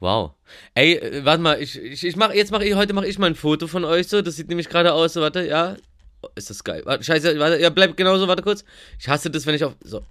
[0.00, 0.34] Wow.
[0.74, 3.28] Ey, äh, warte mal, ich, ich, ich mach, jetzt mach ich, heute mache ich mal
[3.28, 4.22] ein Foto von euch so.
[4.22, 5.76] Das sieht nämlich gerade aus, so, warte, ja.
[6.22, 6.82] Oh, ist das geil.
[6.84, 8.64] Warte, scheiße, warte, ja, bleib genauso, warte kurz.
[8.98, 10.02] Ich hasse das, wenn ich auf, so.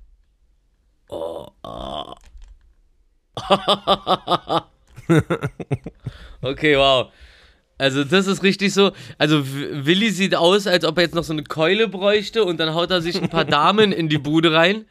[1.09, 2.13] Oh, oh.
[6.41, 7.11] okay, wow.
[7.77, 8.91] Also das ist richtig so.
[9.17, 12.73] Also Willi sieht aus, als ob er jetzt noch so eine Keule bräuchte und dann
[12.73, 14.85] haut er sich ein paar Damen in die Bude rein.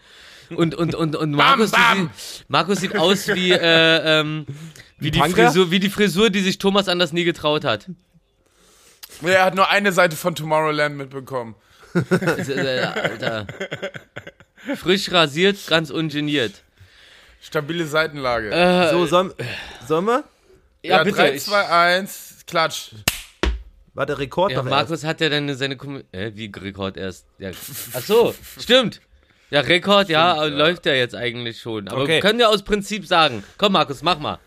[0.50, 2.10] Und, und, und, und Markus, bam.
[2.16, 4.46] Sieht, Markus sieht aus wie, äh, ähm,
[4.98, 5.46] wie, die Punker?
[5.46, 7.88] Frisur, wie die Frisur, die sich Thomas anders nie getraut hat.
[9.22, 11.54] Er hat nur eine Seite von Tomorrowland mitbekommen.
[11.94, 13.46] Alter.
[14.76, 16.62] Frisch rasiert, ganz ungeniert.
[17.40, 18.50] Stabile Seitenlage.
[18.50, 19.32] Äh, So, sollen,
[19.86, 20.24] sollen wir?
[20.82, 21.16] ja, ja, bitte.
[21.18, 22.90] 3, ich- 2, 1, klatsch.
[23.92, 24.74] Warte, Rekord Ja, doch erst.
[24.74, 27.26] Markus hat ja dann seine Kom äh, wie Rekord erst.
[27.38, 27.50] Ja.
[27.92, 29.00] Ach so, stimmt.
[29.54, 31.86] Ja, Rekord, ja, aber läuft ja jetzt eigentlich schon.
[31.86, 32.14] Aber Okay.
[32.14, 33.44] wir können ja aus Prinzip sagen.
[33.56, 34.40] Komm, Markus, mach mal.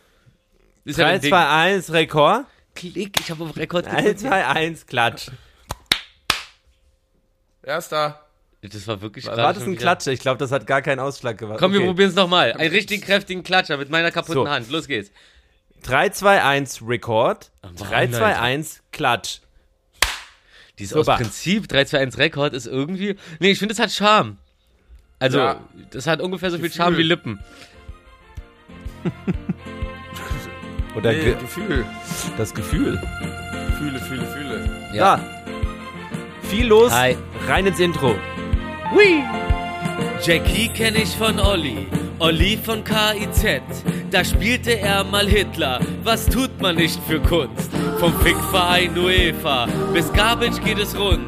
[0.83, 1.29] Ist ja 3, dein Ding.
[1.29, 2.45] 2, 1, Rekord.
[2.75, 4.19] Klick, ich habe auf Rekord 3, gedrückt.
[4.19, 5.27] 2, 1, Klatsch.
[7.63, 8.21] Erster.
[8.61, 10.11] Das war wirklich War gerade das schon ein wieder- Klatscher?
[10.11, 11.59] Ich glaube, das hat gar keinen Ausschlag gemacht.
[11.59, 12.53] Komm, wir probieren es nochmal.
[12.53, 14.49] Einen richtig kräftigen Klatscher mit meiner kaputten So.
[14.49, 14.69] Hand.
[14.69, 15.11] Los geht's.
[15.83, 17.51] 3, 2, 1, Rekord.
[17.61, 18.41] Mann, 3, 2, Alter.
[18.41, 19.39] 1, Klatsch.
[20.79, 21.15] Dieses Super.
[21.15, 23.15] Prinzip 3, 2, 1 Rekord ist irgendwie.
[23.39, 24.37] Nee, ich finde, das hat Charme.
[25.19, 25.59] Also, Ja.
[25.91, 26.77] das hat ungefähr so viel Gefühl.
[26.83, 27.39] Charme wie Lippen.
[30.95, 31.85] Oder Nee, ge Gefühl.
[32.37, 32.99] das Gefühl.
[33.77, 34.69] Fühle, fühle, fühle.
[34.93, 35.19] Ja.
[36.43, 36.91] Viel los.
[36.91, 37.15] Hi.
[37.47, 38.15] Rein ins Intro.
[40.23, 41.85] Jackie kenne ich von Olli,
[42.19, 43.61] Olli von KIZ.
[44.09, 47.69] Da spielte er mal Hitler, was tut man nicht für Kunst?
[47.99, 51.27] Vom Fickverein UEFA bis Garbage geht es rund.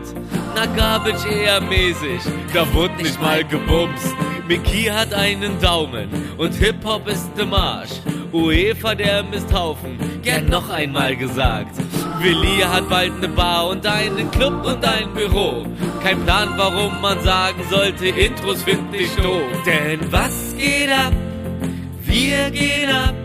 [0.55, 2.21] Na Garbage eher mäßig,
[2.55, 4.15] da wurde nicht mal gebumst.
[4.47, 7.91] Mickey hat einen Daumen und Hip-Hop ist der Marsch.
[8.33, 11.75] UEFA der Misthaufen, gern noch einmal gesagt.
[12.19, 15.65] Willi hat bald eine Bar und einen Club und ein Büro.
[16.01, 19.43] Kein Plan, warum man sagen sollte, Intros find ich doof.
[19.65, 21.13] Denn was geht ab?
[22.01, 23.15] Wir gehen ab.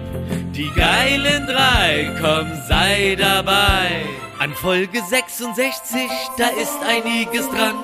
[0.55, 4.05] Die geilen drei, komm, sei dabei.
[4.39, 6.09] An Folge 66,
[6.39, 7.75] da ist einiges dran.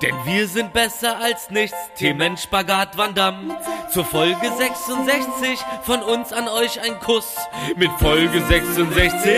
[0.00, 1.76] Denn wir sind besser als nichts.
[1.96, 3.56] Themen Spagat Van Damme.
[3.92, 7.36] Zur Folge 66 von uns an euch ein Kuss.
[7.76, 9.32] Mit Folge 66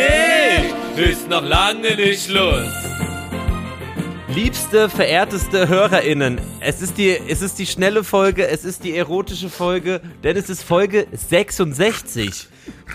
[0.96, 3.11] ist noch lange nicht Schluss.
[4.34, 9.50] Liebste, verehrteste HörerInnen, es ist, die, es ist die schnelle Folge, es ist die erotische
[9.50, 12.48] Folge, denn es ist Folge 66.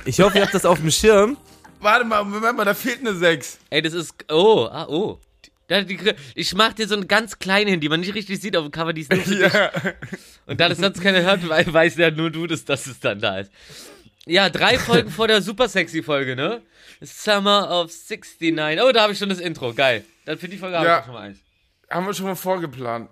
[0.06, 1.38] Ich hoffe, ihr habt das auf dem Schirm.
[1.80, 3.60] Warte mal, Moment mal, da fehlt eine 6.
[3.70, 4.16] Ey, das ist.
[4.32, 5.20] Oh, ah, oh.
[6.34, 8.72] Ich mach dir so einen ganz kleinen hin, die man nicht richtig sieht auf dem
[8.72, 9.22] Cover, die ist nur.
[9.40, 9.72] Ja.
[10.48, 13.42] Und da das sonst keiner hört, weiß ja nur du, dass, dass es dann da
[13.42, 13.52] ist.
[14.26, 16.62] Ja, drei Folgen vor der super sexy Folge, ne?
[17.02, 18.82] Summer of 69.
[18.82, 19.74] Oh, da habe ich schon das Intro.
[19.74, 20.04] Geil.
[20.28, 21.00] Dann für die Folge Ja.
[21.00, 21.40] ich schon mal eins.
[21.90, 23.10] Haben wir schon mal vorgeplant.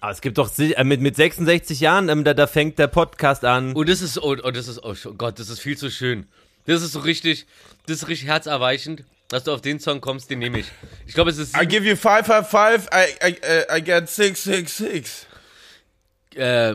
[0.00, 3.42] Aber es gibt doch äh, mit, mit 66 Jahren, ähm, da, da fängt der Podcast
[3.42, 3.72] an.
[3.74, 6.26] Oh, das ist, oh, oh, das ist, oh Gott, das ist viel zu schön.
[6.66, 7.46] Das ist so richtig,
[7.86, 10.66] das ist richtig herzerweichend, dass du auf den Song kommst, den nehme ich.
[11.06, 15.26] Ich glaube, es ist, I give you 555, I, I, uh, I get 666.
[16.34, 16.72] äh,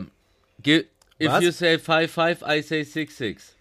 [0.66, 0.86] if
[1.20, 1.44] Was?
[1.44, 3.52] you say 5-5, I say 6-6.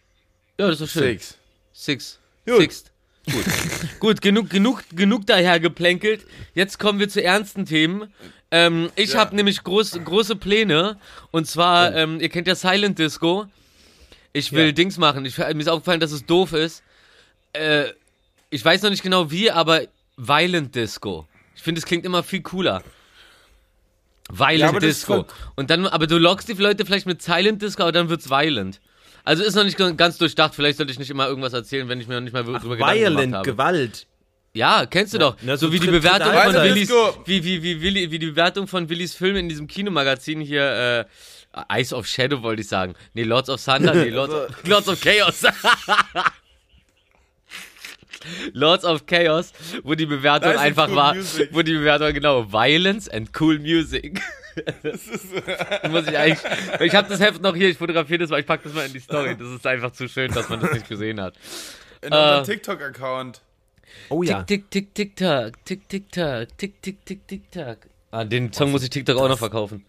[0.58, 1.20] Ja, das ist doch schön.
[1.20, 1.38] Six.
[1.74, 2.20] Six.
[2.48, 2.60] Gut.
[2.62, 2.89] Sixt.
[3.32, 3.46] Gut.
[4.00, 6.26] Gut, genug, genug, genug daher geplänkelt.
[6.54, 8.12] Jetzt kommen wir zu ernsten Themen.
[8.52, 9.20] Ähm, ich Ja.
[9.20, 10.98] habe nämlich groß, große Pläne.
[11.32, 13.46] Und zwar, ähm, ihr kennt ja Silent Disco.
[14.34, 14.72] Ich will Ja.
[14.72, 15.26] Dings machen.
[15.26, 16.84] Ich, mir ist aufgefallen, dass es doof ist.
[17.54, 17.86] Äh,
[18.50, 19.82] ich weiß noch nicht genau wie, aber
[20.18, 21.28] Violent Disco.
[21.56, 22.84] Ich finde, es klingt immer viel cooler.
[24.32, 25.26] Violent Ja, Disco.
[25.56, 28.80] Und dann, aber du lockst die Leute vielleicht mit Silent Disco, aber dann wird's violent.
[29.24, 30.56] Also ist noch nicht ganz durchdacht.
[30.56, 32.78] Vielleicht sollte ich nicht immer irgendwas erzählen, wenn ich mir noch nicht mal drüber Gedanken
[32.78, 33.52] gemacht Violent, habe.
[33.52, 34.08] Gewalt.
[34.54, 35.36] Ja, kennst du doch.
[35.42, 36.54] na, so so wie die Bewertung von.
[36.56, 36.90] Willis,
[37.26, 41.08] wie, wie, wie, Willi, wie die Bewertung von Willis Film in diesem Kinomagazin hier,
[41.54, 42.96] äh, Eyes of Shadow wollte ich sagen.
[43.14, 45.44] Nee, Lords of Thunder, nee, Lords, of, Lords of Chaos.
[48.54, 49.54] Lords of Chaos,
[49.84, 51.50] wo die Bewertung einfach cool war, music.
[51.52, 54.22] wo die Bewertung genau Violence and Cool Music.
[55.90, 56.40] Muss ich eigentlich,
[56.82, 58.94] ich habe das Heft noch hier, ich fotografiere das mal, ich pack das mal in
[58.94, 59.36] die Story.
[59.38, 61.36] Das ist einfach zu schön, dass man das nicht gesehen hat.
[62.02, 62.16] In Äh.
[62.16, 63.42] unserem TikTok-Account.
[64.10, 64.44] Oh ja.
[64.44, 67.88] Tick, tick, tick, tick, tack, tick, tick, tack, tick, tick, tick, tick, tack.
[68.12, 69.86] Ah, den Song muss ich TikTok auch noch verkaufen.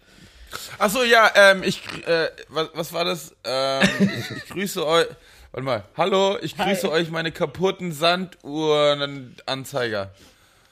[0.79, 3.35] Achso, ja, ähm, ich, äh, was, was war das?
[3.45, 5.07] Ähm, ich, ich grüße euch.
[5.53, 5.85] Warte mal.
[5.97, 10.11] Hallo, ich grüße euch meine kaputten Sanduhrenanzeiger.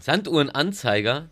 [0.01, 1.29] Sanduhrenanzeiger.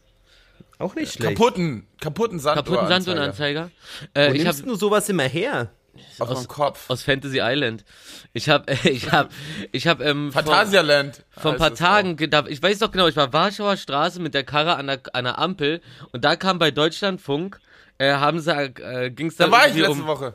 [0.79, 1.37] Auch nicht schlecht.
[1.37, 2.85] Kaputten, kaputten Sanduhrenanzeiger.
[2.85, 3.71] Kaputten Sanduhrenanzeiger.
[4.15, 5.71] Äh, Wo ich nimmst habe du sowas immer her?
[6.19, 6.91] Aus, aus, Kopf.
[6.91, 7.85] aus Fantasy Island.
[8.35, 9.31] Ich habe, ich habe,
[9.73, 11.25] ich habe ähm, vor, Phantasialand.
[11.31, 14.21] vor ein heißt paar Tagen, ge- da- ich weiß doch genau, ich war Warschauer Straße
[14.21, 15.81] mit der Karre an der, an der Ampel
[16.13, 17.59] und da kam bei Deutschlandfunk,
[17.97, 19.47] äh, haben sie, äh, ging's auch.
[19.47, 20.35] Da war ich letzte um, Woche.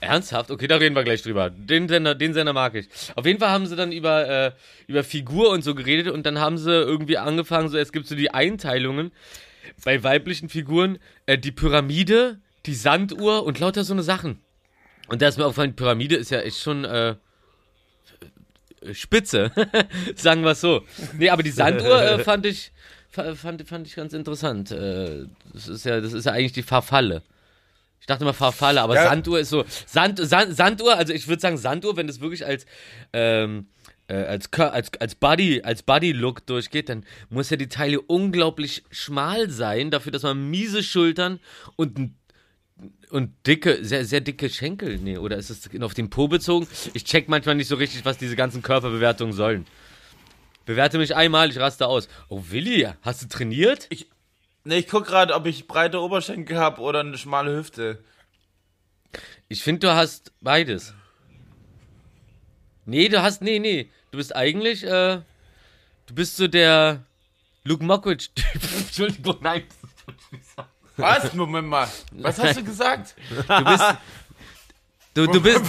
[0.00, 0.50] Ernsthaft?
[0.50, 1.48] Okay, da reden wir gleich drüber.
[1.48, 2.88] Den Sender, den Sender mag ich.
[3.14, 4.52] Auf jeden Fall haben sie dann über, äh,
[4.88, 8.14] über Figur und so geredet und dann haben sie irgendwie angefangen, so es gibt so
[8.16, 9.12] die Einteilungen
[9.84, 14.40] bei weiblichen Figuren, äh, die Pyramide, die Sanduhr und lauter so eine Sachen.
[15.08, 17.16] Und da ist mir aufgefallen, die Pyramide ist ja echt schon äh,
[18.92, 19.50] spitze,
[20.16, 20.82] sagen wir es so.
[21.18, 22.72] Nee, aber die Sanduhr äh, fand ich
[23.10, 24.70] fa- fand, fand ich ganz interessant.
[24.70, 27.22] Äh, das ist ja das ist ja eigentlich die Farfalle.
[28.00, 29.04] Ich dachte immer Farfalle, aber Ja.
[29.10, 32.64] Sanduhr ist so Sand, Sand, Sanduhr, also ich würde sagen Sanduhr, wenn das wirklich als
[33.12, 33.79] ähm, äh,
[34.14, 39.50] als, Kör- als, als Body, als Body-Look durchgeht, dann muss ja die Taille unglaublich schmal
[39.50, 41.40] sein, dafür, dass man miese Schultern
[41.76, 42.12] und
[43.10, 44.98] und dicke, sehr, sehr dicke Schenkel.
[44.98, 46.66] Nee, oder ist es auf den Po bezogen?
[46.94, 49.66] Ich check manchmal nicht so richtig, was diese ganzen Körperbewertungen sollen.
[50.64, 52.08] Bewerte mich einmal, ich raste aus.
[52.28, 53.88] Oh, Willi, hast du trainiert?
[54.64, 57.98] Ne, ich guck gerade, ob ich breite Oberschenkel habe oder eine schmale Hüfte.
[59.48, 60.94] Ich finde, du hast beides.
[62.86, 63.90] Nee, du hast, nee, nee.
[64.10, 65.20] Du bist eigentlich, äh,
[66.06, 67.04] du bist so der
[67.64, 68.44] Luke Mockridge-Typ.
[68.78, 69.62] Entschuldigung, nein.
[70.96, 71.32] Was?
[71.32, 71.88] Moment mal.
[72.12, 73.14] Was hast du gesagt?
[73.28, 73.84] Du bist,
[75.14, 75.62] du, du bist,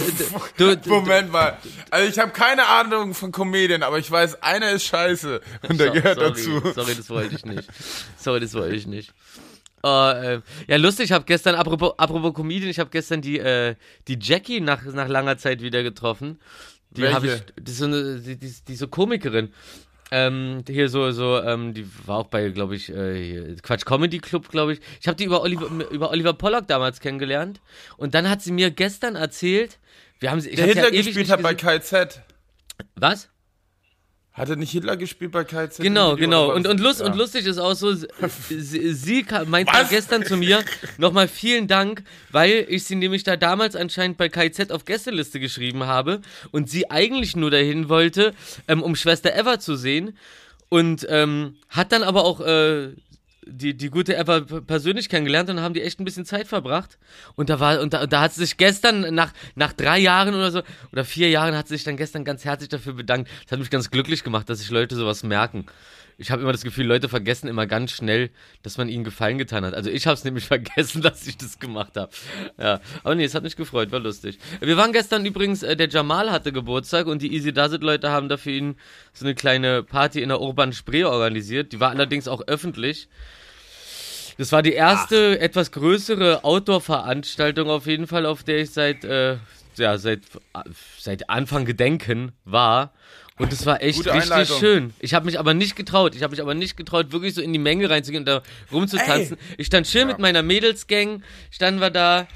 [0.56, 1.58] du, du, Moment mal.
[1.90, 5.40] Also ich habe keine Ahnung von Comedien, aber ich weiß, einer ist scheiße.
[5.68, 6.72] Und der gehört sorry, dazu.
[6.74, 7.68] Sorry, das wollte ich nicht.
[8.18, 9.14] Sorry, das wollte ich nicht.
[9.84, 13.74] Äh, äh, ja, lustig, ich habe gestern, apropos, apropos Comedian, ich habe gestern die, äh,
[14.06, 16.38] die Jackie nach, nach langer Zeit wieder getroffen.
[16.96, 19.52] Die habe ich, ist so eine, die, die, die so Komikerin.
[20.10, 24.50] Ähm, hier so, so, ähm, die war auch bei, glaube ich, äh, Quatsch Comedy Club,
[24.50, 24.80] glaube ich.
[25.00, 27.62] Ich habe die über Oliver, über Oliver Pollock damals kennengelernt.
[27.96, 28.28] Und dann
[34.32, 35.78] hat er nicht Hitler gespielt bei KZ?
[35.80, 36.54] Genau, Video, genau.
[36.54, 37.06] Und, und, lust, Ja.
[37.06, 38.08] und lustig ist auch so, sie,
[38.94, 39.90] sie, meinte Was?
[39.90, 40.64] gestern zu mir
[40.98, 45.84] nochmal vielen Dank, weil ich sie nämlich da damals anscheinend bei KZ auf Gästeliste geschrieben
[45.84, 48.32] habe und sie eigentlich nur dahin wollte,
[48.68, 50.16] ähm, um Schwester Eva zu sehen
[50.70, 52.88] und ähm, hat dann aber auch äh,
[53.46, 56.98] die, die gute Eva persönlich kennengelernt und haben die echt ein bisschen Zeit verbracht.
[57.34, 60.50] Und da war, und da, da hat sie sich gestern, nach, nach drei Jahren oder
[60.50, 60.62] so,
[60.92, 63.30] oder vier Jahren, hat sie sich dann gestern ganz herzlich dafür bedankt.
[63.44, 65.66] Das hat mich ganz glücklich gemacht, dass sich Leute sowas merken.
[66.22, 68.30] Ich habe immer das Gefühl, Leute vergessen immer ganz schnell,
[68.62, 69.74] dass man ihnen Gefallen getan hat.
[69.74, 72.12] Also ich habe es nämlich vergessen, dass ich das gemacht habe.
[72.58, 74.38] Ja, aber nee, es hat mich gefreut, war lustig.
[74.60, 78.10] Wir waren gestern übrigens, äh, der Jamal hatte Geburtstag und die Easy Does It Leute
[78.10, 78.76] haben dafür ihn
[79.12, 81.72] so eine kleine Party in der Urban Spree organisiert.
[81.72, 83.08] Die war allerdings auch öffentlich.
[84.38, 89.36] Das war die erste etwas größere Outdoor-Veranstaltung auf jeden Fall, auf der ich seit, äh,
[89.76, 90.20] ja, seit,
[90.98, 92.92] seit Anfang Gedenken war.
[93.42, 94.58] Und es war echt Gute richtig Einleitung.
[94.58, 94.94] schön.
[95.00, 96.14] Ich habe mich aber nicht getraut.
[96.14, 99.36] Ich habe mich aber nicht getraut, wirklich so in die Menge reinzugehen und da rumzutanzen.
[99.58, 102.26] Ich stand schön mit meiner Mädelsgang, standen wir da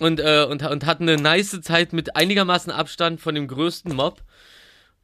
[0.00, 4.22] und, äh, und, und hatten eine nice Zeit mit einigermaßen Abstand von dem größten Mob.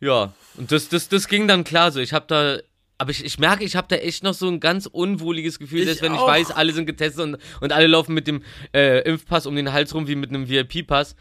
[0.00, 1.98] Ja, und das, das, das ging dann klar so.
[2.00, 2.58] Ich habe da,
[2.98, 5.84] aber ich, ich merke, ich habe da echt noch so ein ganz unwohliges Gefühl, Ich
[5.86, 6.26] selbst wenn ich auch.
[6.28, 8.42] weiß, alle sind getestet und, und alle laufen mit dem
[8.74, 11.16] äh, Impfpass um den Hals rum wie mit einem VIP-Pass.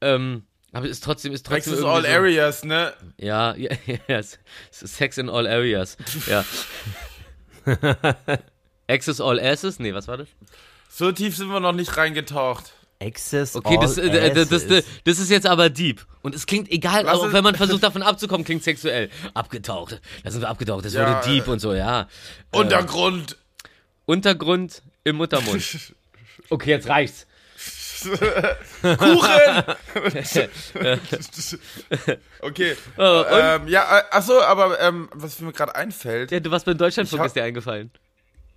[0.00, 0.42] Ähm,
[0.72, 2.92] aber es ist trotzdem, ist trotzdem Access irgendwie all so, areas, ne?
[3.18, 3.70] Ja, ja,
[4.08, 4.38] yes.
[4.70, 5.96] Sex in all areas.
[6.26, 6.44] Ja.
[8.88, 9.78] Access all asses?
[9.78, 10.28] Nee, was war das?
[10.88, 12.72] So tief sind wir noch nicht reingetaucht.
[13.02, 16.06] Access Okay, all das, äh, äh, das, das, das ist jetzt aber deep.
[16.22, 19.08] Und es klingt egal, Was auch wenn man versucht davon abzukommen, klingt sexuell.
[19.32, 20.00] Abgetaucht.
[20.22, 20.84] Da sind wir abgetaucht.
[20.84, 22.08] Das Ja, wurde deep äh, und so, ja.
[22.52, 23.36] Äh, Untergrund.
[24.06, 25.62] Untergrund im Muttermund.
[26.52, 27.28] Okay, jetzt reicht's.
[28.82, 29.64] Kuchen!
[32.40, 32.76] okay.
[32.96, 33.26] Und?
[33.32, 37.20] ähm, ja, äh, achso, aber ähm, was mir gerade einfällt, Ja, du warst beim Deutschlandfunk,
[37.20, 37.90] hab- ist dir eingefallen.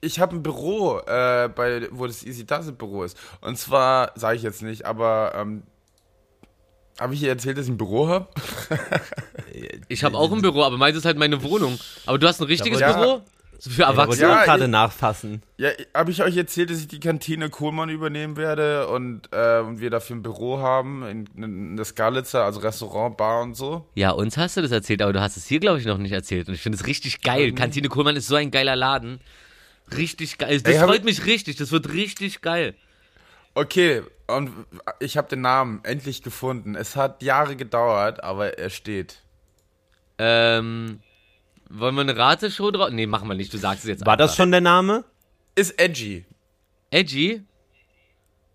[0.02, 3.18] ich habe ein Büro, äh, bei, wo das Easy Does Büro ist.
[3.42, 5.64] Und zwar, sage ich jetzt nicht, aber ähm,
[7.00, 8.28] habe ich dir erzählt, dass ich ein Büro habe?
[9.88, 11.80] Ich habe auch ein Büro, aber meins ist halt meine Wohnung.
[12.06, 12.94] Aber du hast ein richtiges Ja.
[12.94, 13.22] Büro?
[13.63, 14.27] So für Erwachsene?
[14.29, 15.41] Ja, auch gerade ich- nachfassen.
[15.55, 19.89] Ja, habe ich euch erzählt, dass ich die Kantine Kohlmann übernehmen werde und, äh, wir
[19.89, 23.88] dafür ein Büro haben in, in der Skalitzer, also Restaurant, Bar und so?
[23.96, 26.12] Ja, uns hast du das erzählt, aber du hast es hier, glaube ich, noch nicht
[26.12, 26.50] erzählt.
[26.50, 27.53] Und ich finde es richtig geil.
[27.53, 29.22] Kantine Kohlmann ist so ein geiler Laden.
[29.96, 30.60] Richtig geil.
[30.62, 31.55] Das Ey, freut ich- mich richtig.
[31.55, 32.75] Das wird richtig geil.
[33.53, 34.51] Okay, und
[35.00, 36.75] ich habe den Namen endlich gefunden.
[36.75, 39.20] Es hat Jahre gedauert, aber er steht.
[40.17, 41.00] Ähm,
[41.74, 42.89] wollen wir eine Rateshow drauf?
[42.92, 43.53] Nee, machen wir nicht.
[43.53, 44.27] Du sagst es jetzt War einfach.
[44.27, 45.03] das schon der Name?
[45.56, 46.25] Ist edgy.
[46.92, 47.42] Edgy?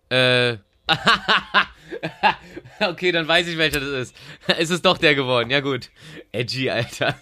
[0.09, 0.57] Äh,
[2.81, 4.17] okay, dann weiß ich, welcher das ist.
[4.59, 5.51] ist es doch der geworden.
[5.51, 5.91] Ja, gut.
[6.33, 7.19] Edgy, Alter.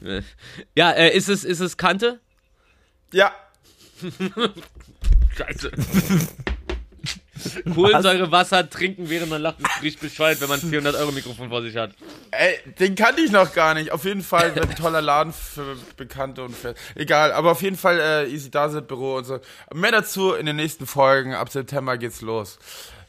[0.74, 2.20] ja, äh, ist es, ist es Kante?
[3.12, 3.32] Ja.
[5.36, 5.70] Scheiße.
[7.74, 11.48] Kohlensäure Wasser trinken, während man lacht, ist richtig bescheuert, wenn man ein 400 Euro Mikrofon
[11.48, 11.92] vor sich hat.
[12.30, 13.92] Ey, den kannte ich noch gar nicht.
[13.92, 17.32] Auf jeden Fall ein toller Laden für Bekannte und für, egal.
[17.32, 19.40] Aber auf jeden Fall äh, Easy Dasit Büro und so.
[19.72, 21.34] Mehr dazu in den nächsten Folgen.
[21.34, 22.58] Ab September geht's los.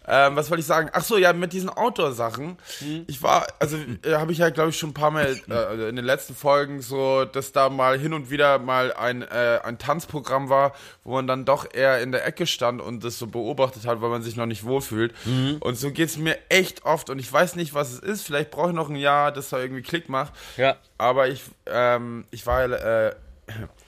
[0.07, 0.89] Ähm, was wollte ich sagen?
[0.93, 2.57] Ach so, ja, mit diesen Outdoor-Sachen.
[2.81, 3.05] Mhm.
[3.07, 5.95] Ich war, also äh, habe ich ja, glaube ich, schon ein paar Mal äh, in
[5.95, 10.49] den letzten Folgen so, dass da mal hin und wieder mal ein, äh, ein Tanzprogramm
[10.49, 14.01] war, wo man dann doch eher in der Ecke stand und das so beobachtet hat,
[14.01, 15.13] weil man sich noch nicht wohlfühlt.
[15.25, 15.57] Mhm.
[15.59, 18.23] Und so geht's mir echt oft und ich weiß nicht, was es ist.
[18.23, 20.33] Vielleicht brauche ich noch ein Jahr, dass da irgendwie Klick macht.
[20.57, 20.75] Ja.
[20.97, 23.15] Aber ich, ähm, ich war ja, äh,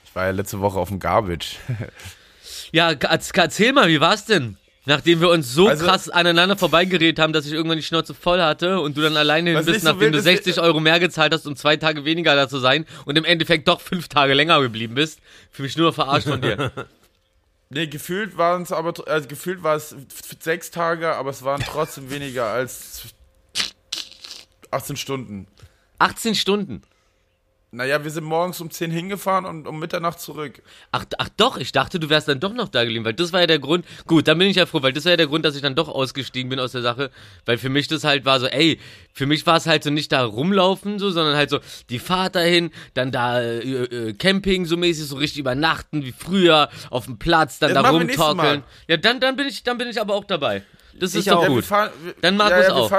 [0.04, 1.56] ich war ja letzte Woche auf dem Garbage.
[2.72, 4.56] ja, erzähl mal, wie war's denn?
[4.88, 8.40] Nachdem wir uns so also, krass aneinander vorbeigeredet haben, dass ich irgendwann die Schnauze voll
[8.40, 11.44] hatte und du dann alleine hin bist, so nachdem du 60 Euro mehr gezahlt hast,
[11.44, 14.94] um zwei Tage weniger da zu sein und im Endeffekt doch fünf Tage länger geblieben
[14.94, 15.18] bist,
[15.50, 16.72] fühle mich nur verarscht von dir.
[17.68, 19.92] Nee, gefühlt waren es aber, also gefühlt war es
[20.38, 23.06] sechs Tage, aber es waren trotzdem weniger als
[24.70, 25.48] 18 Stunden.
[25.98, 26.82] 18 Stunden?
[27.76, 30.62] Naja, wir sind morgens um 10 hingefahren und um Mitternacht zurück.
[30.92, 33.40] Ach, ach doch, ich dachte, du wärst dann doch noch da geblieben, weil das war
[33.40, 33.84] ja der Grund.
[34.06, 35.74] Gut, dann bin ich ja froh, weil das war ja der Grund, dass ich dann
[35.74, 37.10] doch ausgestiegen bin aus der Sache,
[37.44, 38.80] weil für mich das halt war so, ey,
[39.12, 41.58] für mich war es halt so nicht da rumlaufen so, sondern halt so
[41.90, 46.70] die Fahrt dahin, dann da äh, äh, Camping so mäßig, so richtig übernachten wie früher
[46.88, 48.64] auf dem Platz, dann das da rumtorkeln.
[48.88, 50.62] Ja, dann dann bin ich dann bin ich aber auch dabei.
[50.98, 51.48] Das ist ich doch auch.
[51.48, 51.64] gut.
[51.66, 52.90] Fahren, wir, dann Markus ja, ja, auch.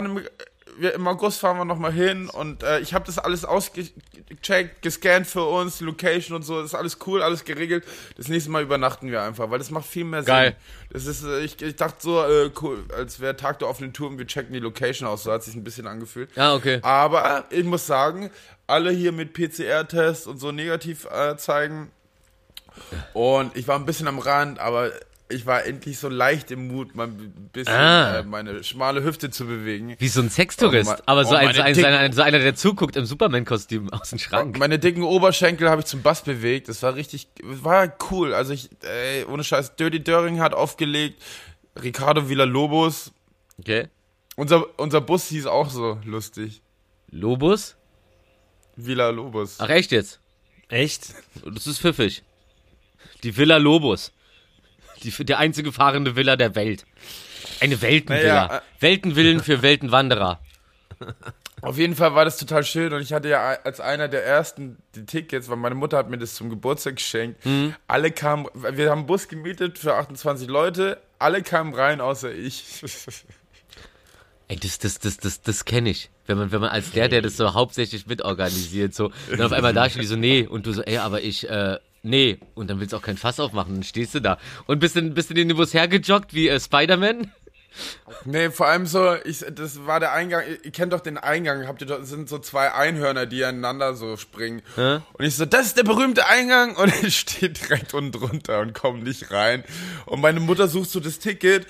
[0.78, 4.82] Im, wir, im August fahren wir nochmal hin und äh, ich habe das alles ausgecheckt,
[4.82, 7.86] gescannt für uns, Location und so, das ist alles cool, alles geregelt.
[8.16, 10.34] Das nächste Mal übernachten wir einfach, weil das macht viel mehr Sinn.
[10.34, 10.56] Geil.
[10.92, 14.10] Das ist, äh, ich, ich dachte so, äh, cool, als wäre Tag der offenen Tour
[14.10, 16.30] und wir checken die Location aus, so hat sich ein bisschen angefühlt.
[16.36, 16.80] Ja, okay.
[16.82, 18.32] Aber ich muss sagen,
[18.68, 21.92] alle hier mit PCR-Test und so negativ äh, zeigen.
[23.14, 24.92] Und ich war ein bisschen am Rand, aber
[25.30, 28.20] ich war endlich so leicht im Mut, mal ein bisschen ah.
[28.20, 29.96] äh, meine schmale Hüfte zu bewegen.
[30.00, 32.40] Wie so ein Sextourist, oh, aber so, oh, ein, so, ein, so, einer, so einer,
[32.40, 34.58] der zuguckt im Superman-Kostüm aus dem Schrank.
[34.58, 36.70] Meine dicken Oberschenkel habe ich zum Bass bewegt.
[36.70, 38.34] Das war richtig, war cool.
[38.34, 41.22] Also ich, ey, ohne Scheiß, Dirty Döring hat aufgelegt,
[41.82, 43.12] Ricardo Villalobos.
[43.60, 43.88] Okay.
[44.36, 46.62] Unser, unser Bus hieß auch so lustig.
[47.10, 47.76] Lobos?
[48.76, 49.56] Villalobos.
[49.60, 50.20] Ach echt jetzt?
[50.70, 51.14] Echt?
[51.46, 52.24] Das ist pfiffig.
[53.24, 54.12] Die Villa Lobos.
[55.04, 56.86] Die, die einzige fahrende Villa der Welt.
[57.60, 58.48] Eine Weltenvilla.
[58.48, 60.40] Naja, Weltenvillen für Weltenwanderer.
[61.62, 64.78] Auf jeden Fall war das total schön und ich hatte ja als einer der ersten
[64.96, 67.44] die Tickets, weil meine Mutter hat mir das zum Geburtstag geschenkt.
[67.46, 67.74] Mhm.
[67.88, 72.64] Alle kamen, wir haben einen Bus gemietet für 28 Leute, alle kamen rein, außer ich.
[74.50, 76.10] Ey, das, das, das, das, das kenne ich.
[76.26, 79.74] Wenn man, wenn man als der, der das so hauptsächlich mitorganisiert, so, dann auf einmal
[79.74, 82.94] da steht, so, nee, und du so, ey, aber ich, äh, Nee, und dann willst
[82.94, 84.38] du auch kein Fass aufmachen, dann stehst du da.
[84.66, 87.32] Und bist du, bist du den Niveaus hergejoggt wie äh, Spider-Man?
[88.26, 91.82] Nee, vor allem so, ich, das war der Eingang, ihr kennt doch den Eingang, habt
[91.82, 94.62] ihr doch, sind so zwei Einhörner, die aneinander so springen.
[94.76, 95.00] Hä?
[95.14, 98.74] Und ich so, das ist der berühmte Eingang und ich stehe direkt unten drunter und
[98.74, 99.64] komme nicht rein.
[100.06, 101.68] Und meine Mutter sucht so das Ticket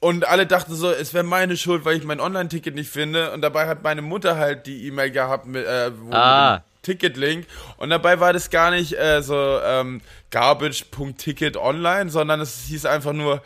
[0.00, 3.32] und alle dachten so, es wäre meine Schuld, weil ich mein Online-Ticket nicht finde.
[3.32, 6.62] Und dabei hat meine Mutter halt die E-Mail gehabt, mit, äh, wo ah.
[6.84, 7.46] Ticket-Link.
[7.78, 10.00] Und dabei war das gar nicht äh, so ähm,
[10.30, 13.42] garbage.ticket online, sondern es hieß einfach nur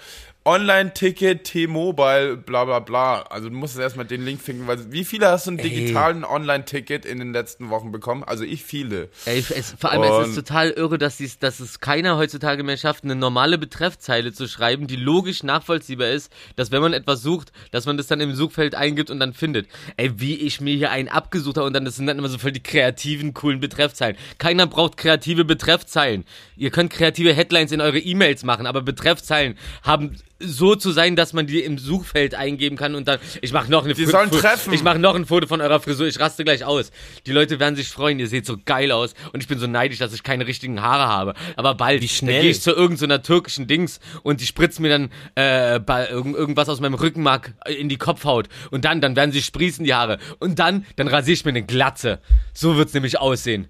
[0.49, 3.21] Online-Ticket, T-Mobile, bla bla bla.
[3.25, 7.05] Also du musst erstmal den Link finden, weil wie viele hast du einen digitalen Online-Ticket
[7.05, 8.25] in den letzten Wochen bekommen?
[8.25, 9.11] Also ich viele.
[9.26, 12.78] Ey, es, vor allem Und es ist total irre, dass, dass es keiner heutzutage mehr
[12.78, 17.52] schafft, eine normale Betreffzeile zu schreiben, die logisch nachvollziehbar ist, dass wenn man etwas sucht,
[17.71, 19.69] dass man das dann im Suchfeld eingibt und dann findet.
[19.99, 22.38] Ey, wie ich mir hier einen abgesucht habe und dann, das sind dann immer so
[22.38, 24.17] voll die kreativen, coolen Betreffzeilen.
[24.38, 26.25] Keiner braucht kreative Betreffzeilen.
[26.57, 31.33] Ihr könnt kreative Headlines in eure E-Mails machen, aber Betreffzeilen haben so zu sein, dass
[31.33, 34.73] man die im Suchfeld eingeben kann und dann ich mache noch eine Die sollen treffen.
[34.73, 36.92] Ich mache noch ein Foto von eurer Frisur, ich raste gleich aus.
[37.26, 39.99] Die Leute werden sich freuen, ihr seht so geil aus und ich bin so neidisch,
[39.99, 43.23] dass ich keine richtigen Haare habe, aber bald Wie schnell gehe ich zu irgendeiner so
[43.23, 47.99] türkischen Dings und die spritzt mir dann äh, bei irgendwas aus meinem Rückenmark in die
[47.99, 51.50] Kopfhaut und dann dann werden sie sprießen die Haare und dann dann rasiere ich mir
[51.50, 52.21] eine Glatze.
[52.54, 53.68] So wird's nämlich aussehen.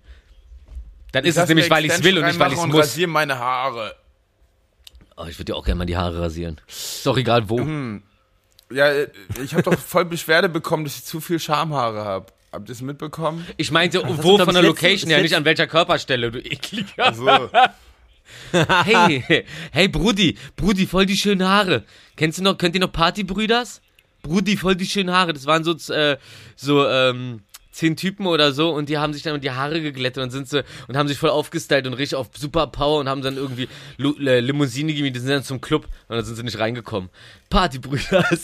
[1.13, 2.75] Dann ich ist es nämlich, weil ich es will und nicht weil ich es muss.
[2.75, 3.95] Ich rasiere meine Haare.
[5.19, 6.61] Oh, ich würde dir auch gerne mal die Haare rasieren.
[6.69, 7.59] Ist doch egal wo.
[7.59, 8.05] Mhm.
[8.71, 8.93] Ja,
[9.43, 12.27] ich habe doch voll Beschwerde bekommen, dass ich zu viel Schamhaare habe.
[12.53, 13.45] Habt ihr es mitbekommen?
[13.57, 17.13] Ich meinte, Ach, wo von der Location her, nicht an welcher Körperstelle, du ekliger.
[17.15, 17.27] So.
[18.53, 21.85] hey, hey, Brudi, Brudi, voll die schönen Haare.
[22.17, 23.81] Kennst du noch, könnt ihr noch Partybrüders?
[24.23, 25.33] Brudi, voll die schönen Haare.
[25.33, 26.17] Das waren so, äh,
[26.57, 27.43] so, ähm,
[27.79, 30.63] zehn Typen oder so und die haben sich dann die Haare geglättet und sind so
[30.89, 34.15] und haben sich voll aufgestylt und richtig auf super Power und haben dann irgendwie Lu
[34.19, 37.09] äh, Limousine gegeben, die sind dann zum Club und dann sind sie nicht reingekommen.
[37.51, 38.25] Partybrüder.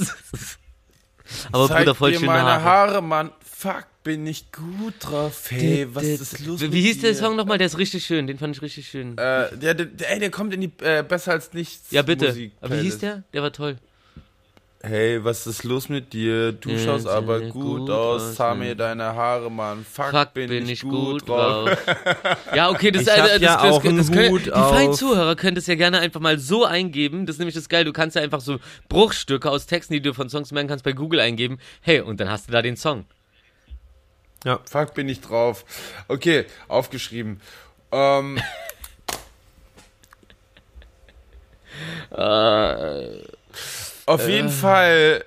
[1.53, 2.63] Aber Zeig Bruder, voll dir schöne meine Haare.
[2.65, 3.31] Haare, Mann.
[3.41, 5.47] Fuck, bin ich gut drauf.
[5.49, 7.17] Hey, was ist los Wie mit hieß der dir?
[7.17, 7.59] Song nochmal?
[7.59, 9.17] Der ist richtig schön, den fand ich richtig schön.
[9.19, 11.91] Äh, der, der, der, ey, der kommt in die äh, besser als nichts.
[11.91, 12.27] ja, bitte.
[12.27, 13.25] Musik Aber wie hieß der?
[13.33, 13.79] Der war toll.
[14.87, 16.53] Hey, was ist los mit dir?
[16.53, 18.55] Du Ja, schaust aber gut gut aus, ja.
[18.55, 19.85] mir deine Haare, Mann.
[19.85, 21.71] Fuck, Fuck, bin, ich gut drauf.
[22.55, 24.93] ja, okay, das, Ich äh, das, ja das, auch das, einen können, Hut die feinen.
[24.93, 27.25] Zuhörer können das ja gerne einfach mal so eingeben.
[27.25, 27.85] Das ist nämlich das geil.
[27.85, 30.93] Du kannst ja einfach so Bruchstücke aus Texten, die du von Songs merken kannst, bei
[30.93, 31.59] Google eingeben.
[31.81, 33.07] Hey, und dann hast du da den Song.
[34.67, 35.65] Fuck, bin ich drauf.
[36.09, 37.41] Okay, aufgeschrieben.
[37.91, 38.39] Ähm,
[42.11, 43.19] Äh,
[44.07, 45.25] auf jeden Fall,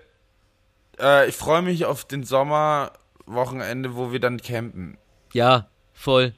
[1.00, 4.98] äh, ich freue mich auf den Sommerwochenende, wo wir dann campen.
[5.34, 6.34] ja, voll.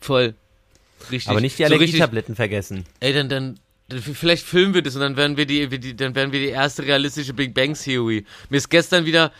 [0.00, 0.34] Voll.
[1.10, 1.30] Richtig.
[1.30, 2.84] Aber nicht die So Allergietabletten vergessen.
[3.00, 3.58] Ey, dann, dann,
[3.88, 6.48] dann, vielleicht filmen wir das und dann werden wir die, die, dann werden wir die
[6.48, 8.24] erste realistische Big Bang Theory.
[8.48, 9.32] Mir ist gestern wieder,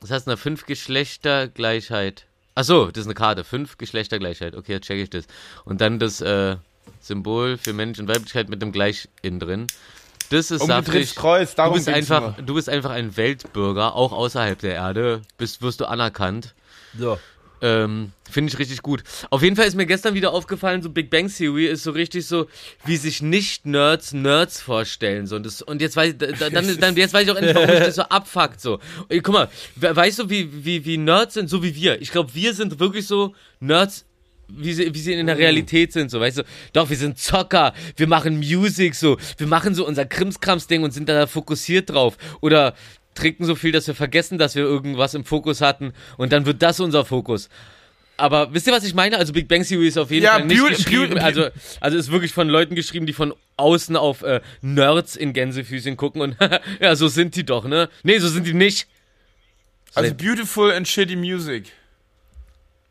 [0.00, 2.26] was heißt eine fünf Geschlechtergleichheit.
[2.54, 4.54] Ach so, das ist eine Karte, fünf Geschlechtergleichheit.
[4.54, 5.24] Okay, jetzt check ich das.
[5.64, 6.56] Und dann das äh,
[7.00, 9.66] Symbol für Mensch und Weiblichkeit mit dem Gleich innen drin.
[10.32, 11.14] Das ist saftig.
[11.14, 12.46] Kreuz, Du darum bist geht's einfach, nur.
[12.46, 15.22] du bist einfach ein Weltbürger, auch außerhalb der Erde.
[15.38, 16.54] Bist, wirst du anerkannt.
[16.98, 17.18] So.
[17.64, 19.04] Ähm, Finde ich richtig gut.
[19.30, 22.26] Auf jeden Fall ist mir gestern wieder aufgefallen, so Big Bang Theory ist so richtig
[22.26, 22.48] so,
[22.84, 25.28] wie sich Nicht-Nerds Nerds vorstellen.
[25.28, 25.36] So.
[25.36, 27.70] Und, das, und jetzt weiß ich, da- dann, dann, jetzt weiß ich auch endlich, warum
[27.70, 28.60] mich das so abfuckt.
[28.60, 28.80] So.
[29.08, 32.02] Guck mal, we- weißt du, wie, wie, wie Nerds sind, so wie wir?
[32.02, 34.06] Ich glaube, wir sind wirklich so Nerds,
[34.56, 36.42] wie sie, wie sie in der Realität sind, so, weißt du,
[36.72, 41.08] doch, wir sind Zocker, wir machen Music, so, wir machen so unser Krimskrams-Ding und sind
[41.08, 42.16] da fokussiert drauf.
[42.40, 42.74] Oder
[43.14, 46.62] trinken so viel, dass wir vergessen, dass wir irgendwas im Fokus hatten und dann wird
[46.62, 47.48] das unser Fokus.
[48.18, 49.16] Aber wisst ihr, was ich meine?
[49.18, 51.48] Also Big Bang Theory ist auf jeden Ja, Fall nicht Beau- geschrieben, Beau- also,
[51.80, 56.20] also ist wirklich von Leuten geschrieben, die von außen auf äh, Nerds in Gänsefüßchen gucken
[56.22, 56.36] und
[56.80, 57.88] ja, so sind die doch, ne?
[58.02, 58.86] Nee, so sind die nicht.
[59.94, 61.72] Also beautiful and shitty music.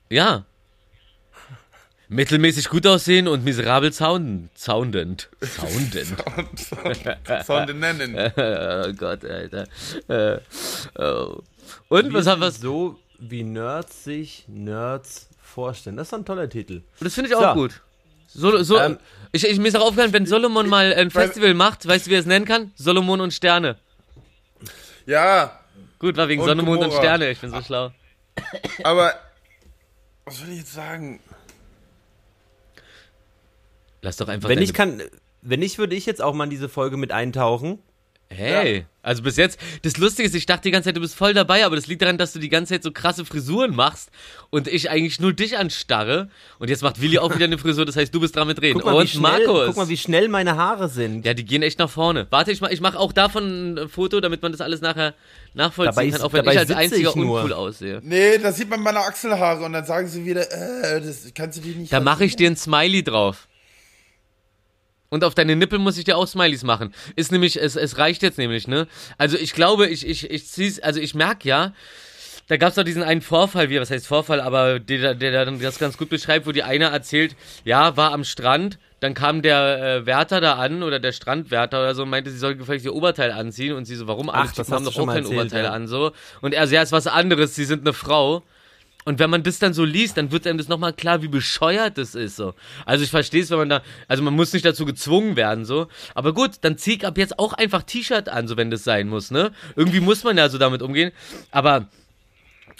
[0.10, 0.45] Ja.
[2.13, 5.30] Mittelmäßig gut aussehen und miserabel sounden, soundend.
[5.41, 6.13] Soundend.
[7.47, 8.15] Sonde nennen.
[8.36, 9.65] oh Gott, Alter.
[10.10, 10.39] Äh,
[11.02, 11.41] oh.
[11.88, 12.52] Und was haben wir?
[12.52, 15.95] So wie Nerds sich Nerds vorstellen.
[15.95, 16.82] Das ist ein toller Titel.
[17.00, 17.62] Das finde ich auch So.
[17.62, 17.82] gut.
[18.28, 18.97] So, so, Ähm,
[19.32, 22.15] ich, ich, mir ist auch aufgefallen, wenn Solomon mal ein Festival macht, weißt du, wie
[22.15, 22.71] er es nennen kann?
[22.76, 23.78] Solomon und Sterne.
[25.06, 25.58] Ja,
[25.97, 26.91] Gut, war wegen Und Sonne, Mond und.
[26.93, 27.30] Sterne.
[27.32, 27.91] Ich bin so schlau.
[28.84, 29.13] aber
[30.26, 31.21] was soll ich jetzt sagen?
[34.02, 35.02] Lass doch einfach Wenn deine- ich kann,
[35.42, 37.80] wenn nicht, würde ich jetzt auch mal in diese Folge mit eintauchen.
[38.34, 41.34] Hey, also bis jetzt, das Lustige ist, ich dachte die ganze Zeit, du bist voll
[41.34, 44.10] dabei, aber das liegt daran, dass du die ganze Zeit so krasse Frisuren machst
[44.52, 46.30] und ich eigentlich nur dich anstarre.
[46.58, 48.80] Und jetzt macht Willi auch wieder eine Frisur, das heißt, du bist dran mit reden.
[48.80, 49.66] Guck mal, wie und schnell, Markus.
[49.68, 51.26] guck mal, wie schnell meine Haare sind.
[51.26, 52.28] ja, die gehen echt nach vorne.
[52.30, 55.14] Warte, ich mach, ich mach auch davon ein Foto, damit man das alles nachher
[55.54, 58.00] nachvollziehen Dabei kann, auch wenn dabei ich als einziger ich uncool aussehe.
[58.02, 61.62] Nee, da sieht man meine Achselhaare und dann sagen sie wieder, äh, das kannst du
[61.64, 63.50] dich nicht Da mache ich dir ein Smiley drauf.
[65.13, 66.93] Und auf deine Nippel muss ich dir auch Smileys machen.
[67.17, 68.88] Ist nämlich, es, es reicht jetzt nämlich, ne?
[69.17, 71.74] Also ich glaube, ich, ich, ich zieh's, also ich merk ja,
[72.47, 75.60] da gab's doch diesen einen Vorfall, wie, was heißt Vorfall, aber der, der, der dann
[75.60, 79.97] das ganz gut beschreibt, wo die eine erzählt, ja, war am Strand, dann kam der
[79.97, 82.95] äh, Wärter da an oder der Strandwärter oder so und meinte, sie soll gefälligst ihr
[82.95, 84.30] Oberteil anziehen und sie so, warum?
[84.30, 85.71] Alle Ach, das Typen haben doch auch kein Oberteil ja.
[85.71, 86.13] an, so.
[86.39, 88.43] Und er so, ja, ist was anderes, sie sind eine Frau.
[89.06, 91.98] Und wenn man das dann so liest, dann wird einem das nochmal klar, wie bescheuert
[91.98, 92.54] das ist so.
[92.86, 95.88] Also ich verstehe es, wenn man da, also man muss nicht dazu gezwungen werden so.
[96.14, 99.08] Aber gut, dann zieh ich ab jetzt auch einfach T-Shirt an, so wenn das sein
[99.08, 99.52] muss, ne?
[99.76, 101.12] Irgendwie muss man ja so damit umgehen.
[101.52, 101.88] Aber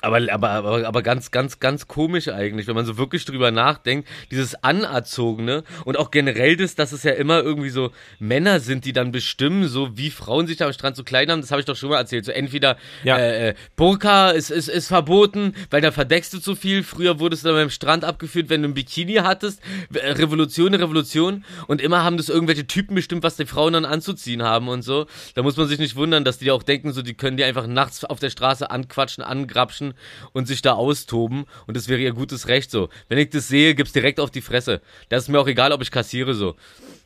[0.02, 4.08] aber, aber, aber, aber ganz, ganz, ganz komisch eigentlich, wenn man so wirklich drüber nachdenkt,
[4.32, 8.94] dieses Anerzogene und auch generell das, dass es ja immer irgendwie so Männer sind, die
[8.94, 11.66] dann bestimmen, so wie Frauen sich da am Strand zu kleiden haben, das habe ich
[11.66, 12.26] doch schon mal erzählt.
[12.26, 13.18] So entweder Ja.
[13.18, 16.84] äh, äh, Burka ist, ist, ist verboten, weil da verdeckst du zu viel.
[16.84, 19.62] Früher wurdest du dann beim Strand abgeführt, wenn du ein Bikini hattest.
[19.94, 21.46] Äh, Revolution, Revolution.
[21.68, 25.06] Und immer haben das irgendwelche Typen bestimmt, was die Frauen dann anzuziehen haben und so.
[25.36, 27.68] Da muss man sich nicht wundern, dass die auch denken, so die können die einfach
[27.68, 29.91] nachts auf der Straße anquatschen, angrapschen
[30.34, 31.46] und sich da austoben.
[31.68, 32.90] Und das wäre ihr gutes Recht so.
[33.10, 34.82] Wenn ich das sehe, gibt's direkt auf die Fresse.
[35.10, 36.56] Das ist mir auch egal, ob ich kassiere so.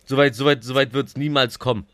[0.06, 1.86] Soweit, soweit, soweit wird's niemals kommen.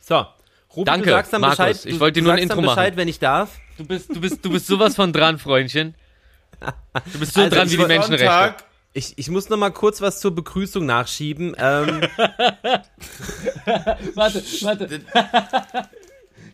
[0.00, 0.26] So.
[0.74, 1.56] Ruben, Danke, du sagst dann Markus.
[1.58, 1.80] Bescheid.
[1.86, 2.74] Ich du- wollte dir nur ein Intro machen.
[2.76, 3.58] Bescheid, wenn ich darf.
[3.78, 5.94] Du bist, du bist, du bist sowas von dran, Freundchen.
[7.12, 8.24] Du bist so Also, dran ich wie die Menschenrechte.
[8.26, 11.54] Sonntag, Ich, ich muss noch mal kurz was zur Begrüßung nachschieben.
[11.58, 12.00] Ähm,
[14.14, 15.00] warte, warte.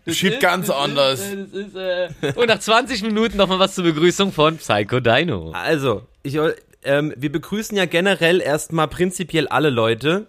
[0.05, 1.21] Das Schieb ganz ist, anders.
[1.21, 4.57] Das ist, das ist, äh, und nach 20 Minuten noch mal was zur Begrüßung von
[4.59, 5.53] Psycho Dino.
[5.53, 6.39] Also, ich,
[6.83, 10.27] ähm, wir begrüßen ja generell erstmal prinzipiell alle Leute.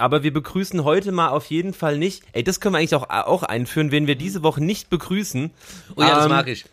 [0.00, 2.22] Aber wir begrüßen heute mal auf jeden Fall nicht.
[2.32, 5.50] Ey, das können wir eigentlich auch, auch einführen, wenn wir diese Woche nicht begrüßen.
[5.96, 6.66] Oh ja, das Ähm, mag ich.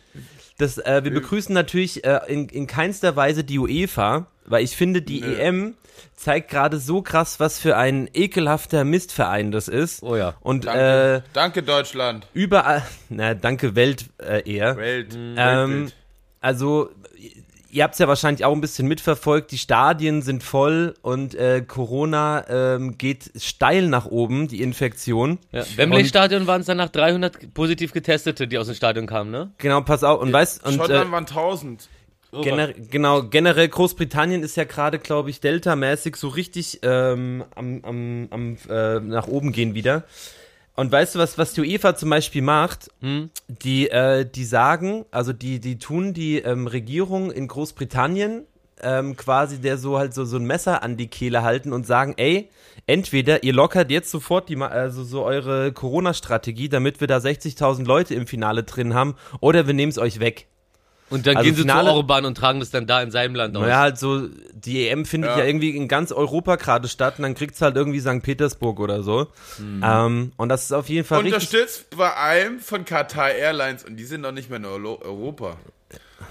[0.58, 5.02] Das, äh, wir begrüßen natürlich äh, in, in keinster Weise die UEFA, weil ich finde,
[5.02, 5.34] die Nö.
[5.34, 5.74] EM
[6.14, 10.02] zeigt gerade so krass, was für ein ekelhafter Mistverein das ist.
[10.02, 10.34] Oh ja.
[10.40, 12.26] Und äh, Danke, Danke Deutschland.
[12.32, 14.76] überall, na danke Welt äh, eher.
[14.76, 15.14] Welt.
[15.14, 15.92] Ähm,
[16.40, 16.90] also,
[17.76, 19.50] ihr habt es ja wahrscheinlich auch ein bisschen mitverfolgt.
[19.50, 25.38] Die Stadien sind voll und äh, Corona ähm, geht steil nach oben, die Infektion.
[25.52, 25.62] Ja.
[25.76, 29.52] Wembley-Stadion waren es danach 300 positiv Getestete, die aus dem Stadion kamen, ne?
[29.58, 30.22] Genau, pass auf.
[30.22, 31.88] Und weißt und äh, Schottland waren 1000.
[32.42, 38.28] gener genau generell Großbritannien ist ja gerade, glaube ich, Delta-mäßig so richtig ähm, am, am,
[38.30, 40.04] am äh, nach oben gehen wieder.
[40.76, 42.90] Und weißt du, was, was die UEFA zum Beispiel macht?
[43.48, 48.44] Die, äh, die sagen, also die, die tun die ähm, Regierung in Großbritannien
[48.82, 52.12] ähm, quasi der so halt so, so ein Messer an die Kehle halten und sagen,
[52.18, 52.50] ey,
[52.86, 57.86] entweder ihr lockert jetzt sofort die, Ma- also so eure Corona-Strategie, damit wir da 60.000
[57.86, 60.46] Leute im Finale drin haben, oder wir nehmen es euch weg.
[61.08, 63.34] Und dann Also gehen sie Finale- zu Orban und tragen das dann da in seinem
[63.36, 63.62] Land aus.
[63.62, 65.44] Naja, halt so, die EM findet ja, Ja.
[65.44, 68.22] irgendwie in ganz Europa gerade statt und dann kriegt's halt irgendwie St.
[68.22, 69.28] Petersburg oder so.
[69.82, 71.34] Ähm, und das ist auf jeden Fall richtig.
[71.34, 75.56] Unterstützt bei allem von Qatar Airlines und die sind noch nicht mehr in Euro- Europa.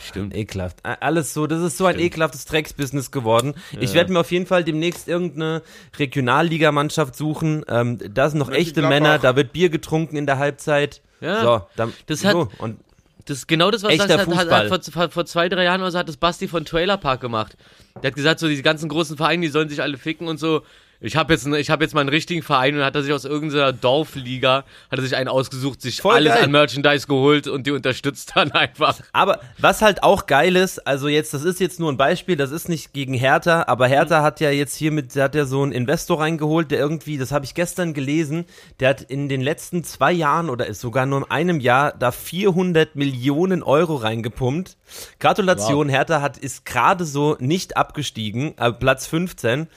[0.05, 0.35] Stimmt.
[0.35, 0.79] Ekelhaft.
[0.83, 3.53] A- Alles so, das ist so ein ekelhaftes Drecksbusiness geworden.
[3.79, 5.61] Ich werde mir auf jeden Fall demnächst irgendeine
[5.97, 7.63] Regionalligamannschaft suchen.
[7.69, 8.81] Ähm, da sind noch echte.
[8.81, 11.01] Männer, da wird Bier getrunken in der Halbzeit.
[11.21, 11.41] Ja.
[11.41, 12.27] So, dann, Das so.
[12.27, 12.79] hat- und
[13.25, 15.81] Das ist genau das, was Echter das hat, hat, hat vor, vor zwei, drei Jahren
[15.81, 17.57] oder so hat das Basti von Trailer Park gemacht.
[18.01, 20.61] Der hat gesagt, so diese ganzen großen Vereine, die sollen sich alle ficken und so.
[21.01, 23.13] Ich habe jetzt, ne- ich hab jetzt mal einen richtigen Verein und hat er sich
[23.13, 26.43] aus irgendeiner Dorfliga, hat er sich einen ausgesucht, sich Voll alles geil.
[26.45, 28.99] an Merchandise geholt und die unterstützt dann einfach.
[29.13, 32.51] Aber was halt auch geil ist, also jetzt, das ist jetzt nur ein Beispiel, das
[32.51, 35.61] ist nicht gegen Hertha, aber Hertha hat ja jetzt hier mit, der hat ja so
[35.63, 38.45] einen Investor reingeholt, der irgendwie, das habe ich gestern gelesen,
[38.79, 42.11] der hat in den letzten zwei Jahren oder ist sogar nur in einem Jahr da
[42.11, 44.77] 400 Millionen Euro reingepumpt.
[45.19, 49.67] Gratulation, Hertha hat, ist gerade so nicht abgestiegen, äh, Platz 15.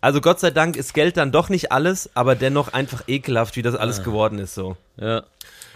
[0.00, 3.62] Also Gott sei Dank ist Geld dann doch nicht alles, aber dennoch einfach ekelhaft, wie
[3.62, 4.76] das alles geworden ist so.
[4.96, 5.24] Ja.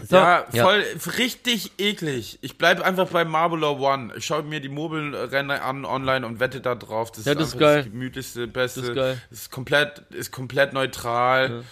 [0.08, 0.64] So, ja, ja.
[0.64, 0.82] voll,
[1.18, 2.38] richtig eklig.
[2.42, 4.12] Ich bleibe einfach bei Marble One.
[4.16, 7.12] Ich schaue mir die Mobilrennen an online und wette da drauf.
[7.12, 7.82] Das Ja, ist das ist einfach geil.
[7.84, 8.80] das gemütlichste, beste.
[8.80, 9.22] Das ist geil.
[9.30, 11.62] Ist komplett, ist komplett neutral.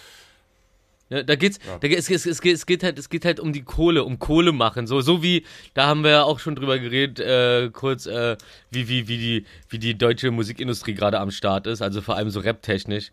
[1.09, 3.39] Ja, da geht's, da geht, es, es, es, geht, es geht halt, es geht halt
[3.39, 6.55] um die Kohle, um Kohle machen, so, so wie, da haben wir ja auch schon
[6.55, 8.37] drüber geredet, äh, kurz, äh,
[8.71, 12.29] wie, wie, wie die, wie die deutsche Musikindustrie gerade am Start ist, also vor allem
[12.29, 13.11] so rap-technisch.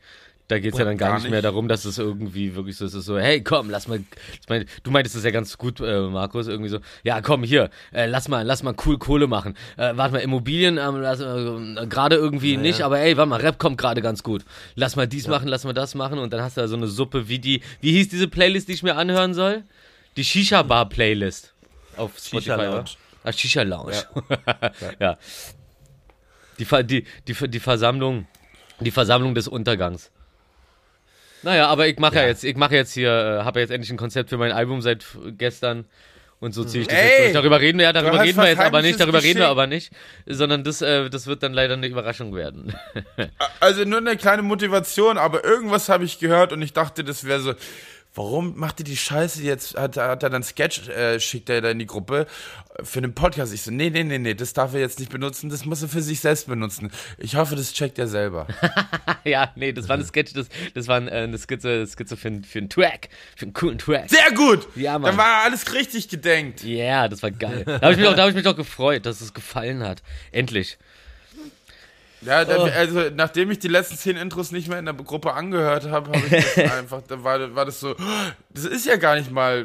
[0.50, 2.94] Da geht's ja dann gar, gar nicht mehr darum, dass es irgendwie wirklich so ist,
[2.94, 4.02] es so, hey, komm, lass mal,
[4.48, 7.70] lass mal du meintest das ja ganz gut, äh, Markus, irgendwie so, ja, komm, hier,
[7.92, 9.54] äh, lass mal, lass mal cool Kohle machen.
[9.76, 13.78] Äh, warte mal, Immobilien, ähm, äh, gerade irgendwie nicht, aber ey, warte mal, Rap kommt
[13.78, 14.44] gerade ganz gut.
[14.74, 16.88] Lass mal dies machen, lass mal das machen und dann hast du da so eine
[16.88, 19.62] Suppe wie die, wie hieß diese Playlist, die ich mir anhören soll?
[20.16, 21.54] Die Shisha Bar Playlist
[21.96, 22.40] auf Spotify.
[22.40, 22.56] Shisha?
[22.56, 22.90] Lounge.
[23.22, 24.02] Ah, Shisha Lounge.
[24.98, 25.16] Ja.
[26.58, 28.26] Die, die, die, die Versammlung,
[28.80, 30.10] die Versammlung des Untergangs.
[31.42, 32.26] Naja, aber ich mache ja.
[32.26, 34.82] jetzt, ich mache jetzt hier, äh, habe ja jetzt endlich ein Konzept für mein Album
[34.82, 35.04] seit
[35.38, 35.86] gestern
[36.40, 37.32] und so ziehe ich das Ey, jetzt durch.
[37.34, 39.92] Darüber reden wir ja, darüber reden wir jetzt aber nicht, darüber reden wir aber nicht,
[40.26, 42.74] sondern das, äh, das wird dann leider eine Überraschung werden.
[43.60, 47.40] Also nur eine kleine Motivation, aber irgendwas habe ich gehört und ich dachte, das wäre
[47.40, 47.54] so.
[48.14, 49.76] Warum macht ihr die Scheiße jetzt?
[49.76, 52.26] Hat, hat er dann Sketch, äh, schickt er da in die Gruppe
[52.82, 53.52] für den Podcast?
[53.54, 55.88] Ich so, nee, nee, nee, nee, das darf er jetzt nicht benutzen, das muss er
[55.88, 56.90] für sich selbst benutzen.
[57.18, 58.48] Ich hoffe, das checkt er selber.
[59.24, 62.28] ja, nee, das war eine Sketch, das, das war äh, eine Skizze, eine Skizze für,
[62.28, 64.10] einen- für einen Track, für einen coolen Track.
[64.10, 64.66] Sehr gut!
[64.74, 65.10] Ja, Mann.
[65.12, 66.64] Dann war alles richtig gedenkt.
[66.64, 67.62] Ja, yeah, das war geil.
[67.64, 70.02] Da habe ich, mich auch- da hab ich mich doch gefreut, dass es gefallen hat.
[70.32, 70.78] Endlich.
[72.22, 72.62] Ja, da, Oh.
[72.64, 76.26] also nachdem ich die letzten zehn Intros nicht mehr in der Gruppe angehört habe, habe
[76.26, 77.94] ich das einfach, da war, war das so,
[78.50, 79.64] das ist ja gar nicht mal.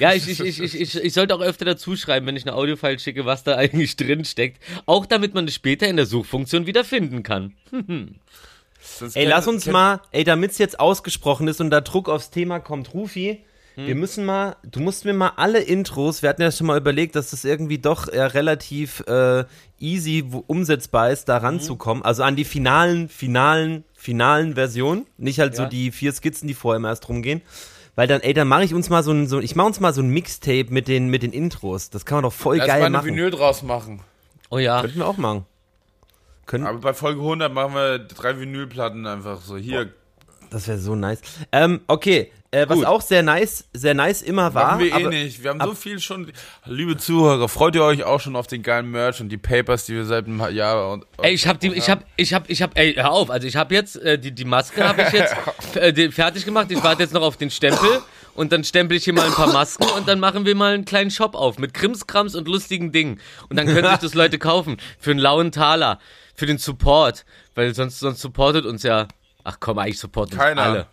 [0.00, 2.56] Ja, ich, ich, ich, ich, ich, ich sollte auch öfter dazu schreiben, wenn ich eine
[2.56, 4.60] Audiofile schicke, was da eigentlich drin steckt.
[4.86, 7.54] Auch damit man es später in der Suchfunktion wiederfinden kann.
[8.80, 12.58] sonst Ey, lass uns mal, ey, damit's jetzt ausgesprochen ist und da Druck aufs Thema
[12.58, 13.44] kommt, Rufi,
[13.78, 13.86] Hm.
[13.86, 17.14] wir müssen mal, du musst mir mal alle Intros, wir hatten ja schon mal überlegt,
[17.14, 19.44] dass das irgendwie doch äh, relativ äh,
[19.78, 21.26] easy wo- umsetzbar ist, Hm.
[21.26, 22.02] da ranzukommen.
[22.04, 25.68] Also an die finalen, finalen, finalen Versionen, nicht halt so Ja.
[25.68, 27.40] die vier Skizzen, die vorher immer erst rumgehen.
[27.94, 29.92] Weil dann, ey, dann mache ich uns mal so ein, so, ich mache uns mal
[29.92, 31.90] so ein Mixtape mit den, mit den Intros.
[31.90, 33.06] Das kann man doch voll Lass mal geil eine machen.
[33.06, 34.00] Vinyl draus machen.
[34.50, 34.80] Oh ja.
[34.80, 35.44] Könnten wir auch machen.
[36.46, 39.56] Können, Aber bei Folge 100 machen wir drei Vinylplatten einfach so.
[39.56, 39.92] Hier,
[40.50, 41.20] das wäre so nice.
[41.52, 44.72] Ähm, okay, äh, was auch sehr nice, sehr nice immer war.
[44.76, 45.42] machen wir eh nicht.
[45.42, 46.32] Wir haben ab- so viel schon.
[46.64, 49.94] Liebe Zuhörer, freut ihr euch auch schon auf den geilen Merch und die Papers, die
[49.94, 51.04] wir seit einem Jahr und.
[51.20, 53.56] Ey, ich hab die, ich hab, ich hab, ich hab, ey, hör auf, also ich
[53.56, 55.34] hab jetzt, äh, die, die Maske habe ich jetzt
[55.76, 58.00] äh, fertig gemacht, ich warte jetzt noch auf den Stempel
[58.34, 60.84] und dann stempel ich hier mal ein paar Masken und dann machen wir mal einen
[60.84, 64.78] kleinen Shop auf mit Krimskrams und lustigen Dingen und dann können sich das Leute kaufen
[64.98, 65.98] für einen lauen Taler,
[66.34, 69.06] für den Support, weil sonst, sonst supportet uns ja,
[69.44, 70.62] ach komm, eigentlich supportet uns Keiner.
[70.62, 70.86] alle.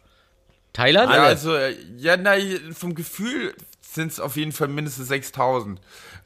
[0.75, 1.11] Thailand?
[1.11, 2.33] Ja, also, äh, ja, na,
[2.73, 5.79] vom Gefühl sind es auf jeden Fall mindestens 6000.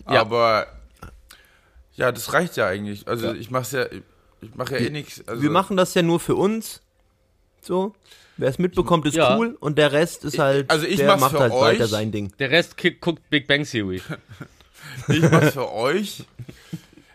[0.10, 0.22] Ja.
[0.22, 0.68] Aber,
[1.96, 3.08] ja, das reicht ja eigentlich.
[3.08, 3.86] Also, ich mach's ja,
[4.42, 5.28] ich mache ja eh nichts.
[5.28, 6.82] Also, wir machen das ja nur für uns.
[7.62, 7.94] So.
[8.38, 9.36] Wer es mitbekommt, ist Ja.
[9.38, 11.62] cool und der Rest ist halt, also ich der mach's macht für halt euch.
[11.62, 12.32] weiter sein Ding.
[12.40, 14.02] Der Rest guckt Big Bang Theory.
[15.10, 16.24] Ich mach's für euch.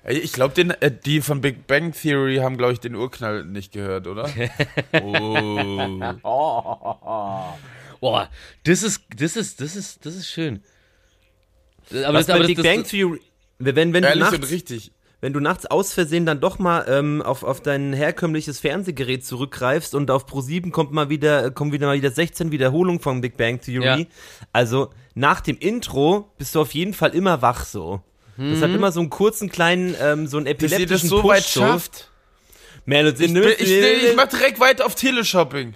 [0.06, 4.06] Ich glaube, äh, die von Big Bang Theory haben, glaube ich, den Urknall nicht gehört,
[4.06, 4.28] oder?
[5.02, 6.14] oh.
[8.00, 8.28] Boah,
[8.64, 10.62] das ist, das ist, das ist, das ist schön.
[11.90, 13.20] Aber Was das, aber das, Big das, Bang Theory,
[13.58, 14.92] wenn, wenn, du und nachts, richtig.
[15.22, 19.94] wenn du nachts aus Versehen dann doch mal ähm, auf, auf dein herkömmliches Fernsehgerät zurückgreifst
[19.94, 23.58] und auf Pro7 kommt mal wieder, kommen wieder mal wieder 16 Wiederholungen von Big Bang
[23.58, 24.02] Theory.
[24.02, 24.06] Ja.
[24.52, 28.02] Also nach dem Intro bist du auf jeden Fall immer wach so.
[28.36, 31.20] Das hat immer so einen kurzen kleinen, ähm, so einen Dass ihr epileptischen das so
[31.22, 32.10] Push weit schafft.
[32.86, 33.70] Man, Ich, bin- ich,
[34.10, 35.74] ich mach direkt weiter auf Teleshopping.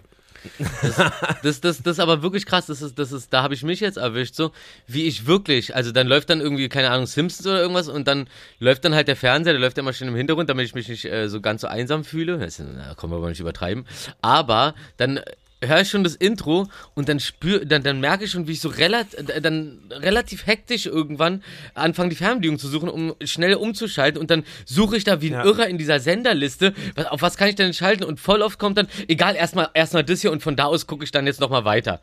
[1.42, 2.66] Das, das, das ist aber wirklich krass.
[2.66, 4.52] Das ist, das ist, da habe ich mich jetzt erwischt, so
[4.86, 5.74] wie ich wirklich.
[5.74, 8.28] Also dann läuft dann irgendwie, keine Ahnung, Simpsons oder irgendwas und dann
[8.60, 10.88] läuft dann halt der Fernseher, der läuft ja immer schön im Hintergrund, damit ich mich
[10.88, 12.38] nicht äh, so ganz so einsam fühle.
[12.38, 13.84] Das, na, können wir aber nicht übertreiben.
[14.22, 15.20] Aber dann
[15.62, 18.60] höre ich schon das Intro und dann spür, dann, dann merke ich schon, wie ich
[18.60, 21.42] so relativ, dann relativ hektisch irgendwann
[21.74, 25.32] anfange, die Fernbedienung zu suchen, um schnell umzuschalten und dann suche ich da wie ein
[25.32, 25.44] Ja.
[25.44, 28.78] Irrer in dieser Senderliste, was, auf was kann ich denn schalten und voll oft kommt
[28.78, 31.64] dann, egal, erstmal erstmal das hier und von da aus gucke ich dann jetzt nochmal
[31.64, 32.00] weiter.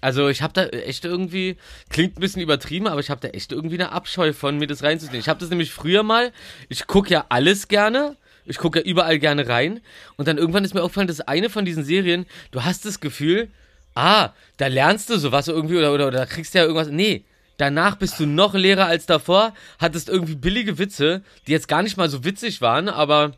[0.00, 1.56] Also ich habe da echt irgendwie,
[1.88, 4.82] klingt ein bisschen übertrieben, aber ich habe da echt irgendwie eine Abscheu von, mir das
[4.82, 5.18] reinzuziehen.
[5.18, 6.30] Ich habe das nämlich früher mal,
[6.68, 9.80] ich gucke ja alles gerne, ich gucke ja überall gerne rein
[10.16, 13.48] und dann irgendwann ist mir aufgefallen, dass eine von diesen Serien, du hast das Gefühl,
[13.94, 17.24] ah, da lernst du sowas irgendwie oder, oder, oder da kriegst du ja irgendwas, nee,
[17.56, 21.96] danach bist du noch leerer als davor, hattest irgendwie billige Witze, die jetzt gar nicht
[21.96, 23.32] mal so witzig waren, aber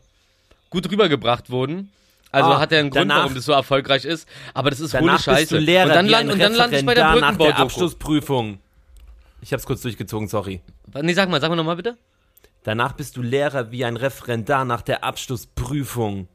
[0.69, 1.91] gut rübergebracht wurden.
[2.29, 4.93] Also Ah, hat er einen Grund, danach- warum das so erfolgreich ist, aber das ist
[4.93, 5.39] Danach Scheiße.
[5.39, 7.57] bist du Lehrer und dann, land, und dann lande ich bei der Referendar nach der.
[7.59, 8.59] Abschlussprüfung.
[9.41, 10.59] Ich hab's kurz durchgezogen, sorry.
[11.01, 11.95] Nee, sag mal, sag mal nochmal bitte.
[12.67, 16.27] Danach bist du Lehrer wie ein Referendar nach der Abschlussprüfung.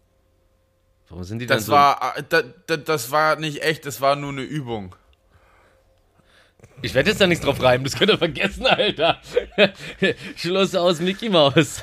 [1.11, 1.73] Warum sind die dann Das so?
[1.73, 4.97] war, äh, da, da, das war nicht echt, das war nur eine Übung.
[6.81, 9.19] Ich werde jetzt da nichts drauf reimen, das könnt ihr vergessen, Alter.
[10.37, 11.83] Schluss aus Mickey Maus.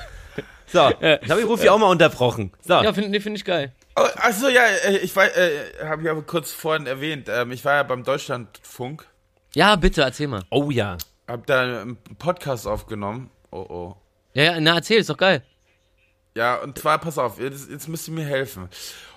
[0.66, 2.52] So, jetzt habe ich Rufi auch mal unterbrochen.
[2.62, 3.72] So, Ja, finde nee, find ich geil.
[3.96, 7.28] Oh, Achso, ja, äh, ich war, äh, habe ich aber kurz vorhin erwähnt.
[7.30, 9.06] Ähm, ich war ja beim Deutschlandfunk,
[9.54, 10.42] Ja, bitte, erzähl mal.
[10.50, 10.98] oh ja.
[11.28, 13.30] hab da einen Podcast aufgenommen.
[13.52, 13.96] Oh, oh.
[14.40, 15.44] Ja, ja, na, erzähl, ist doch geil.
[16.34, 18.70] Ja, und zwar, pass auf, jetzt, jetzt müsst ihr mir helfen.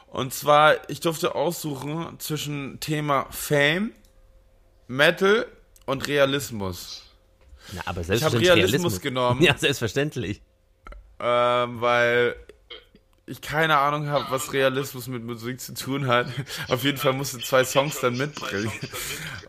[0.08, 3.92] Und zwar, ich durfte aussuchen zwischen Thema Fame,
[4.88, 5.46] Metal
[5.86, 7.04] und Realismus.
[7.72, 10.42] Na, aber Ich habe selbstverständlich Realismus, genommen, Ja, selbstverständlich.
[11.20, 12.34] ähm, weil
[13.26, 16.26] ich keine Ahnung habe, was Realismus mit Musik zu tun hat.
[16.68, 18.72] Auf jeden Fall musste zwei Songs dann mitbringen.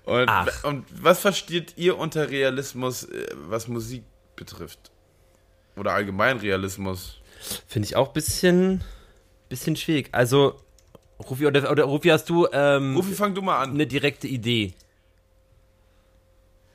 [0.05, 0.29] Und,
[0.65, 4.03] und was versteht ihr unter Realismus, äh, was Musik
[4.36, 4.91] betrifft?
[5.75, 7.19] Oder allgemein Realismus?
[7.67, 8.83] Finde ich auch ein bisschen,
[9.49, 10.09] bisschen schwierig.
[10.12, 10.59] Also,
[11.29, 13.71] Rufi, oder, oder Rufi, hast du ähm, Rufi, fang du mal an.
[13.71, 14.73] eine direkte Idee?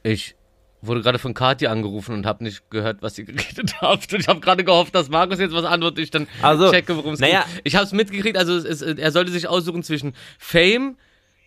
[0.02, 0.34] Ich
[0.80, 4.12] wurde gerade von Kathi angerufen und habe nicht gehört, was sie geredet hat.
[4.12, 7.14] Und ich habe gerade gehofft, dass Markus jetzt was antwortet, ich dann Also, checke, worum
[7.14, 7.44] es naja.
[7.54, 7.62] geht.
[7.64, 10.96] Ich habe es mitgekriegt, also es er sollte sich aussuchen zwischen Fame,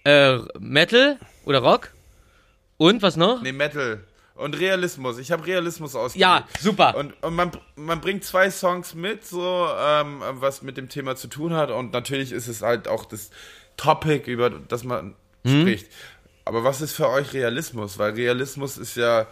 [0.03, 1.93] äh, Metal oder Rock
[2.77, 3.41] und was noch?
[3.41, 4.03] Nee, Metal.
[4.35, 5.17] Und Realismus.
[5.19, 6.21] Ich habe Realismus ausgewählt.
[6.21, 6.95] Ja, super.
[6.95, 11.27] Und, und man, man bringt zwei Songs mit, so, ähm, was mit dem Thema zu
[11.27, 11.69] tun hat.
[11.69, 13.29] Und natürlich ist es halt auch das
[13.77, 15.61] Topic, über das man Mhm.
[15.61, 15.87] spricht.
[16.45, 17.97] Aber was ist für euch Realismus?
[17.97, 19.25] Weil Realismus ist ja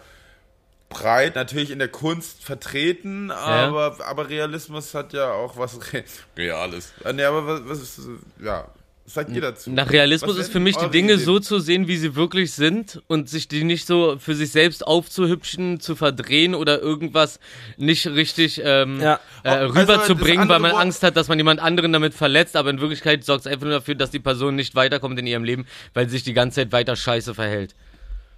[0.88, 6.02] breit, natürlich in der Kunst vertreten, aber, aber Realismus hat ja auch was Re
[6.36, 6.92] Reales.
[7.12, 8.00] Nee, aber was, was ist,
[8.42, 8.66] ja,
[9.10, 9.70] was sagt ihr dazu?
[9.72, 11.24] Nach Realismus ist für mich die Dinge Ideen?
[11.24, 14.86] so zu sehen, wie sie wirklich sind und sich die nicht so für sich selbst
[14.86, 17.40] aufzuhübschen, zu verdrehen oder irgendwas
[17.76, 19.18] nicht richtig ähm, Ja.
[19.42, 22.54] äh, Also, rüberzubringen, das weil man Wort- Angst hat, dass man jemand anderen damit verletzt,
[22.54, 25.42] aber in Wirklichkeit sorgt es einfach nur dafür, dass die Person nicht weiterkommt in ihrem
[25.42, 27.74] Leben, weil sie sich die ganze Zeit weiter scheiße verhält.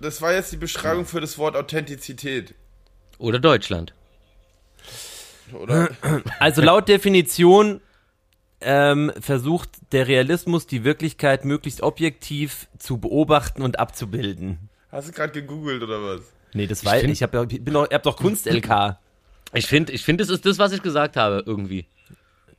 [0.00, 2.54] Das war jetzt die Beschreibung für das Wort Authentizität.
[3.18, 3.92] Oder Deutschland.
[5.52, 5.90] Oder?
[6.38, 7.82] Also laut Definition
[8.64, 14.68] ähm, versucht der Realismus die Wirklichkeit möglichst objektiv zu beobachten und abzubilden.
[14.90, 16.20] Hast du gerade gegoogelt oder was?
[16.54, 17.00] Nee, das weiß ich.
[17.02, 18.98] find- Ich hab, ja- bin doch, ihr habt doch Kunst-LK.
[19.54, 21.86] Ich finde, ich find, das ist das, was ich gesagt habe, irgendwie.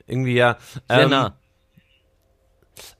[0.06, 0.58] Irgendwie ja.
[0.88, 1.36] Sehr Ähm, nah.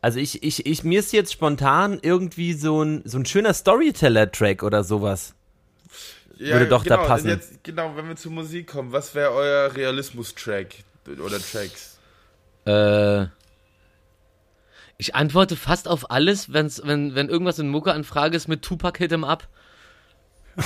[0.00, 4.62] Also ich, ich, ich, mir ist jetzt spontan irgendwie so ein, so ein schöner Storyteller-Track
[4.62, 5.34] oder sowas.
[6.38, 7.28] Würde doch da genau, passen.
[7.28, 10.76] Jetzt, genau, wenn wir zur Musik kommen, was wäre euer Realismus-Track
[11.24, 11.93] oder Tracks?
[12.66, 13.26] Äh,
[14.96, 19.12] ich antworte fast auf alles, wenn's, wenn, wenn irgendwas in Mucke-Anfrage ist mit Tupac Hit
[19.12, 19.48] 'em Up.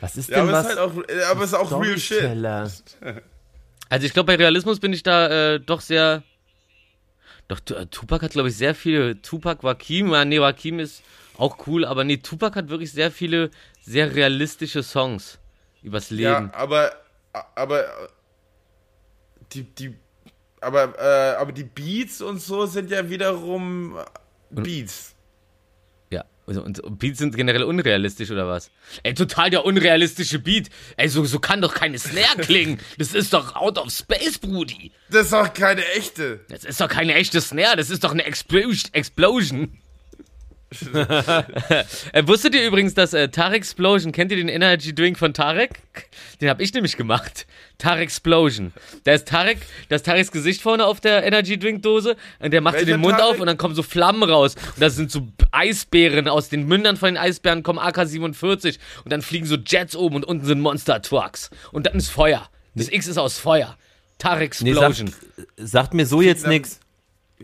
[0.00, 0.66] Was ist Ja, denn aber was?
[0.70, 0.92] ist halt auch,
[1.30, 2.30] aber es ist auch real shit.
[3.90, 6.22] Also ich glaube, bei Realismus bin ich da äh, doch sehr.
[7.48, 9.22] Doch, Tu- Tupac hat, glaube ich, sehr viele.
[9.22, 11.02] Tupac, Wakim, ja, nee, Wakim ist
[11.38, 15.38] auch cool, aber nee, Tupac hat wirklich sehr viele sehr realistische Songs
[15.82, 16.50] übers Ja, Leben.
[16.52, 16.92] aber,
[17.54, 18.08] aber, äh,
[19.52, 19.94] die, die,
[20.60, 23.96] aber, äh, aber die Beats und so sind ja wiederum
[24.50, 25.14] Beats.
[26.10, 28.70] Ja, also, und und Beats sind generell unrealistisch oder was?
[29.02, 30.68] Ey, total der unrealistische Beat.
[30.96, 32.80] Ey, so, so kann doch keine Snare klingen.
[32.98, 34.92] Das ist doch out of space, Brudi.
[35.10, 36.40] Das ist doch keine echte.
[36.48, 38.92] Das ist doch keine echte Snare, das ist doch eine Explosion.
[38.92, 39.78] Explosion.
[42.12, 45.80] Äh, wusstet ihr übrigens, dass äh, Tarek Explosion, kennt ihr den Energy Drink von Tarek?
[46.40, 47.46] Den habe ich nämlich gemacht.
[47.78, 48.72] Tarek Explosion.
[49.04, 52.60] Da ist Tarek, da ist Tareks Gesicht vorne auf der Energy Drink Dose und der
[52.60, 53.34] macht so Welcher den Mund Tarek?
[53.34, 56.96] auf und dann kommen so Flammen raus und das sind so Eisbären aus den Mündern
[56.96, 61.00] von den Eisbären kommen AK-47 und dann fliegen so Jets oben und unten sind Monster
[61.00, 62.48] Trucks und dann ist Feuer.
[62.74, 63.76] Das X ist aus Feuer.
[64.18, 65.08] Tarek Nee, Explosion.
[65.08, 66.80] sagt, sagt mir so jetzt nix.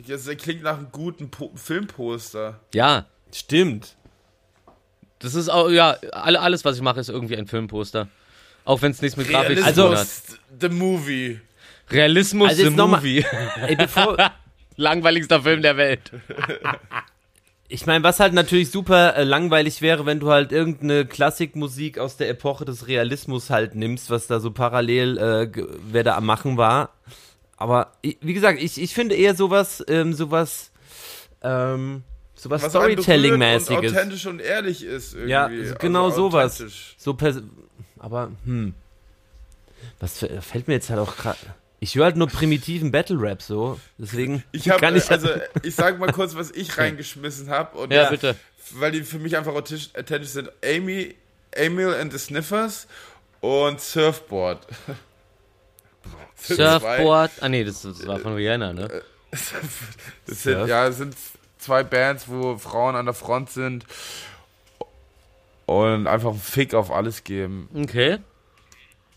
[0.09, 2.61] Das klingt nach einem guten po Filmposter.
[2.75, 3.97] ja, Stimmt.
[5.19, 8.09] Das ist auch, ja, alle, alles, was ich mache, ist irgendwie ein Filmposter.
[8.65, 9.77] Auch wenn es nichts mit Grafik zu tun hat.
[9.77, 11.41] Realismus, the movie.
[11.91, 13.25] Realismus Also the jetzt noch mal- Movie.
[13.67, 14.17] Ey, bevor,
[14.77, 16.11] Langweiligster Film der Welt.
[17.69, 22.17] ich meine, was halt natürlich super äh, langweilig wäre, wenn du halt irgendeine Klassikmusik aus
[22.17, 26.57] der Epoche des Realismus halt nimmst, was da so parallel, äh, wer da am Machen
[26.57, 26.91] war.
[27.57, 30.73] Aber wie gesagt, ich, ich finde eher sowas, ähm, sowas,
[31.43, 32.03] ähm,
[32.45, 33.93] sowas Was Und Storytelling-mäßiges.
[33.93, 35.31] authentisch und ehrlich ist irgendwie.
[35.31, 35.49] Ja,
[35.81, 36.63] genau Also sowas.
[36.97, 37.17] So
[37.99, 38.75] aber, hm.
[40.01, 41.39] Was fällt mir jetzt halt auch gerade.
[41.81, 43.79] Ich höre halt nur primitiven Battle-Rap so.
[43.99, 45.29] Deswegen Ich habe, kann ich also
[45.63, 48.37] ich sag mal kurz, was ich reingeschmissen habe und Ja, bitte.
[48.71, 50.51] weil die für mich einfach authentisch sind.
[50.65, 51.15] Amy,
[51.51, 52.87] Emil and the Sniffers
[53.41, 54.67] und Surfboard.
[56.37, 57.31] Surfboard.
[57.41, 59.03] Ah, nee, das, das war von Rihanna, ne?
[60.27, 61.17] Das sind, ja, sind
[61.65, 63.85] zwei Bands, wo Frauen an der Front sind
[65.67, 67.69] und einfach einen Fick auf alles geben.
[67.75, 68.19] Okay.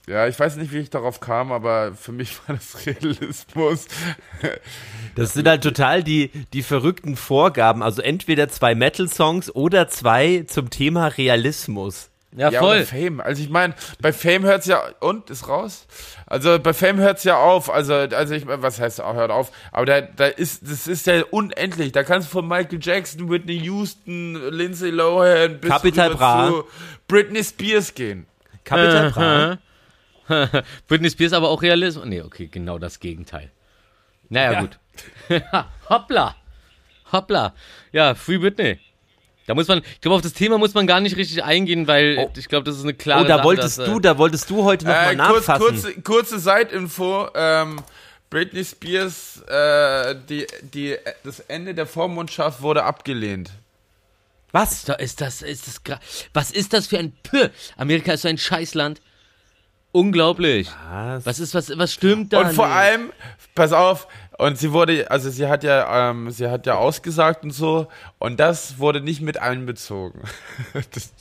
[0.07, 3.87] Ja, ich weiß nicht, wie ich darauf kam, aber für mich war das Realismus.
[5.15, 7.83] Das sind halt total die, die verrückten Vorgaben.
[7.83, 12.09] Also entweder zwei Metal-Songs oder zwei zum Thema Realismus.
[12.35, 12.83] Ja, Ja, voll.
[12.83, 13.21] Fame.
[13.21, 15.87] Also ich meine, bei Fame hört's ja und ist raus.
[16.25, 17.69] Also bei Fame hört's ja auf.
[17.71, 19.51] Also also ich mein, was heißt hört auf?
[19.71, 21.93] Aber da, da ist das ist ja unendlich.
[21.93, 26.47] Da kannst du von Michael Jackson, Whitney Houston, Lindsay Lohan bis Capital Bra.
[26.49, 26.63] zu
[27.07, 28.27] Britney Spears gehen.
[28.65, 29.57] Capital Bra.
[30.87, 32.05] Britney Spears aber auch Realismus.
[32.05, 33.49] Nee, okay, genau das Gegenteil.
[34.29, 34.59] Naja, Ja.
[34.61, 34.79] gut.
[35.89, 36.35] Hoppla.
[37.13, 37.53] Hoppla.
[37.93, 38.79] Ja, Free Britney.
[39.47, 42.17] Da muss man, ich glaube, auf das Thema muss man gar nicht richtig eingehen, weil
[42.19, 42.31] Oh.
[42.37, 44.49] ich glaube, das ist eine klare Oh, da Sache, wolltest dass, du, äh, da wolltest
[44.51, 45.65] du heute noch mal Äh, kurz, nachfassen.
[45.65, 47.29] kurze, kurze Seitinfo.
[47.33, 47.81] Ähm,
[48.29, 53.51] Britney Spears, äh, die, die, das Ende der Vormundschaft wurde abgelehnt.
[54.51, 54.83] Was?
[54.83, 55.99] Da ist das, ist das, gra-
[56.33, 57.49] was ist das für ein Pö?
[57.77, 59.01] Amerika ist so ein Scheißland.
[59.97, 60.69] Unglaublich.
[60.91, 61.25] Was?
[61.25, 62.41] Was ist, was, was stimmt da?
[62.41, 62.77] Und vor nicht?
[62.77, 63.11] allem,
[63.55, 64.07] pass auf,
[64.37, 67.87] und sie wurde, also sie hat ja, ähm, sie hat ja ausgesagt und so,
[68.19, 70.21] und das wurde nicht mit einbezogen.
[70.93, 71.11] das,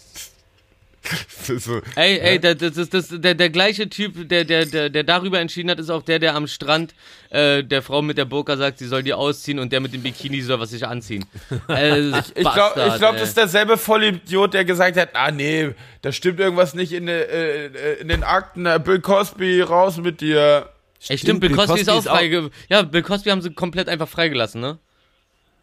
[1.58, 5.04] so, Ey, ey, das, das ist das, der, der gleiche Typ, der, der, der, der
[5.04, 6.94] darüber entschieden hat, ist auch der, der am Strand
[7.30, 10.02] äh, der Frau mit der Burka sagt, sie soll die ausziehen und der mit dem
[10.02, 11.24] Bikini soll was sich anziehen.
[11.68, 16.12] Äh, ich glaube, ich glaub, das ist derselbe Vollidiot, der gesagt hat, ah nee, da
[16.12, 17.22] stimmt irgendwas nicht in, äh,
[17.66, 20.70] äh, in den Akten, Bill Cosby, raus mit dir.
[21.08, 22.50] Ey, stimmt, Bill Cosby, ist auch ist auch- freige.
[22.68, 24.78] Ja, Bill Cosby haben sie komplett einfach freigelassen, ne?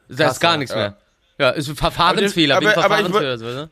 [0.10, 0.80] Da ist gar nichts ja.
[0.80, 0.98] mehr.
[1.40, 3.54] Ja, ist ein Verfahrensfehler, Aber- aber ich Verfahrensfehler.
[3.56, 3.70] ne?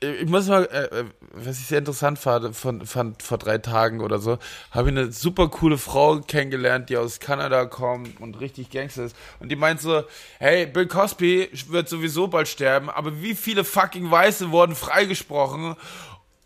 [0.00, 4.00] Ich muss mal, äh, äh, was ich sehr interessant fand, von, fand vor drei Tagen
[4.00, 4.38] oder so,
[4.70, 9.16] habe ich eine super coole Frau kennengelernt, die aus Kanada kommt und richtig Gangster ist.
[9.40, 10.04] Und die meint so,
[10.38, 15.74] hey, Bill Cosby wird sowieso bald sterben, aber wie viele fucking Weiße wurden freigesprochen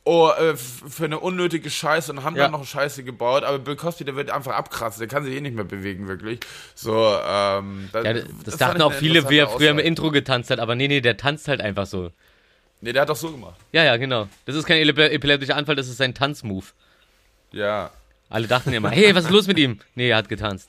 [0.04, 2.44] oh, äh, für eine unnötige Scheiße und haben Ja.
[2.44, 5.40] dann noch Scheiße gebaut, aber Bill Cosby, der wird einfach abkratzen, der kann sich eh
[5.40, 6.40] nicht mehr bewegen, wirklich.
[6.74, 9.78] So, ähm, Ja, das, fand dachten auch viele, wie er früher im.
[9.78, 12.10] Intro getanzt hat, aber nee, nee, der tanzt halt einfach so.
[12.82, 13.54] Nee, der hat doch so gemacht.
[13.72, 14.28] Ja, ja, genau.
[14.44, 16.72] Das ist kein epi- epileptischer Anfall, das ist sein Tanzmove.
[17.52, 17.90] Ja.
[18.28, 19.78] Alle dachten immer, hey, was ist los mit ihm?
[19.94, 20.68] Nee, er hat getanzt.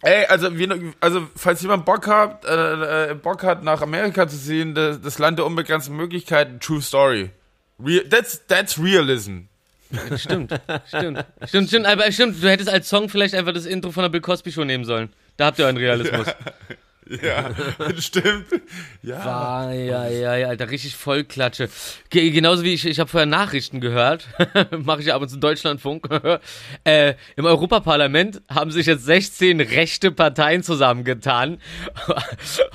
[0.00, 4.36] Ey, also, wir, also falls jemand Bock hat, äh, äh, Bock hat, nach Amerika zu
[4.36, 7.30] ziehen, das, das Land der unbegrenzten Möglichkeiten, True Story.
[7.78, 9.42] Real, that's, that's realism.
[10.16, 10.52] Stimmt,
[10.88, 14.08] stimmt, stimmt, stimmt, aber stimmt, du hättest als Song vielleicht einfach das Intro von der
[14.08, 15.10] Bill Cosby Show nehmen sollen.
[15.36, 16.26] Da habt ihr euren Realismus.
[17.08, 17.50] Ja,
[17.98, 18.46] stimmt.
[19.02, 19.18] Ja.
[19.18, 21.68] Ah, ja, ja, ja, Alter, richtig Vollklatsche.
[22.10, 24.28] Ge genauso wie ich, ich habe vorher Nachrichten gehört,
[24.78, 26.08] mache ich ja ab und zu Deutschlandfunk.
[26.84, 31.58] äh, Im Europaparlament haben sich jetzt 16 rechte Parteien zusammengetan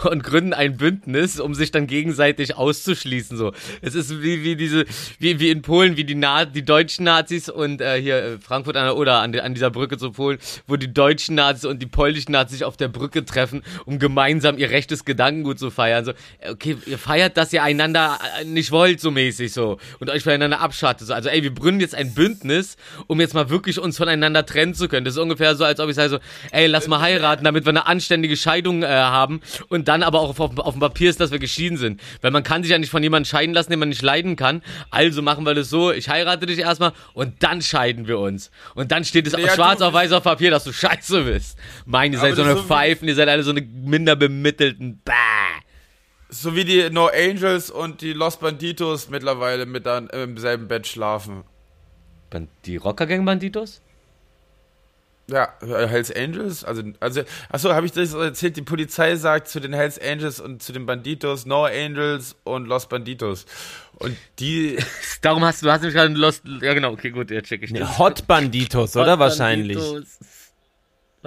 [0.03, 3.38] und gründen ein Bündnis, um sich dann gegenseitig auszuschließen.
[3.38, 4.86] So, es ist wie, wie diese,
[5.19, 8.75] wie, wie in Polen, wie die, Na die deutschen Nazis und äh, hier äh, Frankfurt
[8.75, 11.88] an der Oder an, an dieser Brücke zu Polen, wo die deutschen Nazis und die
[11.88, 14.16] polnischen Nazis sich auf der Brücke treffen, um gemeinsam
[14.57, 16.05] ihr rechtes Gedankengut zu feiern.
[16.05, 16.13] So,
[16.49, 20.59] okay, ihr feiert, dass ihr einander äh, nicht wollt, so mäßig so und euch voneinander
[20.59, 21.07] abschattet.
[21.07, 21.13] So.
[21.13, 24.88] Also, ey, wir gründen jetzt ein Bündnis, um jetzt mal wirklich uns voneinander trennen zu
[24.88, 25.05] können.
[25.05, 26.20] Das ist ungefähr so, als ob ich sage so,
[26.51, 30.30] ey, lass mal heiraten, damit wir eine anständige Scheidung äh, haben und dann aber auch
[30.30, 32.01] auf, auf, auf dem Papier ist, dass wir geschieden sind.
[32.22, 34.61] Weil man kann sich ja nicht von jemandem scheiden lassen, den man nicht leiden kann.
[34.89, 38.51] Also machen wir das so, ich heirate dich erstmal und dann scheiden wir uns.
[38.76, 41.57] Und dann steht es Ja, schwarz auf weiß auf Papier, dass du scheiße bist.
[41.86, 45.01] Mein, ihr seid so eine so Pfeifen, ihr seid alle so eine minder bemittelten.
[45.03, 45.14] Bah.
[46.30, 50.86] So wie die No Angels und die Los Banditos mittlerweile mit dann im selben Bett
[50.88, 51.43] schlafen.
[52.66, 53.82] Die Rockergang Banditos?
[55.30, 58.55] Ja, Hells Angels, also, also, achso, habe ich das erzählt?
[58.55, 62.88] Die Polizei sagt zu den Hells Angels und zu den Banditos No Angels und Los
[62.88, 63.45] Banditos.
[63.95, 64.78] Und die,
[65.22, 66.43] Darum hast du, du hast nämlich gerade Lost.
[66.62, 67.97] Ja, genau, okay, gut, ja, check ich das.
[67.97, 69.14] Hot Banditos, oder?
[69.14, 69.78] Hot Wahrscheinlich.
[69.78, 70.18] Banditos.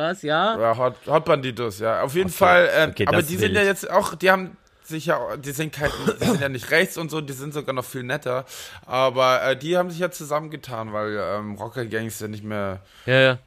[0.01, 0.59] Was, ja?
[0.59, 3.91] ja, Hot, Hot Banditos, ja, auf jeden Fall, ähm, okay, aber die sind ja jetzt
[3.91, 5.91] auch, die haben sich ja, die sind kein,
[6.21, 8.47] die sind ja nicht rechts und so, die sind sogar noch viel netter,
[8.87, 13.21] aber äh, die haben sich ja zusammengetan, weil ähm, Rocker Gangs ja nicht mehr, Ja,
[13.21, 13.39] ja.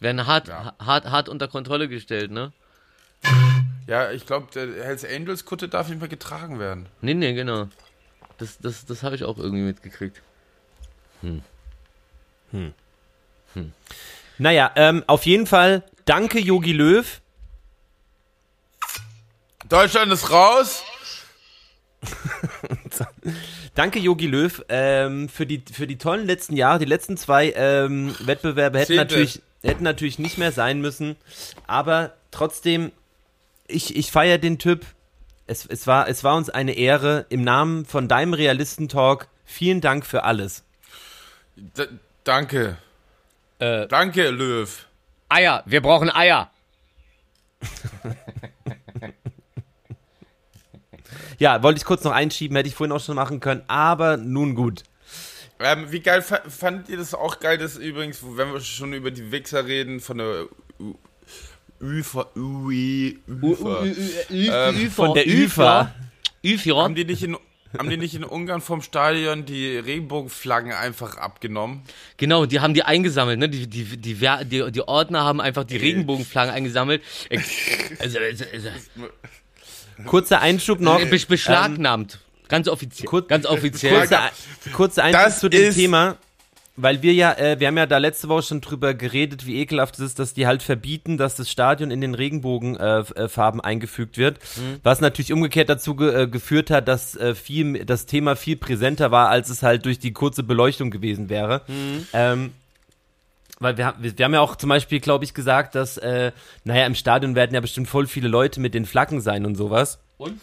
[0.00, 0.74] Werden hart, Ja.
[0.84, 2.52] hart, hart unter Kontrolle gestellt, ne?
[3.86, 6.86] ja, ich glaube, der Hells Angels Kutte darf nicht mehr getragen werden.
[7.00, 7.68] Nee, nee, genau.
[8.38, 10.22] Das, das, das habe ich auch irgendwie mitgekriegt.
[14.38, 17.20] Naja, ähm, auf jeden Fall danke Yogi Löw.
[19.68, 20.82] Deutschland ist raus.
[23.74, 26.78] Danke Yogi Löw ähm, für die für die tollen letzten Jahre.
[26.78, 29.04] Die letzten zwei ähm, Wettbewerbe hätten Zehnte.
[29.04, 31.16] natürlich hätten natürlich nicht mehr sein müssen,
[31.66, 32.92] aber trotzdem
[33.66, 34.86] ich ich feiere den Typ.
[35.46, 39.28] Es, es war es war uns eine Ehre im Namen von deinem Realisten Talk.
[39.44, 40.62] Vielen Dank für alles.
[41.56, 41.86] D
[42.22, 42.78] danke.
[43.58, 44.86] Äh, Danke, Löw.
[45.28, 46.50] Eier, wir brauchen Eier.
[51.38, 54.54] Ja, wollte ich kurz noch einschieben, hätte ich vorhin auch schon machen können, aber nun
[54.54, 54.82] gut.
[55.60, 59.10] Ähm, wie geil fa fandet ihr das auch geil, dass übrigens, wenn wir schon über
[59.10, 60.46] die Wichser reden, von der
[60.80, 60.94] U
[61.80, 63.84] Ufer, Ui, Ufer.
[64.30, 65.26] Ähm, Von der.
[65.28, 65.94] Üfer.
[66.42, 67.36] Haben die nicht in
[67.76, 71.82] haben die nicht in Ungarn vom Stadion die Regenbogenflaggen einfach abgenommen?
[72.16, 73.48] Genau, die haben die eingesammelt, ne?
[73.48, 74.14] Die, die, die,
[74.44, 77.02] die, die Ordner haben einfach die Regenbogenflaggen eingesammelt.
[77.28, 77.40] Äh,
[77.98, 78.68] Also, also, also,
[80.06, 80.98] Kurzer Einschub noch.
[81.04, 82.20] be beschlagnahmt.
[82.48, 83.06] Ganz offiziell.
[83.06, 83.98] Kurz- ganz offiziell.
[83.98, 84.30] Kurzer,
[84.72, 86.16] kurzer Einschub Das zu dem ist- Thema,
[86.80, 89.94] weil wir ja, äh, wir haben ja da letzte Woche schon drüber geredet, wie ekelhaft
[89.96, 94.16] es ist, dass die halt verbieten, dass das Stadion in den Regenbogenfarben äh, Farben eingefügt
[94.16, 94.38] wird,
[94.82, 99.10] was natürlich umgekehrt dazu ge äh, geführt hat, dass äh, viel, das Thema viel präsenter
[99.10, 101.62] war, als es halt durch die kurze Beleuchtung gewesen wäre.
[102.12, 102.52] Ähm,
[103.60, 106.30] weil wir, haben- wir, wir haben ja auch zum Beispiel, glaube ich, gesagt, dass, äh,
[106.64, 109.98] naja, im Stadion werden ja bestimmt voll viele Leute mit den Flaggen sein und sowas.
[110.16, 110.38] Und?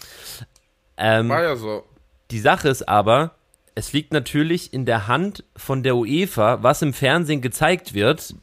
[0.97, 1.83] Ähm, War ja so.
[2.31, 3.34] die Sache ist aber,
[3.75, 8.33] es liegt natürlich in der Hand von der UEFA, was im Fernsehen gezeigt wird.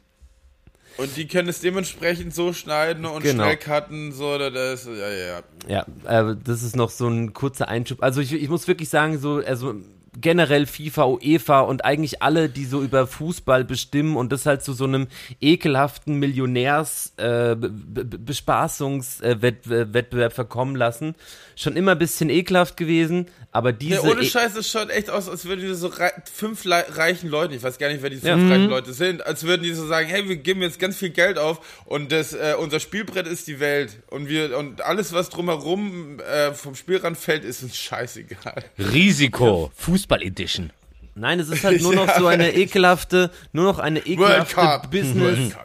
[0.97, 3.43] Und die können es dementsprechend so schneiden und Genau.
[3.45, 5.85] schnell cutten, so, da- das, ja, ja, ja.
[6.05, 8.03] Ja, äh, das ist noch so ein kurzer Einschub.
[8.03, 9.73] Also ich, ich muss wirklich sagen, so, also
[10.19, 14.73] generell FIFA, UEFA und eigentlich alle, die so über Fußball bestimmen und das halt zu
[14.73, 15.07] so einem
[15.41, 21.15] ekelhaften Millionärs äh, Be- Bespaßungswettbewerb verkommen lassen.
[21.55, 25.09] Schon immer ein bisschen ekelhaft gewesen, aber Nee, diese ohne e- Scheiß, es schaut echt
[25.11, 28.15] aus, als würden die so rei fünf reichen Leute, ich weiß gar nicht, wer die
[28.17, 28.35] fünf Ja.
[28.37, 28.51] Mhm.
[28.51, 31.37] reichen Leute sind, als würden die so sagen, hey, wir geben jetzt ganz viel Geld
[31.37, 36.19] auf und das, äh, unser Spielbrett ist die Welt und wir und alles, was drumherum
[36.19, 38.63] äh, vom Spielrand fällt, ist uns scheißegal.
[38.79, 39.71] Risiko.
[39.75, 40.71] Fußball Edition.
[41.15, 44.87] Nein, es ist halt nur noch so eine ekelhafte, nur noch eine ekelhafte.
[44.89, 45.55] Business.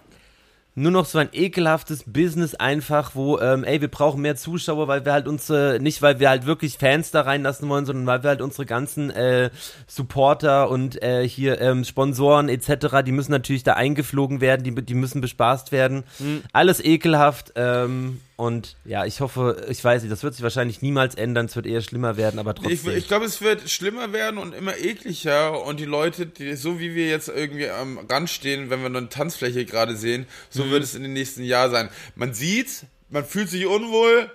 [0.75, 5.05] Nur noch so ein ekelhaftes Business einfach, wo, ähm, ey, wir brauchen mehr Zuschauer, weil
[5.05, 8.23] wir halt uns, äh, nicht weil wir halt wirklich Fans da reinlassen wollen, sondern weil
[8.23, 9.51] wir halt unsere ganzen äh,
[9.89, 14.95] Supporter und äh, hier ähm, Sponsoren etc., die müssen natürlich da eingeflogen werden, die, die
[14.95, 16.05] müssen bespaßt werden.
[16.53, 17.55] Alles ekelhaft.
[17.57, 21.57] Ähm, und ja, ich hoffe, ich weiß nicht, das wird sich wahrscheinlich niemals ändern, es
[21.57, 22.97] wird eher schlimmer werden, aber Ich, trotzdem.
[22.97, 26.95] ich glaube, es wird schlimmer werden und immer ekliger und die Leute, die, so wie
[26.95, 30.71] wir jetzt irgendwie am Rand stehen, wenn wir eine Tanzfläche gerade sehen, so Mhm.
[30.71, 31.89] wird es in den nächsten Jahren sein.
[32.15, 34.31] Man sieht, man fühlt sich unwohl,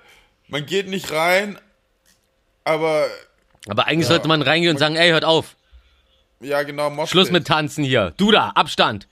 [0.50, 1.58] man geht nicht rein,
[2.66, 3.06] aber
[3.70, 5.56] Aber eigentlich sollte man reingehen und sagen, ey, hört auf.
[6.42, 7.10] ja genau, Moshpit.
[7.12, 8.14] Schluss mit Tanzen hier.
[8.18, 9.08] Du da, Abstand.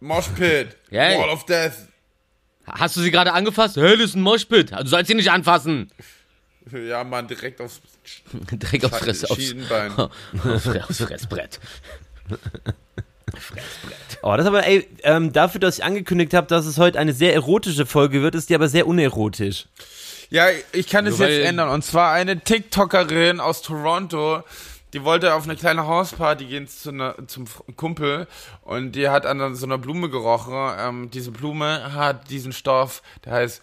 [0.00, 1.16] Moshpit, Yay.
[1.18, 1.74] Wall of Death.
[2.66, 3.76] Hast du sie gerade angefasst?
[3.76, 4.72] Hey, das ist ein Moshpit.
[4.72, 5.90] Du sollst sie nicht anfassen.
[6.72, 7.80] Ja, man, direkt aufs
[8.32, 9.54] Direkt aufs, Fress, aufs,
[10.44, 11.60] aufs, aufs Fressbrett.
[14.22, 17.34] Oh, das aber, ey, ähm, dafür, dass ich angekündigt habe, dass es heute eine sehr
[17.34, 19.66] erotische Folge wird, ist die aber sehr unerotisch.
[20.30, 21.70] Ja, ich kann es jetzt ändern.
[21.70, 24.44] Und zwar eine TikTokerin aus Toronto,
[24.92, 28.26] die wollte auf eine kleine Hausparty gehen zu einer, zum Kumpel
[28.62, 30.54] und die hat an so einer Blume gerochen.
[30.78, 33.62] Ähm, diese Blume hat diesen Stoff, der heißt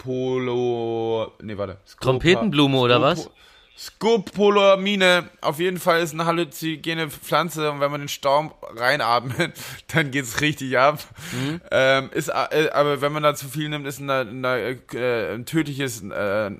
[0.00, 1.32] Scopolo...
[1.42, 1.78] Nee, warte.
[1.86, 3.30] Scopa- Trompetenblume oder was?
[3.76, 5.30] Scopolamine.
[5.40, 9.54] Auf jeden Fall ist eine halluzinogene Pflanze und wenn man den Staum reinatmet,
[9.94, 10.98] dann geht's richtig ab.
[11.32, 11.60] Mhm.
[11.70, 15.46] Ähm, ist, äh, aber wenn man da zu viel nimmt, ist ein, ein, äh, ein
[15.46, 16.50] tödliches äh,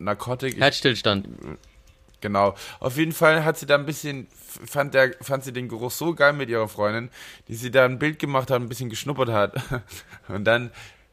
[0.00, 0.54] Narkotik.
[0.54, 1.28] Ich, Herzstillstand.
[2.24, 2.54] Genau.
[2.80, 4.28] Auf jeden Fall hat sie da ein bisschen,
[4.66, 7.10] fand, der, fand sie den Geruch so geil mit ihrer Freundin,
[7.48, 9.54] die sie da ein Bild gemacht hat, ein bisschen geschnuppert hat.
[10.28, 10.70] Und dann,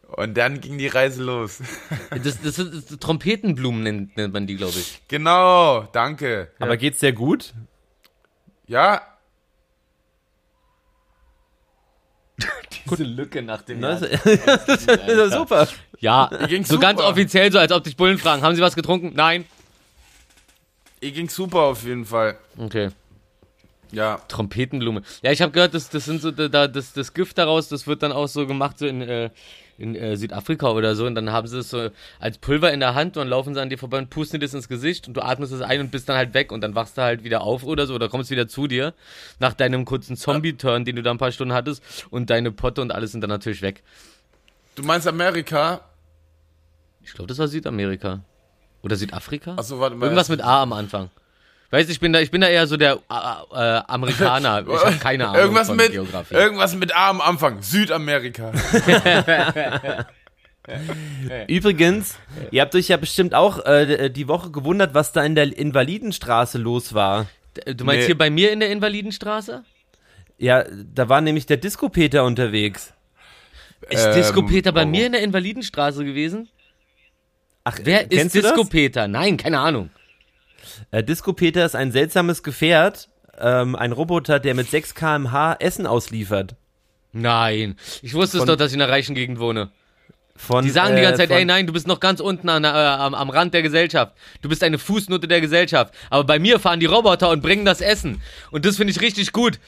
[0.07, 1.59] und dann ging die Reise los.
[2.09, 5.01] Das, das, das, Trompetenblumen nennt, nennt man die, glaube ich.
[5.07, 6.51] genau, danke.
[6.59, 7.53] Aber geht's sehr gut?
[8.67, 9.01] Ja,
[12.89, 14.01] Diese Lücke nach dem Das,
[14.45, 15.67] das ist ja super.
[15.99, 16.29] Ja,
[16.63, 18.41] so ganz offiziell, so als ob dich Bullen fragen.
[18.41, 19.11] Haben Sie was getrunken?
[19.13, 19.45] Nein.
[21.01, 22.37] Ihr ging super auf jeden Fall.
[22.57, 22.89] Okay.
[23.91, 24.21] Ja.
[24.29, 25.01] Trompetenblume.
[25.21, 28.03] Ja, ich habe gehört, das, das sind so da, das, das Gift daraus, das wird
[28.03, 29.31] dann auch so gemacht so in, äh,
[29.77, 31.89] in äh, Südafrika oder so und dann haben sie es so
[32.19, 34.53] als Pulver in der Hand und laufen sie an dir vorbei und pusten dir das
[34.53, 36.97] ins Gesicht und du atmest es ein und bist dann halt weg und dann wachst
[36.97, 38.93] du halt wieder auf oder so oder kommst wieder zu dir
[39.39, 42.91] nach deinem kurzen Zombie-Turn, den du da ein paar Stunden hattest und deine Potte und
[42.91, 43.83] alles sind dann natürlich weg.
[44.75, 45.81] Du meinst Amerika?
[47.03, 48.21] Ich glaube, das war Südamerika.
[48.83, 49.55] Oder Südafrika?
[49.55, 50.05] Achso, warte mal.
[50.05, 51.09] Irgendwas mit A am Anfang.
[51.69, 54.65] Weißt du, ich bin da, ich bin da eher so der äh, äh, Amerikaner.
[54.67, 56.33] Ich habe keine Ahnung irgendwas von mit, Geografie.
[56.35, 57.61] Irgendwas mit A am Anfang.
[57.61, 58.51] Südamerika.
[61.47, 62.17] Übrigens,
[62.51, 66.57] ihr habt euch ja bestimmt auch äh, die Woche gewundert, was da in der Invalidenstraße
[66.57, 67.27] los war.
[67.65, 68.05] Du meinst Nee.
[68.07, 69.63] hier bei mir in der Invalidenstraße?
[70.37, 70.63] Ja,
[70.93, 72.93] da war nämlich der Disco-Peter unterwegs.
[73.89, 74.87] Ist Ähm, Disco Peter bei oh.
[74.87, 76.47] mir in der Invalidenstraße gewesen?
[77.63, 78.63] Ach, Wer ist kennst du Disco?
[78.65, 79.07] Peter?
[79.07, 79.89] Nein, keine Ahnung.
[80.91, 83.09] Äh, Disco Peter ist ein seltsames Gefährt,
[83.39, 86.55] ähm, ein Roboter, der mit 6 km/h Essen ausliefert.
[87.13, 87.75] Nein.
[88.01, 89.71] Ich wusste es Von- doch, dass ich in einer reichen Gegend wohne.
[90.35, 92.49] Von, Die sagen die äh, ganze Zeit, von, ey, nein, du bist noch ganz unten
[92.49, 94.13] an, äh, am, am Rand der Gesellschaft.
[94.41, 95.93] Du bist eine Fußnote der Gesellschaft.
[96.09, 98.21] Aber bei mir fahren die Roboter und bringen das Essen.
[98.49, 99.59] Und das finde ich richtig gut.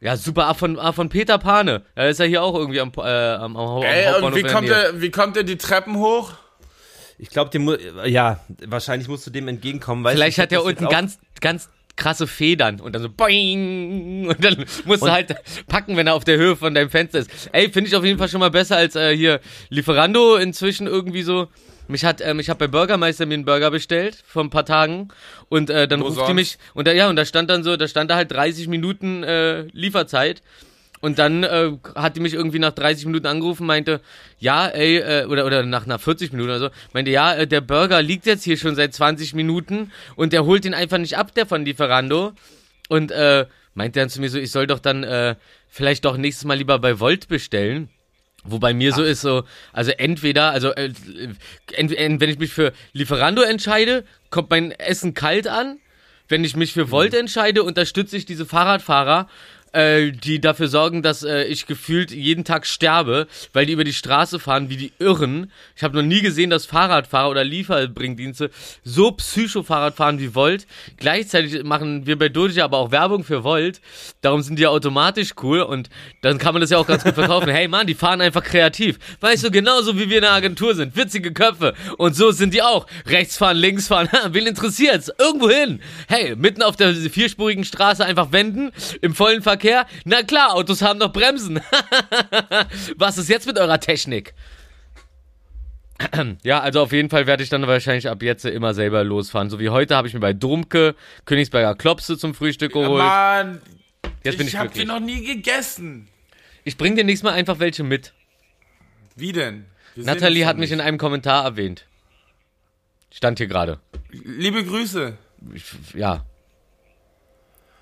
[0.00, 0.46] Ja, super.
[0.48, 1.82] Ah, von, ah, von Peter Pane.
[1.94, 4.40] Er ist ja hier auch irgendwie am, äh, am, am, am Ey, und Hauptbahnhof wie
[4.40, 6.34] in der kommt, er, wie kommt er die Treppen hoch?
[7.18, 10.04] Ich glaube, dem ja, wahrscheinlich musst du dem entgegenkommen.
[10.06, 15.02] Vielleicht hat er unten ganz, ganz krasse Federn und dann so boing und dann musst
[15.02, 15.34] du halt
[15.68, 17.30] packen, wenn er auf der Höhe von deinem Fenster ist.
[17.52, 21.22] Ey, finde ich auf jeden Fall schon mal besser als äh, hier Lieferando inzwischen irgendwie
[21.22, 21.48] so.
[21.86, 25.08] Mich hat, ähm, ich habe bei Bürgermeister mir einen Burger bestellt vor ein paar Tagen
[25.50, 26.34] und äh, dann Wo ruft die sonst?
[26.34, 29.22] mich und da, ja und da stand dann so, da stand da halt 30 Minuten
[29.22, 30.42] äh, Lieferzeit
[31.04, 34.00] und dann äh, hat die mich irgendwie nach 30 Minuten angerufen, meinte,
[34.38, 37.60] ja, ey, äh, oder, oder nach, nach 40 Minuten oder so, meinte, ja, äh, der
[37.60, 41.34] Burger liegt jetzt hier schon seit 20 Minuten und der holt den einfach nicht ab,
[41.34, 42.32] der von Lieferando.
[42.88, 43.44] Und äh,
[43.74, 45.34] meinte dann zu mir so, ich soll doch dann äh,
[45.68, 47.90] vielleicht doch nächstes Mal lieber bei Volt bestellen.
[48.42, 49.44] Wobei mir so ist so,
[49.74, 50.90] also entweder, also äh,
[51.74, 55.80] ent, ent, wenn ich mich für Lieferando entscheide, kommt mein Essen kalt an.
[56.28, 59.28] Wenn ich mich für Volt entscheide, unterstütze ich diese Fahrradfahrer,
[59.74, 63.92] äh, die dafür sorgen, dass äh, ich gefühlt jeden Tag sterbe, weil die über die
[63.92, 65.50] Straße fahren wie die Irren.
[65.76, 68.50] Ich habe noch nie gesehen, dass Fahrradfahrer oder Lieferbringdienste
[68.84, 70.66] so Psycho-Fahrrad fahren wie Volt.
[70.96, 73.80] Gleichzeitig machen wir bei Doji aber auch Werbung für Volt.
[74.20, 75.90] Darum sind die ja automatisch cool und
[76.22, 77.48] dann kann man das ja auch ganz gut verkaufen.
[77.50, 78.98] hey Mann, die fahren einfach kreativ.
[79.20, 80.96] Weißt du, genauso wie wir in der Agentur sind.
[80.96, 81.74] Witzige Köpfe.
[81.98, 82.86] Und so sind die auch.
[83.06, 84.08] Rechts fahren, links fahren.
[84.30, 85.10] Wen interessiert's?
[85.18, 85.80] Irgendwo hin.
[86.06, 88.70] Hey, mitten auf der vierspurigen Straße einfach wenden.
[89.00, 89.86] Im vollen Verkehr Verkehr?
[90.04, 91.60] Na klar, Autos haben doch Bremsen.
[92.96, 94.34] Was ist jetzt mit eurer Technik?
[96.42, 99.48] Ja, also auf jeden Fall werde ich dann wahrscheinlich ab jetzt immer selber losfahren.
[99.48, 102.98] So wie heute habe ich mir bei Drumke Königsberger Klopse zum Frühstück geholt.
[102.98, 103.62] Ja, Mann,
[104.24, 106.08] jetzt bin ich, ich habe die noch nie gegessen.
[106.64, 108.12] Ich bringe dir nächstes Mal einfach welche mit.
[109.14, 109.66] Wie denn?
[109.94, 111.86] Wir Nathalie hat mich in einem Kommentar erwähnt.
[113.12, 113.78] Stand hier gerade.
[114.10, 115.16] Liebe Grüße.
[115.94, 116.26] Ja.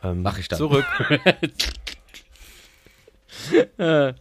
[0.03, 0.59] Ähm, Mach ich dann.
[0.59, 0.85] Zurück.
[3.79, 4.13] äh,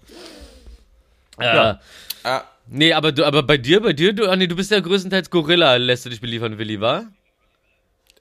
[1.40, 1.80] Ja.
[2.24, 5.30] Ah, Nee, aber du, aber bei dir, bei dir, du, nee, du bist ja größtenteils
[5.30, 7.04] Gorilla, lässt du dich beliefern, Willi, wa?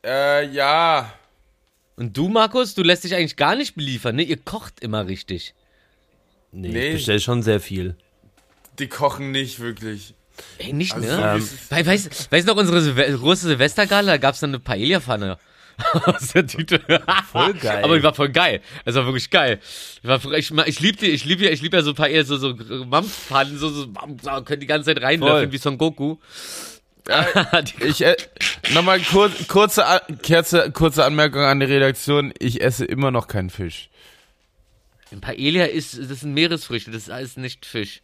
[0.05, 1.13] äh, ja.
[1.97, 4.23] Und du, Markus, du lässt dich eigentlich gar nicht beliefern, ne?
[4.23, 5.55] Ihr kocht immer richtig.
[6.51, 6.87] Nee, Nee.
[6.89, 7.95] ich bestell schon sehr viel.
[8.79, 10.15] Die kochen nicht wirklich.
[10.59, 11.13] Ey, nicht, Also, ne?
[11.15, 14.51] so wie Ähm, es- Weil, weißt, du noch, unsere Silve große Silvestergala, da gab's dann
[14.51, 15.39] eine Paella-Pfanne.
[16.05, 16.81] Aus der Tüte.
[17.31, 17.85] Voll geil.
[17.85, 18.61] Aber die war voll geil.
[18.85, 19.61] Es war wirklich geil.
[20.03, 22.37] Ich, war, ich, ich lieb die, ich lieb ja, ich lieb ja so Paella, so,
[22.37, 22.55] so
[22.87, 23.87] Mampfpfannen, so, so,
[24.23, 26.17] so, können die ganze Zeit reinlöffeln wie Son Goku.
[27.81, 28.17] Die- Ich äh,
[28.73, 29.85] nochmal kur kurze,
[30.25, 32.33] kurze, kurze Anmerkung an die Redaktion.
[32.39, 33.89] Ich esse immer noch keinen Fisch.
[35.21, 38.01] Paella ist, das sind Meeresfrüchte, das ist alles nicht Fisch.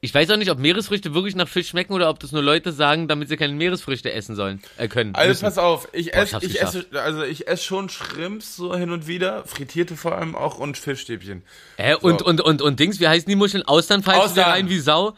[0.00, 2.72] Ich weiß auch nicht, ob Meeresfrüchte wirklich nach Fisch schmecken oder ob das nur Leute
[2.72, 5.14] sagen, damit sie keine Meeresfrüchte essen sollen, äh, können.
[5.14, 5.42] Also müssen.
[5.44, 9.44] pass auf, ich esse, ich esse, also ich esse schon Shrimps so hin und wieder,
[9.44, 11.42] frittierte vor allem auch und Fischstäbchen.
[11.76, 12.26] Hä, und, So.
[12.26, 13.62] und, und, und Dings, wie heißen die Muscheln?
[13.64, 15.14] Austern pfeifst du rein wie Sau?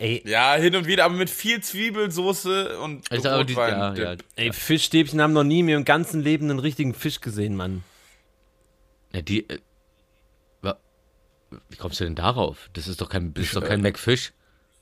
[0.00, 3.96] Ey, Ja, hin und wieder, aber mit viel Zwiebelsoße und Also, aber die, ja, Rotwein.
[3.96, 4.16] ja.
[4.36, 7.82] ey, Fischstäbchen haben noch nie in ihrem ganzen Leben einen richtigen Fisch gesehen, Mann.
[9.12, 9.58] ja, die, äh,
[11.70, 12.68] wie kommst du denn darauf?
[12.74, 14.32] Das ist doch kein, das ist doch kein McFish.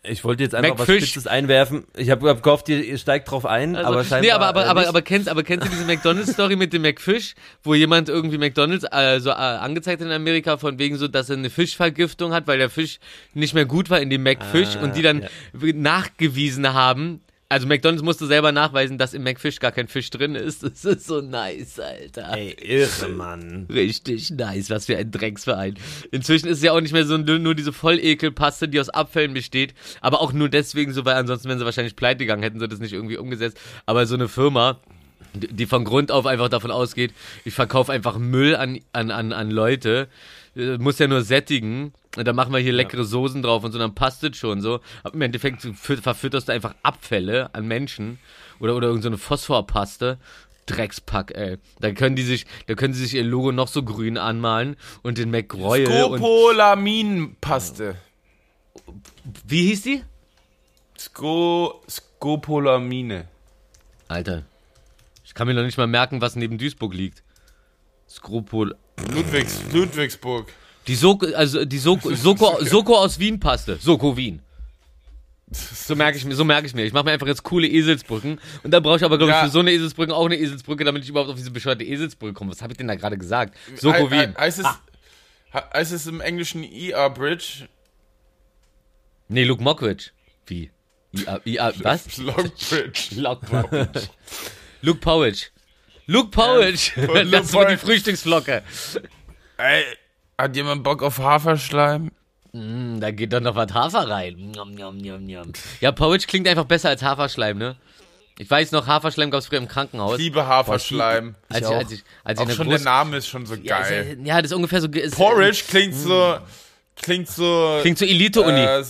[0.09, 1.11] Ich wollte jetzt einfach was McFish.
[1.11, 1.85] Spitzes einwerfen.
[1.97, 4.64] Ich habe hab gehofft, ihr, ihr steigt drauf ein, Also, aber scheinbar nee, aber, aber,
[4.64, 8.39] äh, aber, aber, kennst, aber kennst du diese McDonalds-Story mit dem McFish, wo jemand irgendwie
[8.39, 12.33] McDonalds äh, so äh, angezeigt hat in Amerika von wegen so, dass er eine Fischvergiftung
[12.33, 13.01] hat, weil der Fisch
[13.35, 15.29] nicht mehr gut war in dem McFish Ah, und die dann ja.
[15.75, 20.63] nachgewiesen haben, also McDonalds musste selber nachweisen, dass im McFish gar kein Fisch drin ist.
[20.63, 22.37] Das ist so nice, Alter.
[22.37, 23.67] Ey, irre, Mann.
[23.73, 25.77] Richtig nice, was für ein Drecksverein.
[26.11, 29.75] Inzwischen ist es ja auch nicht mehr so nur diese Vollekelpaste, die aus Abfällen besteht,
[30.01, 32.81] aber auch nur deswegen so, weil ansonsten wären sie wahrscheinlich pleite gegangen, hätten sie das
[32.81, 33.59] nicht irgendwie umgesetzt.
[33.87, 34.81] Aber so eine Firma,
[35.35, 37.13] die von Grund auf einfach davon ausgeht,
[37.45, 40.09] ich verkaufe einfach Müll an, an, an, an Leute,
[40.79, 41.93] muss ja nur sättigen.
[42.17, 44.81] Und dann machen wir hier leckere Soßen drauf und so, dann passt es schon so.
[45.03, 48.19] Aber im Endeffekt fü- verfütterst du einfach Abfälle an Menschen
[48.59, 50.19] oder, oder irgendeine so Phosphorpaste.
[50.65, 51.59] Dreckspack, ey.
[51.79, 55.17] Da können die sich, da können sie sich ihr Logo noch so grün anmalen und
[55.19, 57.97] den McRoyal und, Scopolaminpaste.
[59.47, 60.03] wie hieß die?
[60.99, 63.29] Sco Scopolamine.
[64.09, 64.43] Alter.
[65.25, 67.23] Ich kann mir noch nicht mal merken, was neben Duisburg liegt.
[68.09, 68.75] Skrupul.
[69.13, 70.53] Ludwigs, Ludwigsburg.
[70.87, 73.77] Die Soko, also die Soko, Soko, Soko aus Wien Paste.
[73.81, 74.41] Soko Wien.
[75.51, 76.85] So merke ich mir, so merke ich mir.
[76.85, 79.45] Ich mache mir einfach jetzt coole Eselsbrücken und dann brauche ich aber glaube ich Ja.
[79.45, 82.51] für so eine Eselsbrücke auch eine Eselsbrücke, damit ich überhaupt auf diese bescheuerte Eselsbrücke komme.
[82.51, 83.57] Was habe ich denn da gerade gesagt?
[83.77, 84.31] Soko Wien.
[84.31, 84.67] he- Heißt es,
[85.53, 87.69] he- heißt es im Englischen ER Bridge?
[89.29, 90.11] Nee, Luke Mockridge.
[90.47, 90.71] Wie?
[91.13, 92.17] IA, IA, was?
[92.17, 93.15] Lockbridge.
[93.21, 93.89] Luke
[94.83, 95.51] Luke Powich.
[96.07, 96.93] Luke Powich.
[96.97, 97.77] Luke das war die.
[97.77, 98.63] Frühstücksflocke.
[99.59, 99.85] Ey,
[100.39, 102.11] hat jemand Bock auf Haferschleim?
[102.53, 104.35] Mm, da geht doch noch was Hafer rein.
[104.53, 105.53] Njam, njam, njam, njam.
[105.81, 107.77] Ja, Powich klingt einfach besser als Haferschleim, ne?
[108.39, 110.19] Ich weiß noch, Haferschleim gab es früher im Krankenhaus.
[110.19, 111.35] Liebe Haferschleim.
[111.49, 111.77] als, ich, auch.
[111.77, 114.19] als ich, als ich Auch schon der Name ist schon so ja, geil.
[114.21, 114.89] ist, ja, das ist ungefähr so.
[114.89, 116.37] Ist, Porridge klingt so,
[116.97, 117.79] klingt so.
[117.81, 118.61] Klingt so Elite-Uni.
[118.61, 118.85] äh,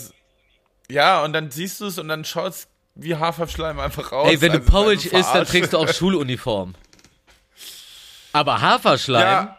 [0.91, 4.29] ja, und dann siehst du es und dann schaut's wie Haferschleim einfach aus.
[4.29, 6.75] Ey, wenn du Also, Porridge isst, dann trägst du auch Schuluniform.
[8.37, 9.23] Aber Haferschleim.
[9.23, 9.57] Ja,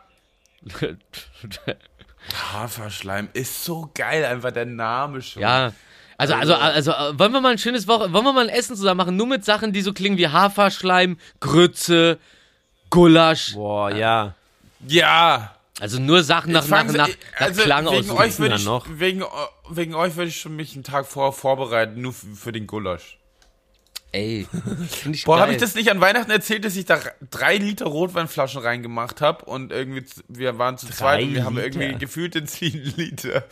[2.53, 5.41] Haferschleim ist so geil, einfach der Name schon.
[5.41, 5.73] Ja.
[6.19, 8.75] Also, also, also, äh, wollen wir mal ein schönes Woche, wollen wir mal ein Essen
[8.75, 12.19] zusammen machen, nur mit Sachen, die so klingen wie Haferschleim, Grütze,
[12.91, 13.53] Gulasch.
[13.53, 14.36] Boah, ja.
[14.88, 15.55] Ja.
[15.80, 18.86] Also nur Sachen nach, nach, nach, nach also Klang wegen euch würde dann ich, noch.
[18.89, 19.23] wegen,
[19.69, 23.17] wegen euch würde ich schon mich einen Tag vorher vorbereiten, nur für, für den Gulasch.
[24.18, 24.47] Ey.
[25.11, 26.99] Ich Boah, habe ich das nicht an Weihnachten erzählt, dass ich da
[27.30, 31.68] drei Liter Rotweinflaschen reingemacht habe und irgendwie, wir waren zu zweit und wir haben Liter?
[31.80, 33.45] irgendwie gefühlt den 10 Liter.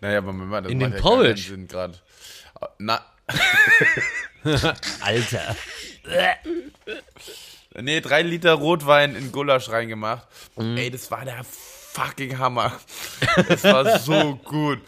[0.00, 1.42] Naja, aber Moment, das In macht den ja keinen Porridge?
[1.42, 1.98] Sinn gerade.
[2.78, 3.04] Na,
[5.00, 5.56] Alter.
[7.80, 10.26] nee, drei Liter Rotwein in Gulasch reingemacht.
[10.56, 10.76] Mhm.
[10.76, 12.72] Ey, das war der fucking Hammer.
[13.48, 14.80] Das war so gut.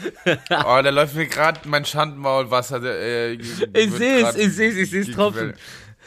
[0.50, 2.82] Oh, da läuft mir gerade mein Schandmaulwasser.
[2.82, 5.54] Äh, Ich seh's, ich seh's, ich seh's tropfen.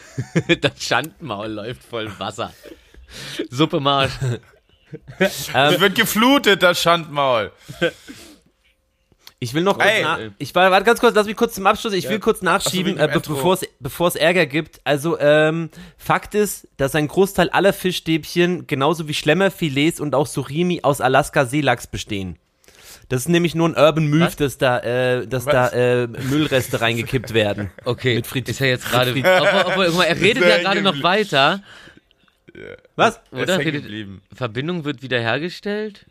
[0.61, 2.53] das Schandmaul läuft voll Wasser.
[3.49, 4.13] Suppe Marsch.
[5.17, 7.51] Es wird geflutet, das Schandmaul.
[9.39, 10.03] Ich will noch kurz Ey.
[10.03, 12.97] nach, ich war, warte ganz kurz, lass mich kurz zum Abschluss, ich will kurz nachschieben,
[12.97, 14.79] äh, es bevor es Ärger gibt.
[14.85, 20.79] Also ähm, Fakt ist, dass ein Großteil aller Fischstäbchen genauso wie Schlemmerfilets und auch Surimi
[20.83, 22.39] aus Alaska Seelachs bestehen.
[23.09, 27.33] Das ist nämlich nur ein Urban Myth, dass da, äh, dass da äh, Müllreste reingekippt
[27.33, 27.69] werden.
[27.85, 29.11] Okay, Mit Frit- ist er jetzt gerade.
[29.11, 31.61] Er redet ja gerade noch weiter.
[32.95, 33.19] Was?
[33.31, 33.59] Er Oder?
[34.33, 36.05] Verbindung wird wiederhergestellt?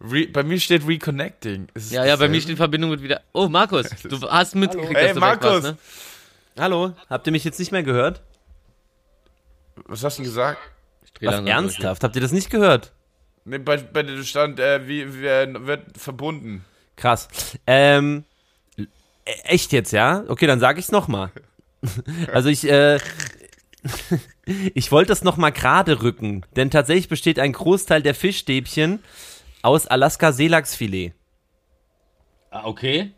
[0.00, 1.68] Re bei mir steht Reconnecting.
[1.90, 3.20] Ja, ja, bei mir steht Verbindung wird wieder.
[3.32, 5.44] Oh, Markus, du hast mitgekriegt, Hey, dass du Markus.
[5.44, 6.62] weg warst, ne?
[6.62, 8.20] Hallo, habt ihr mich jetzt nicht mehr gehört?
[9.86, 10.58] Was hast du gesagt?
[11.20, 11.54] Ich Was langsam durch.
[11.54, 12.04] ernsthaft?
[12.04, 12.92] Habt ihr das nicht gehört?
[13.48, 16.64] Nee, bei, bei dir stand, äh, wie, wie äh, wird verbunden.
[16.96, 17.28] Krass.
[17.66, 18.24] Ähm,
[18.76, 18.86] e-
[19.44, 20.24] echt jetzt, ja?
[20.28, 21.32] Okay, dann sage ich's noch mal.
[22.32, 22.98] Also ich, äh,
[24.74, 29.04] ich wollte das noch mal gerade rücken, denn tatsächlich besteht ein Großteil der Fischstäbchen
[29.62, 31.14] aus Alaska Seelachsfilet.
[32.50, 33.14] Ah, okay.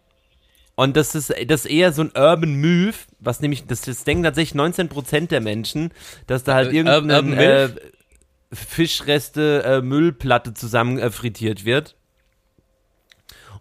[0.76, 4.24] Und das ist, das ist eher so ein Urban Myth, was nämlich, das, das denken
[4.24, 5.92] tatsächlich 19% der Menschen,
[6.26, 7.68] dass da halt Äh, Urban irgendeine äh?
[8.52, 11.96] Fischreste äh, Müllplatte zusammen äh, frittiert wird.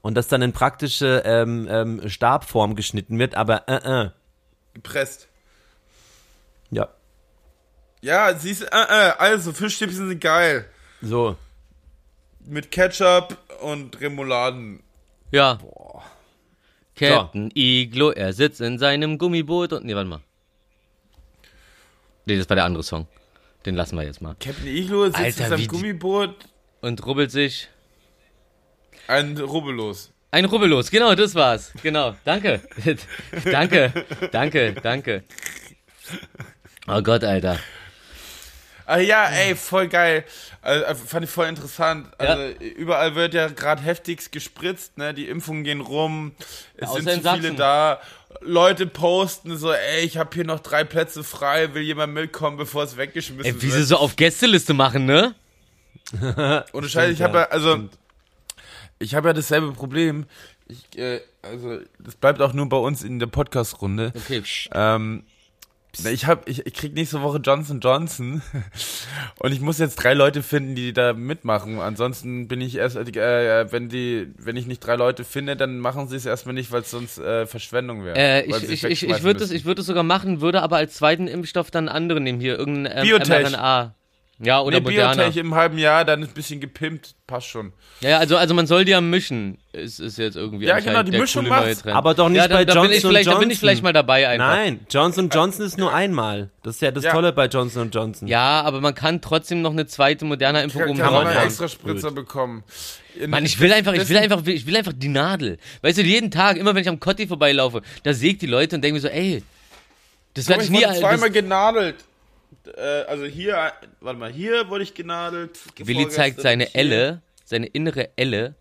[0.02, 4.10] Und das dann in praktische ähm, ähm, Stabform geschnitten wird, aber äh, äh.
[4.74, 5.28] Gepresst.
[6.72, 6.88] Ja,
[8.02, 10.66] Ja, siehst du, äh, äh, also, Fischstäbchen sind geil.
[11.02, 11.36] so.
[12.46, 14.82] Mit Ketchup und Remouladen.
[15.32, 15.60] Ja.
[16.96, 19.86] Captain Iglo, er sitzt in seinem Gummiboot und.
[19.86, 20.22] Nee, warte mal.
[22.26, 23.08] Nee, das war der andere Song.
[23.66, 24.36] Den lassen wir jetzt mal.
[24.40, 26.36] Captain Iglo sitzt Alter, in seinem Gummiboot.
[26.82, 27.68] Und rubbelt sich.
[29.08, 30.12] Ein Rubbellos.
[30.32, 31.74] Ein Rubbellos, genau, das war's.
[31.82, 32.62] Genau, danke.
[33.52, 35.24] danke, danke, danke.
[36.88, 37.60] Oh Gott, Alter.
[38.86, 40.26] Ah ja, ey, voll geil.
[40.62, 42.08] Also, äh, fand ich voll interessant.
[42.18, 45.14] Also überall wird ja gerade heftigst gespritzt, ne?
[45.14, 46.32] Die Impfungen gehen rum.
[46.76, 48.02] Es außer sind in zu viele da.
[48.42, 52.84] Leute posten so, ey, ich habe hier noch drei Plätze frei, will jemand mitkommen, bevor
[52.84, 53.74] es weggeschmissen Ey, wie wird.
[53.74, 55.36] sie so auf Gästeliste machen, ne?
[56.74, 57.90] Ohne Scheiße, ich habe ja, also,
[59.00, 60.26] ich habe ja dasselbe Problem.
[60.68, 64.14] Ich, äh, also, das bleibt auch nur bei uns in der Podcast-Runde.
[64.16, 64.44] Okay.
[64.74, 65.24] Ähm,
[65.98, 68.42] ich hab, ich, ich krieg nächste Woche Johnson Johnson
[69.40, 71.80] und ich muss jetzt drei Leute finden, die da mitmachen.
[71.80, 76.08] Ansonsten bin ich erst, äh, wenn die, wenn ich nicht drei Leute finde, dann machen
[76.08, 78.18] sie es erstmal nicht, weil es sonst äh, Verschwendung wäre.
[78.18, 80.94] Äh, ich ich, ich, ich würde es ich würd es sogar machen, würde aber als
[80.96, 82.40] zweiten Impfstoff dann einen anderen nehmen.
[82.40, 83.52] Hier irgendein ähm, Biotech.
[83.52, 83.96] mRNA.
[84.42, 85.14] Ja, oder nee, Moderna.
[85.16, 87.74] Biotech im halben Jahr, dann ist ein bisschen gepimpt, passt schon.
[88.00, 89.58] Ja, also, also man soll die ja mischen.
[89.74, 91.76] Ist, ist jetzt irgendwie Ja, genau, die Mischung coole.
[91.76, 91.94] Trend.
[91.96, 93.52] Aber doch nicht ja, da, bei da bin ich Johnson vielleicht, Da bin Johnson.
[93.52, 94.48] ich vielleicht mal dabei einfach.
[94.48, 96.52] Nein, Johnson Johnson ist nur einmal.
[96.64, 97.12] Das ist ja das Ja.
[97.12, 98.30] Tolle bei Johnson Johnson.
[98.30, 101.68] Ja, aber man kann trotzdem noch eine zweite Moderna-Impfung Kann, oben kann man einen extra
[101.68, 102.64] Spritzer bekommen.
[103.20, 105.58] In- Mann, ich will einfach, ich will einfach, ich will einfach die Nadel.
[105.82, 108.82] Weißt du, jeden Tag, immer wenn ich am Kotti vorbeilaufe, da sägt die Leute und
[108.84, 109.44] denken mir so, ey,
[110.36, 111.96] das werde ich ich nie, wurde zweimal das, genadelt.
[112.68, 115.60] Äh, also hier, warte mal, hier wurde ich genadelt.
[115.78, 116.74] Willi zeigt seine.
[116.76, 118.56] Elle, seine innere Elle.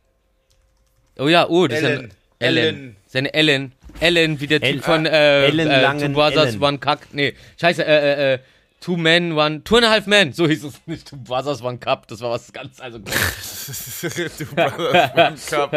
[1.18, 2.12] Oh ja, oh, das ist Ellen.
[2.40, 2.64] ja, Ellen.
[2.64, 2.96] Ellen.
[3.07, 3.72] Seine Ellen.
[4.01, 6.62] Ellen, wie der Typ von, äh, Ellen äh, Langen Two Brothers, Ellen.
[6.62, 7.01] One Cup.
[7.12, 8.38] Nee, scheiße, äh, äh, äh,
[8.80, 10.32] Two Men, One, Two and a Half Men.
[10.32, 11.08] So hieß es nicht.
[11.08, 12.06] Two Brothers, One Cup.
[12.06, 12.98] Das war was ganz, also
[14.38, 15.36] Two Brothers, One
[15.68, 15.72] Cup.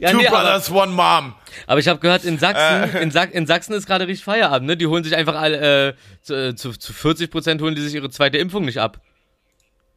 [0.00, 1.34] Ja, Two nee, aber- Brothers, One Mom.
[1.66, 4.76] Aber ich habe gehört, in Sachsen, in, Sa in Sachsen ist gerade richtig Feierabend, ne?
[4.76, 7.94] Die holen sich einfach alle, äh, zu, äh, zu, zu 40 Prozent holen die sich
[7.94, 9.00] ihre zweite Impfung nicht ab.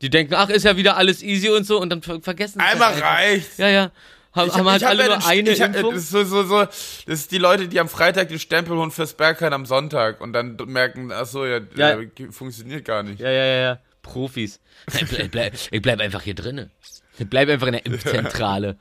[0.01, 2.65] Die denken, ach, ist ja wieder alles easy und so und dann ver vergessen sie
[2.65, 3.57] Einmal reicht.
[3.57, 3.91] Ja, ja.
[4.39, 5.93] Haben, haben halt alle nur eine ich Impfung.
[5.93, 8.91] Das ist, so, so, so, das ist die Leute, die am Freitag den Stempel holen
[8.91, 11.99] fürs Bergheim am Sonntag und dann merken, ach so, ja, Ja.
[11.99, 13.19] Äh, funktioniert gar nicht.
[13.19, 13.79] Ja, ja, ja, ja.
[14.01, 14.59] Profis.
[14.93, 16.71] Ich bleib, bleib, ich bleib einfach hier drinnen.
[17.17, 18.77] Ich bleib einfach in der Impfzentrale.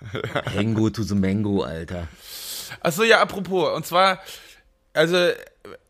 [0.54, 2.08] Mango to the Mango, Alter.
[2.80, 4.20] Ach so, ja, apropos, und zwar,
[4.92, 5.30] also,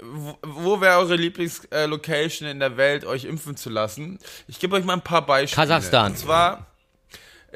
[0.02, 4.18] wo, wo wäre eure Lieblingslocation in der Welt, euch impfen zu lassen?
[4.46, 5.66] Ich gebe euch mal ein paar Beispiele.
[5.66, 6.12] Kasachstan.
[6.12, 6.66] Und zwar,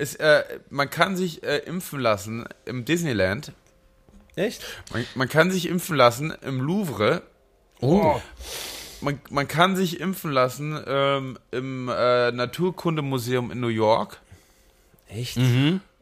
[0.01, 3.53] ist, äh, man kann sich äh, impfen lassen im Disneyland.
[4.35, 4.65] Echt?
[4.93, 7.23] Man, man kann sich impfen lassen im Louvre.
[7.81, 8.21] Oh.
[9.03, 14.21] Man, man kann sich impfen lassen ähm, im äh, Naturkundemuseum in New York.
[15.09, 15.37] Echt?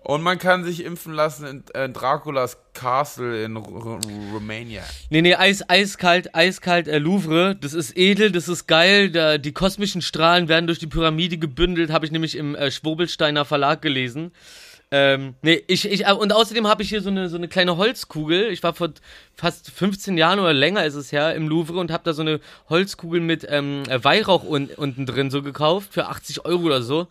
[0.09, 3.99] Und man kann sich impfen lassen in äh, Draculas Castle in R R
[4.33, 4.83] Romania.
[5.11, 7.57] Nee, nee, eis, eiskalt, eiskalt, äh, Louvre.
[7.61, 9.11] Das ist edel, das ist geil.
[9.11, 13.45] Da, die kosmischen Strahlen werden durch die Pyramide gebündelt, habe ich nämlich im äh, Schwobelsteiner
[13.45, 14.33] Verlag gelesen.
[14.91, 17.77] Ähm, nee, ich, ich, äh, und außerdem habe ich hier so eine, so eine kleine
[17.77, 18.49] Holzkugel.
[18.51, 18.89] Ich war vor
[19.35, 22.41] fast 15 Jahren oder länger ist es her im Louvre und habe da so eine
[22.71, 27.09] Holzkugel mit ähm, äh, Weihrauch un, unten drin so gekauft für 80 Euro oder so.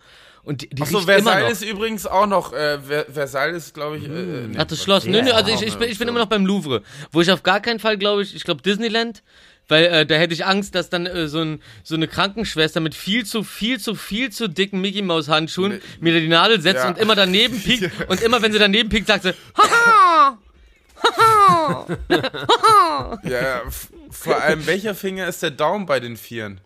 [0.48, 1.02] Und die, die Achso.
[1.02, 2.54] Versailles ist übrigens auch noch.
[2.54, 4.06] Äh, Ver- Versailles ist, glaube ich.
[4.06, 4.08] Äh,
[4.48, 5.04] nee, Ach, das Schloss.
[5.06, 6.84] Nö, nö, also ich, ich, bin, ich bin immer noch beim Louvre.
[7.12, 9.24] Wo ich auf gar keinen Fall, glaube ich, ich glaube Disneyland,
[9.68, 12.96] weil äh, da hätte ich Angst, dass dann äh, so, ein, so eine Krankenschwester mit
[12.96, 16.84] viel zu, viel zu, viel zu dicken Mickey Maus Handschuhen mir da die Nadel setzt
[16.84, 16.88] Ja.
[16.92, 20.38] und immer daneben piekt und immer wenn sie daneben piekt, sagt sie, haha!
[23.24, 23.62] Ja, ja,
[24.10, 26.60] vor allem, welcher Finger ist der Daumen bei den Vieren?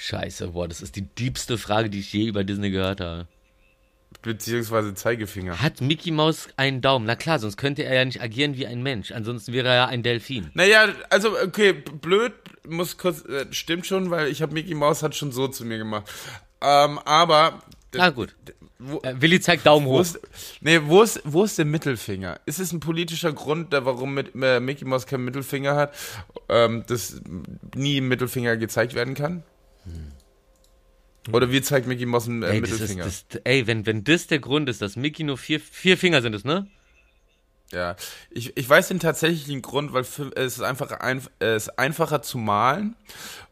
[0.00, 3.26] Scheiße, boah, das ist die diebste Frage, die ich je über Disney gehört habe.
[4.22, 5.60] Beziehungsweise Zeigefinger.
[5.60, 7.04] Hat Mickey Maus einen Daumen?
[7.06, 9.12] Na klar, sonst könnte er ja nicht agieren wie ein Mensch.
[9.12, 10.50] Ansonsten wäre er ja ein Delfin.
[10.54, 12.32] Naja, also, okay, blöd,
[12.66, 15.78] muss kurz, äh, stimmt schon, weil ich habe Mickey Mouse hat schon so zu mir
[15.78, 16.10] gemacht.
[16.60, 17.62] Ähm, aber.
[17.94, 18.34] Na gut.
[18.78, 20.00] Wo, Äh, Willi zeigt Daumen wo hoch.
[20.00, 20.20] ist,
[20.60, 22.40] nee, wo ist, wo ist der Mittelfinger?
[22.46, 25.94] Ist es ein politischer Grund, der, warum mit, äh, Mickey Mouse keinen Mittelfinger hat,
[26.48, 27.20] ähm, dass
[27.74, 29.42] nie Mittelfinger gezeigt werden kann?
[31.32, 33.04] Oder wie zeigt Mickey Mouse einen äh, Ey, das ist, Mittelfinger?
[33.04, 36.34] das, ey wenn, wenn das der Grund ist, dass Mickey nur vier, vier Finger sind,
[36.34, 36.66] es, ne?
[37.70, 37.96] Ja,
[38.30, 42.38] ich, ich weiß den tatsächlichen Grund, weil es ist einfach ein, es ist einfacher zu
[42.38, 42.96] malen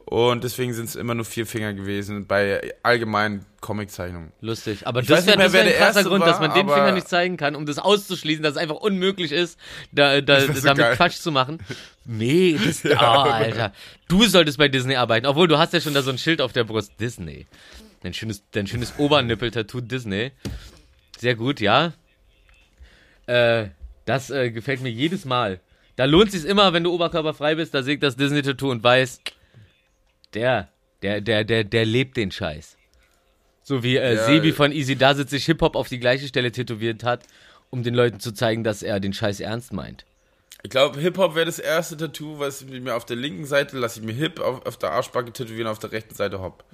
[0.08, 4.32] und deswegen sind es immer nur vier Finger gewesen bei allgemeinen Comiczeichnungen.
[4.40, 4.86] Lustig.
[4.86, 6.68] Aber Ich das wäre wär wer ein der krasser Erste Grund, war, dass man den
[6.68, 9.58] Finger nicht zeigen kann, um das auszuschließen, dass es einfach unmöglich ist,
[9.90, 10.96] da, da, wär so damit geil.
[10.96, 11.58] Quatsch zu machen.
[12.04, 13.72] Nee, das, oh, Alter.
[14.06, 16.52] Du solltest bei Disney arbeiten, obwohl du hast ja schon da so ein Schild auf
[16.52, 16.92] der Brust.
[17.00, 17.46] Disney.
[18.02, 20.30] Dein schönes, dein schönes Obernippel-Tattoo Disney.
[21.18, 21.94] Sehr gut, ja.
[23.26, 23.70] Äh,
[24.04, 25.58] das äh, gefällt mir jedes Mal.
[25.96, 29.20] Da lohnt sich immer, wenn du oberkörperfrei bist, da sehe ich das Disney-Tattoo und weiß,
[30.34, 30.68] der,
[31.02, 32.76] der, der, der, der lebt den Scheiß.
[33.62, 36.52] So wie äh, Ja, Sebi von Easy da sitzt sich Hip-Hop auf die gleiche Stelle
[36.52, 37.24] tätowiert hat,
[37.70, 40.04] um den Leuten zu zeigen, dass er den Scheiß ernst meint.
[40.62, 44.00] Ich glaube, Hip-Hop wäre das erste Tattoo, was ich mir auf der linken Seite lasse
[44.00, 46.64] ich mir Hip, auf, auf der Arschbacke tätowieren, auf der rechten Seite Hop.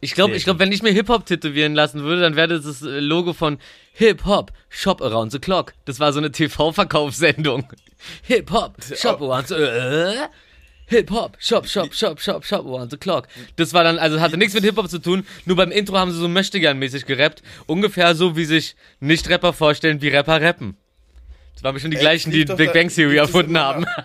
[0.00, 2.82] Ich glaube, ich glaub, wenn ich mir Hip-Hop tätowieren lassen würde, dann wäre das das
[2.82, 3.58] äh, Logo von
[3.92, 5.74] Hip-Hop, Shop Around the Clock.
[5.84, 7.68] Das war so eine TV-Verkaufssendung.
[8.22, 9.54] Hip-Hop, Shop Around the...
[9.54, 10.28] Äh?
[10.86, 13.26] Hip-Hop, Shop, Shop, Shop, Shop, Shop Around the Clock.
[13.56, 16.18] Das war dann, also hatte nichts mit Hip-Hop zu tun, nur beim Intro haben sie
[16.18, 17.42] so Möchtegern-mäßig gerappt.
[17.66, 20.76] Ungefähr so, wie sich Nicht-Rapper vorstellen, wie Rapper rappen.
[21.54, 23.86] Das waren bestimmt die Ey, gleichen, die Big Bang Theory erfunden haben.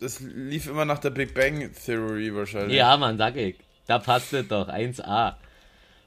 [0.00, 2.76] Das lief immer nach der Big Bang Theory wahrscheinlich.
[2.76, 3.56] Ja, Mann, sag ich.
[3.88, 5.34] Da passt es doch, 1A.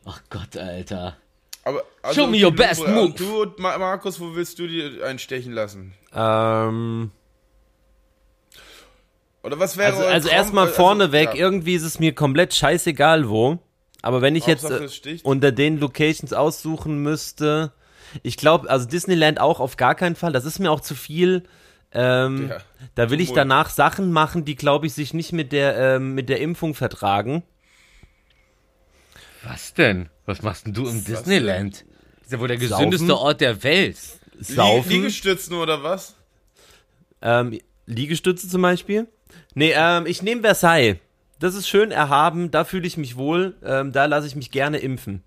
[0.05, 1.17] Ach Gott, Alter.
[1.65, 3.13] Aber, also, Show me your best move.
[3.17, 5.93] Du, Ma- Markus, wo willst du dir einstechen lassen?
[6.15, 7.11] Ähm,
[9.43, 11.35] Oder was wäre also also erstmal also, vorneweg, ja.
[11.35, 13.59] irgendwie ist es mir komplett scheißegal wo.
[14.01, 15.25] Aber wenn ich jetzt Hauptsache, äh, es sticht.
[15.25, 17.71] unter den Locations aussuchen müsste,
[18.23, 20.31] ich glaube, also Disneyland auch auf gar keinen Fall.
[20.31, 21.43] Das ist mir auch zu viel.
[21.93, 22.57] Ähm, Ja,
[22.95, 26.29] da will ich danach Sachen machen, die, glaube ich, sich nicht mit der, ähm, mit
[26.29, 27.43] der Impfung vertragen.
[29.43, 30.09] Was denn?
[30.25, 31.85] Was machst denn du im Was Disneyland?
[32.17, 32.91] Das ist ja wohl der Saufen?
[32.91, 33.97] gesündeste Ort der Welt.
[34.39, 34.89] Saufen.
[34.89, 36.15] Lie Liegestützen oder was?
[37.21, 39.07] Ähm, Liegestütze zum Beispiel.
[39.53, 40.97] Nee, ähm, ich nehme Versailles.
[41.39, 44.77] Das ist schön erhaben, da fühle ich mich wohl, ähm, da lasse ich mich gerne
[44.77, 45.23] impfen.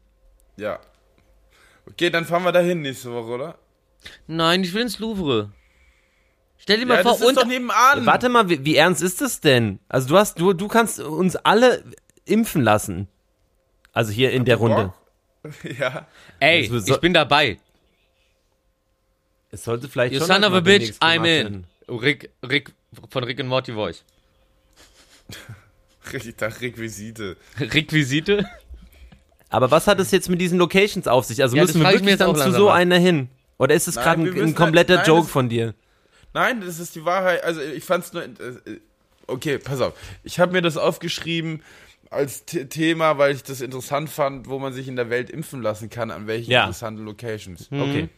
[0.57, 0.79] Ja.
[1.87, 3.59] Okay, dann fahren wir dahin nächste Woche, oder?
[4.27, 5.51] Nein, ich will ins Louvre.
[6.57, 8.07] Stell dir mal Ja, vor, das ist und doch nebenan.
[8.07, 9.81] Warte mal, wie, wie ernst ist das denn?
[9.89, 11.83] Also du hast, du, du kannst uns alle
[12.25, 13.09] impfen lassen.
[13.93, 14.93] Also hier in der Runde.
[15.43, 15.53] Bock?
[15.79, 16.07] Ja.
[16.41, 17.59] ey, Also, so- ich bin dabei.
[19.51, 21.23] Es sollte vielleicht You schon son of a bitch, I'm in.
[21.25, 21.67] werden.
[21.89, 22.73] Rick, Rick
[23.11, 24.05] von Rick and Morty Voice.
[26.13, 27.37] Ich dachte Requisite.
[27.59, 28.45] Requisite?
[29.49, 31.43] Aber was hat es jetzt mit diesen Locations auf sich?
[31.43, 33.29] Also Ja, müssen wir wirklich dann zu so einer hin?
[33.59, 35.75] Oder ist es gerade ein, ein kompletter halt- nein, Joke das- von dir?
[36.35, 37.43] Nein, das ist die Wahrheit.
[37.45, 38.25] Also ich fand's nur.
[38.25, 38.31] Äh,
[39.29, 39.95] okay, pass auf.
[40.25, 41.63] Ich habe mir das aufgeschrieben
[42.11, 45.63] als T Thema, weil ich das interessant fand, wo man sich in der Welt impfen
[45.63, 46.63] lassen kann, an welchen Ja.
[46.63, 47.69] interessanten Locations.
[47.71, 48.09] Okay.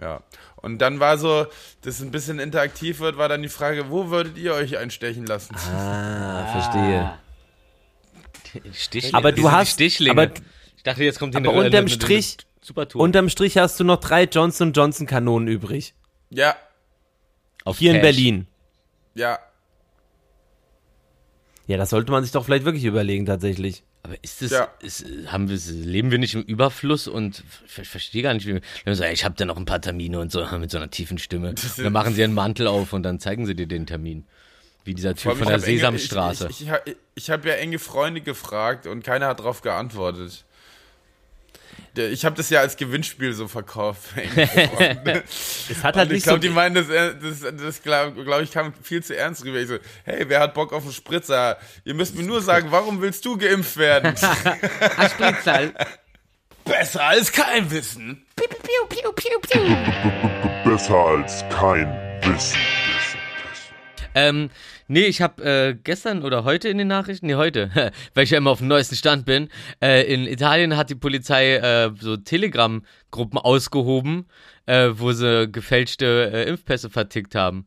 [0.00, 0.22] Ja.
[0.66, 1.44] Und dann war so,
[1.82, 5.24] dass es ein bisschen interaktiv wird, war dann die Frage, wo würdet ihr euch einstechen
[5.24, 5.54] lassen?
[5.54, 7.12] Ah, verstehe.
[8.74, 9.16] Stichlinge.
[9.16, 10.10] Aber du hast- Stichlinge.
[10.20, 10.34] aber-
[10.76, 13.00] ich dachte, jetzt kommt Aber eine, unterm eine, Strich, Super Tour.
[13.00, 15.94] Unterm Strich hast du noch drei Johnson Johnson Kanonen übrig.
[16.30, 16.56] Ja,
[17.64, 18.02] Auf Hier in Cash.
[18.02, 18.46] Berlin.
[19.14, 19.38] ja.
[21.68, 23.84] Ja, das sollte man sich doch vielleicht wirklich überlegen, tatsächlich.
[24.06, 24.68] Aber ist das, Ja.
[24.80, 28.60] ist, haben wir, leben wir nicht im Überfluss und ich, verstehe gar nicht, wie wir
[28.84, 30.90] wenn wir ey, ich habe da noch ein paar Termine und so mit so einer
[30.90, 31.48] tiefen Stimme.
[31.50, 34.24] Und dann machen sie einen Mantel auf und dann zeigen sie dir den Termin.
[34.84, 36.46] Wie dieser Typ von der hab enge- Sesamstraße.
[36.48, 40.44] Ich, ich, ich, ich habe ja enge Freunde gefragt und keiner hat darauf geantwortet.
[41.96, 44.10] Der- Ich habe das ja als Gewinnspiel so verkauft.
[45.68, 46.42] Es hat halt Und ich nicht glaube, so.
[46.42, 49.58] die meinen, das, äh, das, das glaube glaub ich, kam viel zu ernst rüber.
[49.58, 51.58] Ich so, hey, wer hat Bock auf einen Spritzer?
[51.84, 54.14] Ihr müsst mir nur sagen, warum willst du geimpft werden?
[54.96, 55.72] Ah, Spritzal.
[56.64, 58.26] Besser als kein Wissen.
[60.64, 61.88] Besser als kein
[62.22, 62.58] Wissen.
[64.14, 64.50] Ähm,
[64.88, 67.70] nee, ich habe äh, gestern oder heute in den Nachrichten, nee, heute,
[68.14, 69.48] weil ich ja immer auf dem neuesten Stand bin,
[69.80, 74.26] äh, in Italien hat die Polizei äh, so Telegram-Gruppen ausgehoben,
[74.66, 77.66] äh, wo sie gefälschte äh, Impfpässe vertickt haben.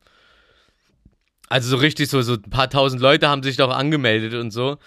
[1.50, 4.78] Also so richtig so, so ein paar tausend Leute haben sich doch angemeldet und so.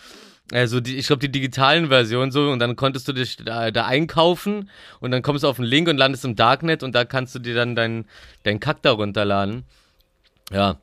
[0.53, 3.87] Also die, ich glaube die digitalen Versionen so und dann konntest du dich da, da
[3.87, 4.71] einkaufen
[5.01, 7.39] und dann kommst du auf einen Link und landest im Darknet und da kannst du
[7.39, 8.05] dir dann deinen
[8.43, 9.65] dein Kack da runterladen.
[10.53, 10.79] Ja.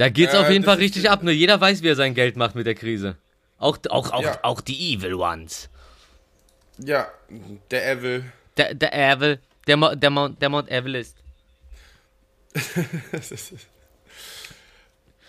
[0.00, 1.22] Da geht's Äh, auf jeden Fall richtig ab.
[1.22, 3.16] Nur jeder weiß, wie er sein Geld macht mit der Krise.
[3.58, 4.38] Auch, auch, auch, Ja.
[4.40, 5.68] auch die Evil Ones.
[6.78, 7.06] Ja,
[7.70, 8.24] der Evil.
[8.56, 11.18] Der, der Evil, der, Mo, der, Mount, der Mount Everest.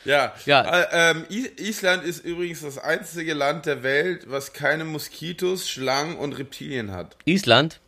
[0.06, 0.84] Ja, Ja.
[0.84, 6.32] Äh, ähm, Island ist übrigens das einzige Land der Welt, was keine Moskitos, Schlangen und
[6.40, 7.18] Reptilien hat.
[7.26, 7.82] Island?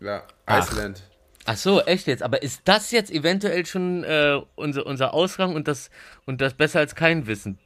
[0.00, 0.70] Ja, Ach.
[0.70, 1.02] Island.
[1.50, 2.22] Ach so, echt jetzt.
[2.22, 5.88] Aber ist das jetzt eventuell schon äh, unser, unser Ausgang und das,
[6.26, 7.58] und das besser als kein Wissen?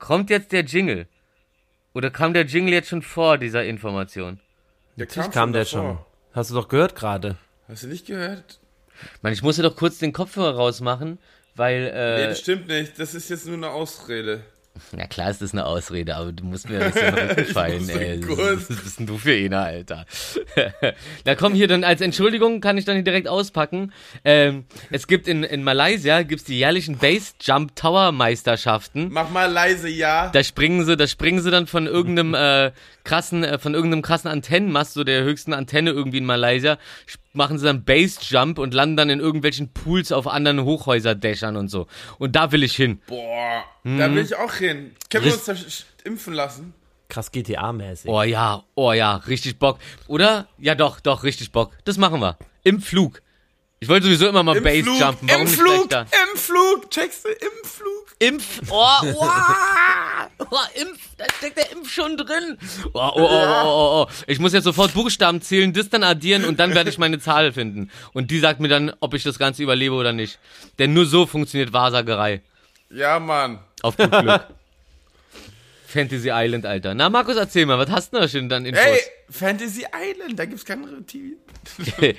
[0.00, 1.06] Kommt jetzt der Jingle?
[1.94, 4.40] Oder kam der Jingle jetzt schon vor dieser Information?
[4.96, 5.80] Der Natürlich kam der davor.
[5.80, 5.98] schon.
[6.32, 7.36] Hast du doch gehört gerade.
[7.68, 8.58] Hast du nicht gehört?
[9.22, 11.18] Mann, ich musste doch kurz den Kopfhörer rausmachen,
[11.54, 12.98] weil, Nee, äh, das stimmt nicht.
[12.98, 14.42] Das ist jetzt nur eine Ausrede.
[14.96, 18.20] Na klar ist das eine Ausrede, aber du musst mir ein bisschen musste ey.
[18.28, 20.06] Was bist denn du für einer, Alter?
[21.24, 23.92] Na komm, hier dann als Entschuldigung kann ich dann hier direkt auspacken.
[24.24, 29.08] Ähm, es gibt in, in Malaysia gibt's die jährlichen Base Jump Tower Meisterschaften.
[29.10, 30.30] Mach mal leise Ja.
[30.30, 32.72] Da springen sie, da springen sie dann von irgendeinem äh,
[33.04, 36.78] krassen, äh, von irgendeinem krassen Antennenmast, so der höchsten Antenne irgendwie in Malaysia,
[37.32, 41.68] machen sie dann Base Jump und landen dann in irgendwelchen Pools auf anderen Hochhäuserdächern und
[41.68, 41.86] so.
[42.18, 43.00] Und da will ich hin.
[43.06, 44.92] Boah, da will ich auch hin.
[45.10, 45.54] Können wir uns da
[46.04, 46.74] impfen lassen?
[47.08, 48.06] Krass GTA-mäßig.
[48.08, 49.78] Oh ja, oh ja, richtig Bock.
[50.08, 50.46] Oder?
[50.58, 51.72] Ja doch, doch, richtig Bock.
[51.84, 52.36] Das machen wir.
[52.64, 53.22] Im Flug.
[53.80, 55.28] Ich wollte sowieso immer mal Im Base Flug, jumpen.
[55.28, 56.00] Warum im nicht Flug, da?
[56.02, 56.90] im Flug.
[56.90, 57.98] Checkst du, im Flug.
[58.18, 58.62] Impf.
[58.70, 59.28] Oh, oh,
[60.50, 61.00] oh, Impf.
[61.16, 62.58] Da steckt der Impf schon drin.
[62.92, 64.12] Oh, oh, oh, oh, oh, oh.
[64.26, 67.52] Ich muss jetzt sofort Buchstaben zählen, das dann addieren und dann werde ich meine Zahl
[67.52, 67.90] finden.
[68.12, 70.40] Und die sagt mir dann, ob ich das Ganze überlebe oder nicht.
[70.80, 72.42] Denn nur so funktioniert Wahrsagerei.
[72.90, 73.60] Ja, Mann.
[73.82, 74.40] Auf gut Glück.
[75.86, 76.94] Fantasy Island, Alter.
[76.94, 78.84] Na, Markus, erzähl mal, was hast du denn da schön dann Infos?
[78.84, 79.00] Ey,
[79.30, 81.36] Fantasy Island, da gibt's keine TV.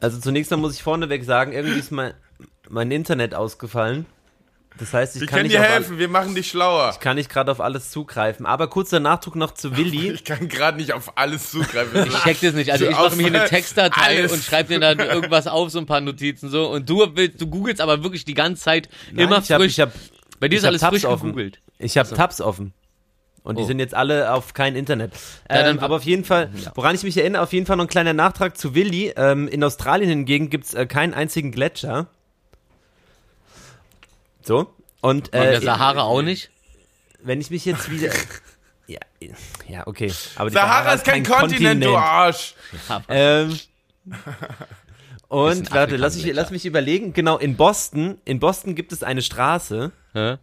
[0.00, 2.14] Also zunächst mal muss ich vorneweg sagen, irgendwie ist mein,
[2.68, 4.06] mein Internet ausgefallen.
[4.78, 6.94] Das heißt, ich Wir kann können nicht, dir auf all, helfen, wir machen dich schlauer.
[7.00, 8.46] kann nicht gerade auf alles zugreifen.
[8.46, 10.12] Aber kurzer Nachdruck noch zu Willi.
[10.12, 12.06] Ich kann gerade nicht auf alles zugreifen.
[12.06, 12.70] Ich check das nicht.
[12.70, 14.30] Also So ich mache mir hier eine Textdatei alles.
[14.32, 16.70] und schreibe dir da irgendwas auf, so ein paar Notizen so.
[16.70, 19.72] Und du willst, du googelst aber wirklich die ganze Zeit immer ich hab, frisch.
[19.72, 19.90] ich hab,
[20.38, 21.30] Bei dir ich ist hab alles frisch offen.
[21.30, 21.58] gegoogelt.
[21.78, 22.72] Ich habe Tabs offen.
[23.44, 23.66] Und die Oh.
[23.66, 25.12] sind jetzt alle auf kein Internet.
[25.50, 27.88] Ja, Ähm, aber auf jeden Fall, woran ich mich erinnere, auf jeden Fall noch ein
[27.88, 29.12] kleiner Nachtrag zu Willi.
[29.16, 32.08] Ähm, in Australien hingegen gibt's äh, keinen einzigen Gletscher.
[34.42, 34.72] So.
[35.00, 36.50] Und, Und der äh, Sahara auch nicht.
[37.22, 38.12] wenn ich mich jetzt wieder.
[38.86, 38.98] ja,
[39.68, 40.12] ja, okay.
[40.36, 42.54] Aber die Sahara ist kein Kontinent, du Arsch.
[43.08, 43.58] Ähm,
[45.28, 47.12] und warte, lass, ich, lass mich überlegen.
[47.12, 49.92] Genau, in Boston, in Boston gibt es eine Straße.
[50.14, 50.36] Hä?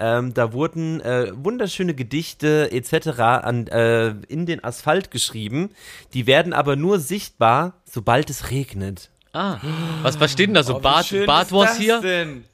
[0.00, 3.08] Ähm, da wurden äh, wunderschöne Gedichte etc.
[3.20, 5.70] An, äh, in den Asphalt geschrieben.
[6.14, 9.10] Die werden aber nur sichtbar, sobald es regnet.
[9.32, 9.58] Ah,
[10.02, 10.74] was, was steht denn da so?
[10.76, 12.00] Oh, wie Bad, Bad das hier?
[12.00, 12.44] Denn?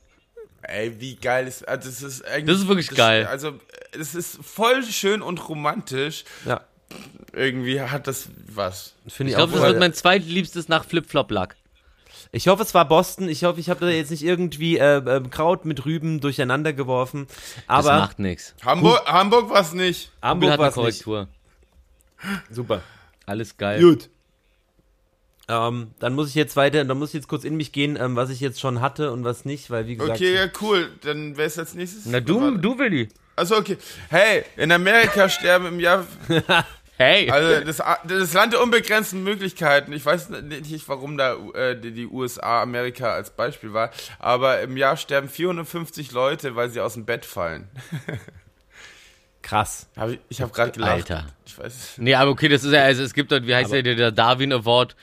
[0.63, 2.03] Ey, wie geil ist also das?
[2.03, 3.27] Ist eigentlich, Das ist wirklich geil.
[3.27, 3.53] Also,
[3.99, 6.25] es ist voll schön und romantisch.
[6.47, 6.63] Ja,
[7.33, 8.95] Irgendwie hat das was.
[9.07, 9.47] finde Ich ich, auch.
[9.49, 11.57] glaube, das wird mein zweitliebstes nach Flip-Flop-Lack.
[12.33, 13.29] Ich hoffe, es war Boston.
[13.29, 17.27] Ich hoffe, ich habe da jetzt nicht irgendwie äh, äh, Kraut mit Rüben durcheinander geworfen.
[17.69, 18.55] Das Aber macht nix.
[18.65, 20.11] Hamburg, Hamburg war's nicht.
[20.21, 21.05] Google Hamburg hat war eine es nicht.
[21.05, 21.29] Korrektur.
[22.51, 22.83] Super.
[23.27, 23.81] Alles geil.
[23.81, 24.11] Gut.
[25.47, 28.17] Ähm, dann muss ich jetzt weiter, dann muss ich jetzt kurz in mich gehen, ähm,
[28.17, 30.19] was ich jetzt schon hatte und was nicht, weil wie gesagt.
[30.19, 30.91] Okay, ja, cool.
[31.03, 32.07] Dann wer ist als nächstes?
[32.07, 33.11] Na du, du Willi.
[33.37, 33.77] Achso, okay.
[34.09, 36.07] Hey, in Amerika sterben im Jahr
[36.97, 37.29] Hey.
[37.29, 39.93] Also das, das Land der unbegrenzten Möglichkeiten.
[39.93, 43.91] Ich weiß nicht, warum da äh, die, USA Amerika als Beispiel war,
[44.21, 47.69] aber im Jahr sterben 450 Leute, weil sie aus dem Bett fallen.
[49.43, 49.89] Krass.
[49.97, 50.93] Hab ich ich habe gerade gelacht.
[50.93, 51.27] Alter.
[51.45, 51.95] Ich weiß.
[51.99, 54.53] Nee, aber okay, das ist ja, also es gibt dort, wie heißt der, der Darwin
[54.53, 54.97] Award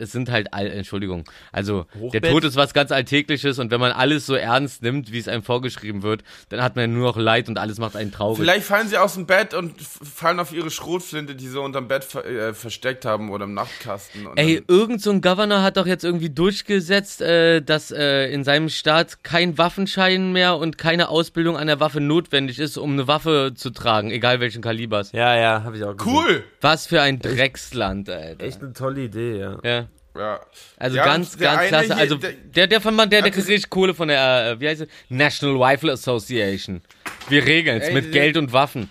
[0.00, 2.24] es sind halt, all, Entschuldigung, also Hochbett.
[2.24, 5.28] der Tod ist was ganz Alltägliches und wenn man alles so ernst nimmt, wie es
[5.28, 8.38] einem vorgeschrieben wird, dann hat man nur noch Leid und alles macht einen traurig.
[8.38, 12.04] Vielleicht fallen sie aus dem Bett und fallen auf ihre Schrotflinte, die sie unterm Bett
[12.04, 14.26] ver äh, versteckt haben oder im Nachtkasten.
[14.26, 18.44] Und Ey, irgend so ein Governor hat doch jetzt irgendwie durchgesetzt, äh, dass äh, in
[18.44, 23.08] seinem Staat kein Waffenschein mehr und keine Ausbildung an der Waffe notwendig ist, um eine
[23.08, 25.12] Waffe zu tragen, egal welchen Kalibers.
[25.12, 26.12] Ja, ja, habe ich auch gesehen.
[26.14, 26.44] cool!
[26.60, 28.44] Was für ein Drecksland, Alter.
[28.44, 29.58] Echt eine tolle Idee, ja.
[29.62, 29.87] Ja.
[30.16, 30.40] Ja.
[30.78, 31.86] Also Ja, ganz, ganz klasse.
[31.94, 34.60] hier, Also der- der, von man, der, der das- kriegt richtig Kohle von der, äh,
[34.60, 34.88] wie heißt es?
[35.08, 36.82] National Rifle Association.
[37.28, 38.90] Wir regeln's Ey, mit die- Geld und Waffen.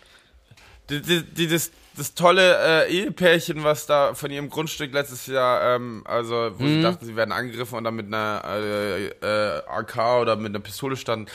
[0.89, 5.75] Die, die, die, das, das tolle äh, Ehepärchen, was da von ihrem Grundstück letztes Jahr,
[5.75, 6.75] ähm, also wo Mhm.
[6.75, 10.59] sie dachten, sie werden angegriffen und dann mit einer äh, äh, AK oder mit einer
[10.63, 11.25] Pistole standen.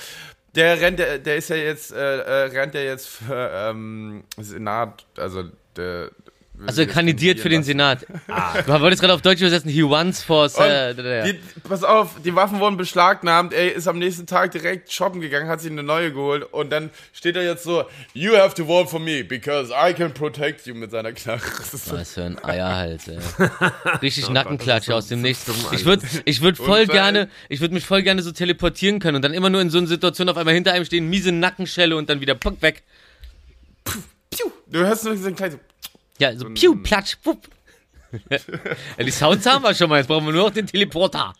[0.54, 5.04] Der rennt, der, der ist ja jetzt, äh, äh, rennt ja jetzt für ähm, Senat,
[5.18, 5.44] also
[5.76, 6.10] der.
[6.66, 8.66] Also er kandidiert für den kandidieren Senat.
[8.66, 10.42] Du wolltest gerade auf Deutsch übersetzen, he runs for...
[10.44, 10.62] lassen.
[10.62, 15.20] Äh, die, pass auf, die Waffen wurden beschlagnahmt, er ist am nächsten Tag direkt shoppen
[15.20, 17.84] gegangen, hat sich eine neue geholt und dann steht er jetzt so,
[18.14, 21.40] you have to vote for me, because I can protect you mit seiner Knarre.
[21.72, 23.18] So Was für ein Eierhals, ey.
[24.02, 25.50] Richtig Nackenklatsche aus dem so Nichts.
[25.72, 29.22] Ich würde ich würd voll gerne, ich würde mich voll gerne so teleportieren können und
[29.22, 32.08] dann immer nur in so einer Situation auf einmal hinter einem stehen, miese Nackenschelle und
[32.08, 32.82] dann wieder puck weg.
[33.84, 34.50] Piu.
[34.66, 35.60] Du hörst nur diesen kleinen.
[36.22, 37.48] Ja, so piu, platsch, pup.
[38.30, 38.38] ja,
[39.04, 41.32] die Sounds haben wir schon mal, jetzt brauchen wir nur noch den Teleporter.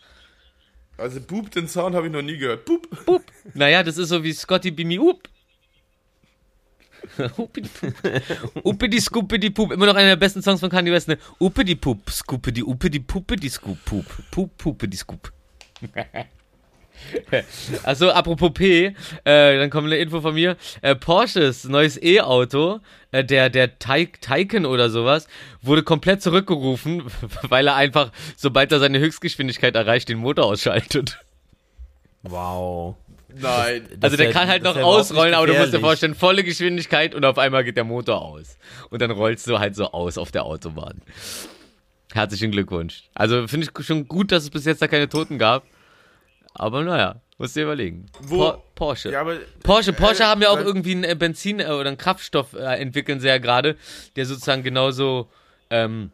[0.97, 2.65] Also Boop, den Sound habe ich noch nie gehört.
[2.65, 2.89] Boop.
[3.05, 3.23] Pup.
[3.53, 5.29] Naja, das ist so wie Scotty Bimi Up.
[7.37, 7.93] Uppidi Pup.
[8.65, 9.71] Uppidi Scoopidi Pup.
[9.71, 11.17] Immer noch einer der besten Songs von Kanye West, ne?
[11.39, 14.05] Uppidi Pup, Scoopidi, Uppidi Puppidi Scoop, Pup.
[14.31, 15.31] Pup, Puppidi Scoop.
[17.83, 20.57] Also apropos P, äh, dann kommt eine Info von mir.
[20.81, 22.79] Äh, Porsches neues E-Auto,
[23.11, 25.27] äh, der der Tay- Taycan oder sowas,
[25.61, 27.03] wurde komplett zurückgerufen,
[27.43, 31.19] weil er einfach, sobald er seine Höchstgeschwindigkeit erreicht, den Motor ausschaltet.
[32.23, 32.95] Wow.
[33.35, 33.87] Nein.
[33.99, 37.15] Das Also der wär- kann halt noch ausrollen, aber du musst dir vorstellen, volle Geschwindigkeit
[37.15, 38.57] und auf einmal geht der Motor aus.
[38.91, 41.01] Und dann rollst du halt so aus auf der Autobahn.
[42.13, 43.03] Herzlichen Glückwunsch.
[43.15, 45.63] Also finde ich schon gut, dass es bis jetzt da keine Toten gab.
[46.53, 48.05] Aber naja, musst dir überlegen.
[48.21, 49.11] Wo- Por Porsche.
[49.11, 51.97] Ja, aber Porsche, Porsche äh, haben ja auch irgendwie einen äh, Benzin äh, oder einen
[51.97, 53.75] Kraftstoff äh, entwickeln sie ja gerade,
[54.15, 55.29] der sozusagen genauso
[55.69, 56.11] ähm,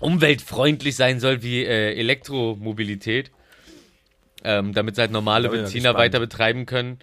[0.00, 3.30] umweltfreundlich sein soll wie äh, Elektromobilität.
[4.44, 6.98] Ähm, damit sie halt normale Benziner weiter betreiben können.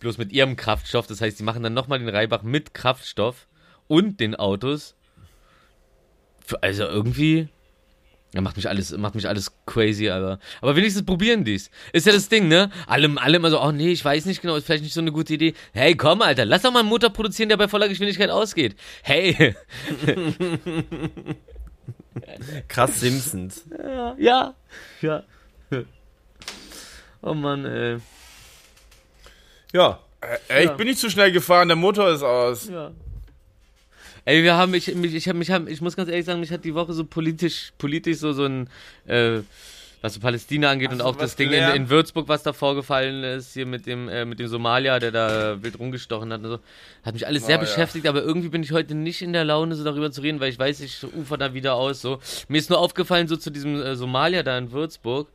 [0.00, 1.06] Bloß mit ihrem Kraftstoff.
[1.06, 3.46] Das heißt, die machen dann nochmal den Reibach mit Kraftstoff
[3.88, 4.94] und den Autos.
[6.62, 7.48] Also irgendwie.
[8.34, 10.38] Ja, macht mich alles, macht mich alles crazy, aber.
[10.60, 11.70] Aber wenigstens probieren die's.
[11.94, 12.70] Ist ja das Ding, ne?
[12.86, 15.12] Alle, alle immer so, oh nee, ich weiß nicht genau, ist vielleicht nicht so eine
[15.12, 15.54] gute Idee.
[15.72, 18.76] Hey, komm, Alter, lass doch mal einen Motor produzieren, der bei voller Geschwindigkeit ausgeht.
[19.02, 19.56] Hey,
[22.68, 23.64] Krass Simpsons.
[24.18, 24.54] ja,
[25.00, 25.22] ja.
[27.22, 27.98] Oh Mann, ey.
[29.72, 30.00] Ja.
[30.48, 32.68] Ey, ich bin nicht zu schnell gefahren, der Motor ist aus.
[32.68, 32.92] Ja.
[34.28, 36.62] Ey, wir haben, ich, mich, ich, hab, mich, ich muss ganz ehrlich sagen, mich hat
[36.62, 38.68] die Woche so politisch, politisch so, so ein,
[39.06, 39.38] äh,
[40.02, 43.24] was so Palästina angeht und du auch das Ding in, in Würzburg, was da vorgefallen
[43.24, 46.58] ist, hier mit dem, äh, mit dem Somalier, der da wild rumgestochen hat und so,
[47.06, 47.64] hat mich alles sehr Oh, ja.
[47.64, 50.50] beschäftigt, aber irgendwie bin ich heute nicht in der Laune, so darüber zu reden, weil
[50.50, 52.20] ich weiß, ich ufer da wieder aus, so.
[52.48, 55.28] Mir ist nur aufgefallen, so zu diesem äh, Somalier da in Würzburg,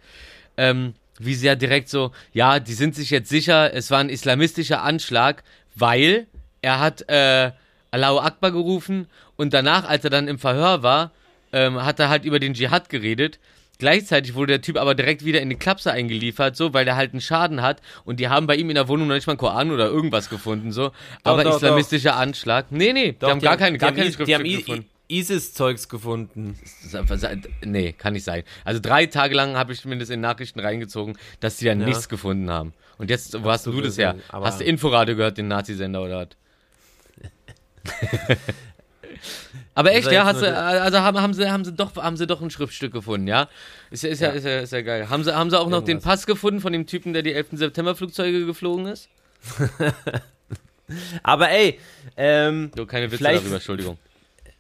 [0.55, 4.83] ähm, wie ja direkt so, ja, die sind sich jetzt sicher, es war ein islamistischer
[4.83, 6.27] Anschlag, weil
[6.61, 7.53] er hat äh,
[7.93, 11.11] Allahu Akbar gerufen und danach, als er dann im Verhör war,
[11.51, 13.37] ähm, hat er halt über den Dschihad geredet.
[13.77, 17.11] Gleichzeitig wurde der Typ aber direkt wieder in die Klapse eingeliefert, so, weil der halt
[17.11, 19.37] einen Schaden hat und die haben bei ihm in der Wohnung noch nicht mal einen
[19.39, 20.91] Koran oder irgendwas gefunden, so.
[21.23, 22.67] aber doch, islamistischer Anschlag.
[22.71, 24.85] Nee, nee, die Doch, haben gar keine, die gar keine Die Schriftstücke gefunden.
[25.09, 26.57] ISIS-Zeugs gefunden.
[27.63, 28.43] Nee, kann nicht sein.
[28.63, 31.77] Also drei Tage lang habe ich zumindest in Nachrichten reingezogen, dass die da Ja.
[31.77, 32.73] nichts gefunden haben.
[32.97, 34.15] Und jetzt, wo hast du du das her?
[34.31, 36.27] Hast du Inforadio gehört, den Nazi-Sender oder was?
[39.75, 42.27] aber echt, war ja, hast du, also haben, haben sie, haben sie doch, haben sie
[42.27, 43.47] doch ein Schriftstück gefunden, ja?
[43.91, 45.09] Ist ja, ist ja, ist ja, ist ja geil.
[45.09, 46.19] Haben sie, haben sie auch noch den Irgendwas.
[46.19, 47.47] Pass gefunden von dem Typen, der die 11.
[47.53, 49.09] September Flugzeuge geflogen ist?
[51.23, 51.79] Aber ey,
[52.17, 53.97] ähm, So, keine Witze darüber, Entschuldigung.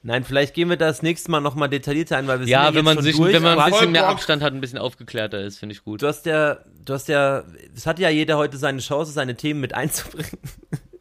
[0.01, 2.75] nein, vielleicht gehen wir das nächste Mal nochmal detaillierter ein, weil wir sind Ja, jetzt
[2.75, 4.07] wenn man schon sich, durch, wenn man ein bisschen mehr.
[4.07, 6.01] Abstand hat, ein bisschen aufgeklärter ist, finde ich gut.
[6.01, 7.43] Du hast ja, du hast ja,
[7.75, 10.31] es hat ja jeder heute seine Chance, seine Themen mit einzubringen.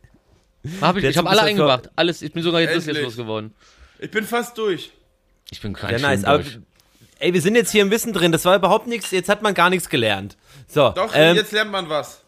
[0.81, 1.91] Hab ich ich habe alle eingebracht.
[1.97, 3.03] Alles, ich bin sogar jetzt Endlich.
[3.05, 3.55] losgeworden.
[3.99, 4.93] Ich bin fast durch.
[5.51, 6.25] Ich bin Ja, ganz nice.
[6.25, 6.59] Aber, durch.
[7.19, 8.33] ey, wir sind jetzt hier im Wissen drin.
[8.33, 9.11] Das war überhaupt nichts.
[9.11, 10.37] Jetzt hat man gar nichts gelernt.
[10.69, 10.91] So.
[10.91, 12.23] Doch, ähm, jetzt lernt man was.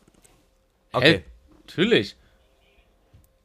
[0.92, 1.12] okay.
[1.18, 1.24] Hä?
[1.66, 2.16] Natürlich.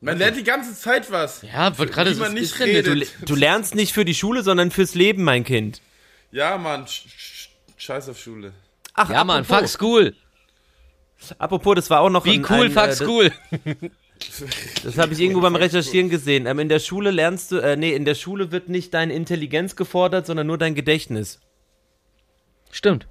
[0.02, 1.42] Man lernt die ganze Zeit was.
[1.42, 3.12] Ja, wird gerade so nicht redet.
[3.30, 5.82] Du lernst nicht für die Schule, sondern fürs Leben, mein Kind.
[6.32, 6.88] Ja, Mann.
[6.88, 8.54] Sch sch scheiß auf Schule.
[8.94, 10.16] Ach, Ja, Mann, apropos, fuck school.
[11.38, 13.32] Apropos, das war auch noch Wie ein, cool, ein, fuck äh, school.
[14.84, 16.46] Das habe ich irgendwo beim Recherchieren gesehen.
[16.46, 19.76] Ähm, in der Schule lernst du, äh, nee, in der Schule wird nicht deine Intelligenz
[19.76, 21.40] gefordert, sondern nur dein Gedächtnis.
[22.72, 23.08] Stimmt.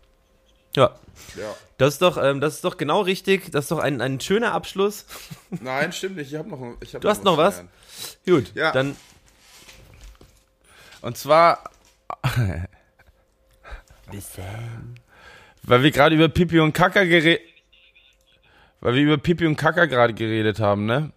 [0.77, 0.95] Ja.
[1.37, 1.55] Ja.
[1.79, 3.51] Das ist doch, ähm, das ist doch genau richtig.
[3.53, 5.07] Das ist doch ein, ein schöner Abschluss.
[5.51, 6.33] Nein, stimmt nicht.
[6.33, 7.57] Ich hab noch, ich hab Du hast noch was?
[7.57, 7.71] gelernt.
[8.27, 8.53] Gut.
[8.55, 8.73] Ja.
[8.73, 8.97] Dann
[11.01, 11.71] Und zwar,
[15.63, 17.41] weil wir gerade über Pipi und Kaka geredet,
[18.81, 21.13] weil wir über Pipi und Kaka gerade geredet haben, ne?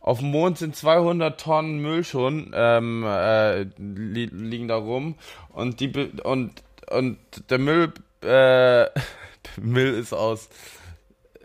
[0.00, 5.16] Auf dem Mond sind 200 Tonnen Müll schon ähm, äh, li liegen da rum
[5.50, 7.18] und die und und
[7.50, 8.86] der Müll äh,
[9.60, 10.48] Müll ist aus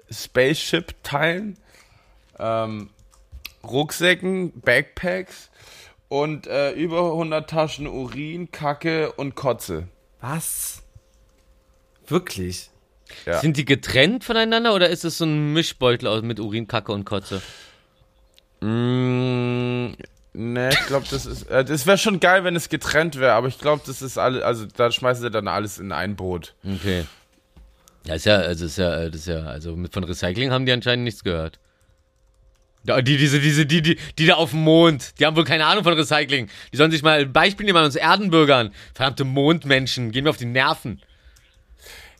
[0.10, 1.58] Spaceship Teilen,
[2.40, 2.90] ähm,
[3.64, 5.50] Rucksäcken, Backpacks
[6.08, 9.88] und äh, über 100 Taschen Urin, Kacke und Kotze.
[10.22, 10.84] was?
[12.08, 12.70] Wirklich?
[13.26, 13.40] Ja.
[13.40, 17.42] Sind die getrennt voneinander oder ist es so ein Mischbeutel mit Urin, Kacke und Kotze?
[18.62, 19.94] Mm,
[20.34, 21.44] ne, ich glaube, das ist.
[21.50, 24.44] Äh, das wäre schon geil, wenn es getrennt wäre, aber ich glaube, das ist alles.
[24.44, 26.56] Also da schmeißen sie dann alles in ein Boot.
[26.64, 27.06] Okay.
[28.06, 30.72] Ja, ist ja, also ist ja, das ist ja, also mit von Recycling haben die
[30.72, 31.60] anscheinend nichts gehört.
[32.88, 35.66] Ja, die, diese, diese, die, die, die da auf dem Mond, die haben wohl keine
[35.66, 36.50] Ahnung von Recycling.
[36.72, 38.72] Die sollen sich mal ein Beispiel nehmen an uns Erdenbürgern.
[38.94, 41.02] Verdammte Mondmenschen, gehen mir auf die Nerven.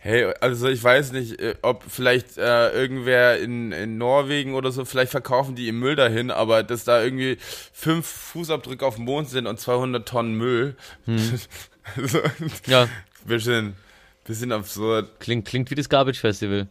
[0.06, 4.86] Hey, also ich weiß nicht, äh, ob vielleicht äh, irgendwer in, in Norwegen oder so,
[4.86, 7.38] vielleicht verkaufen die ihr Müll dahin, aber dass da irgendwie
[7.74, 10.76] fünf Fußabdrücke auf dem Mond sind und 200 Tonnen Müll.
[11.08, 12.20] so,
[12.68, 12.88] Ja,
[13.26, 13.76] bisschen,
[14.26, 15.20] bisschen absurd.
[15.20, 16.68] klingt, klingt wie das Garbage Festival.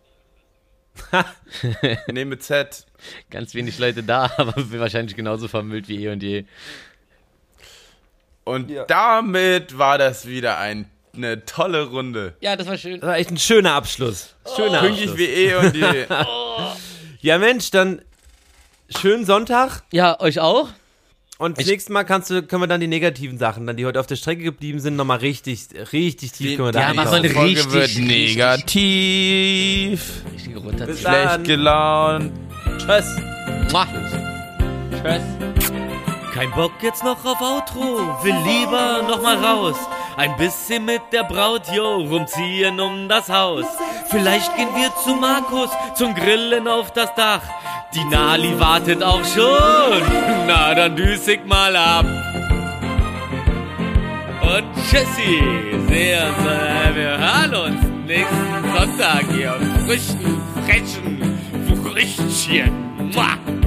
[2.07, 2.87] Nee, mit Z.
[3.31, 6.45] Ganz wenig Leute da, aber wahrscheinlich genauso vermüllt wie eh und je.
[8.45, 12.35] Und damit war das wieder ein, eine tolle Runde.
[12.41, 13.01] Ja, das war schön.
[13.01, 14.35] Das war echt ein schöner Abschluss.
[14.57, 15.19] Schöner Pünktlich Abschluss.
[15.29, 16.07] wie eh und je.
[17.21, 18.03] Ja, Mensch, dann
[19.01, 19.83] schönen Sonntag.
[19.93, 20.69] Ja, euch auch?
[21.39, 23.87] Und das Ich- nächste Mal kannst du, können wir dann die negativen Sachen, dann die
[23.87, 27.11] heute auf der Strecke geblieben sind, nochmal richtig, richtig tief können wir da Ja, mach
[27.13, 27.35] eintauchen.
[27.35, 28.63] mal eine richtig, wird negativ.
[30.33, 30.87] Richtig runter.
[30.95, 32.33] Schlecht gelaunt.
[32.79, 33.07] Tschüss.
[33.73, 33.87] Mua.
[35.03, 35.75] Tschüss.
[36.35, 39.77] Kein Bock jetzt noch auf Outro, will lieber noch mal raus.
[40.17, 43.65] Ein bisschen mit der Braut, yo, rumziehen um das Haus.
[44.09, 47.43] Vielleicht gehen wir zu Markus zum Grillen auf das Dach.
[47.95, 50.03] Die Nali wartet auch schon.
[50.49, 52.05] Na, dann düse ich mal ab.
[54.43, 55.41] Und tschüssi,
[55.87, 63.13] uns, äh, wir hören uns nächsten Sonntag hier auf frischen, frechen Früchtchen.
[63.15, 63.64] Mua.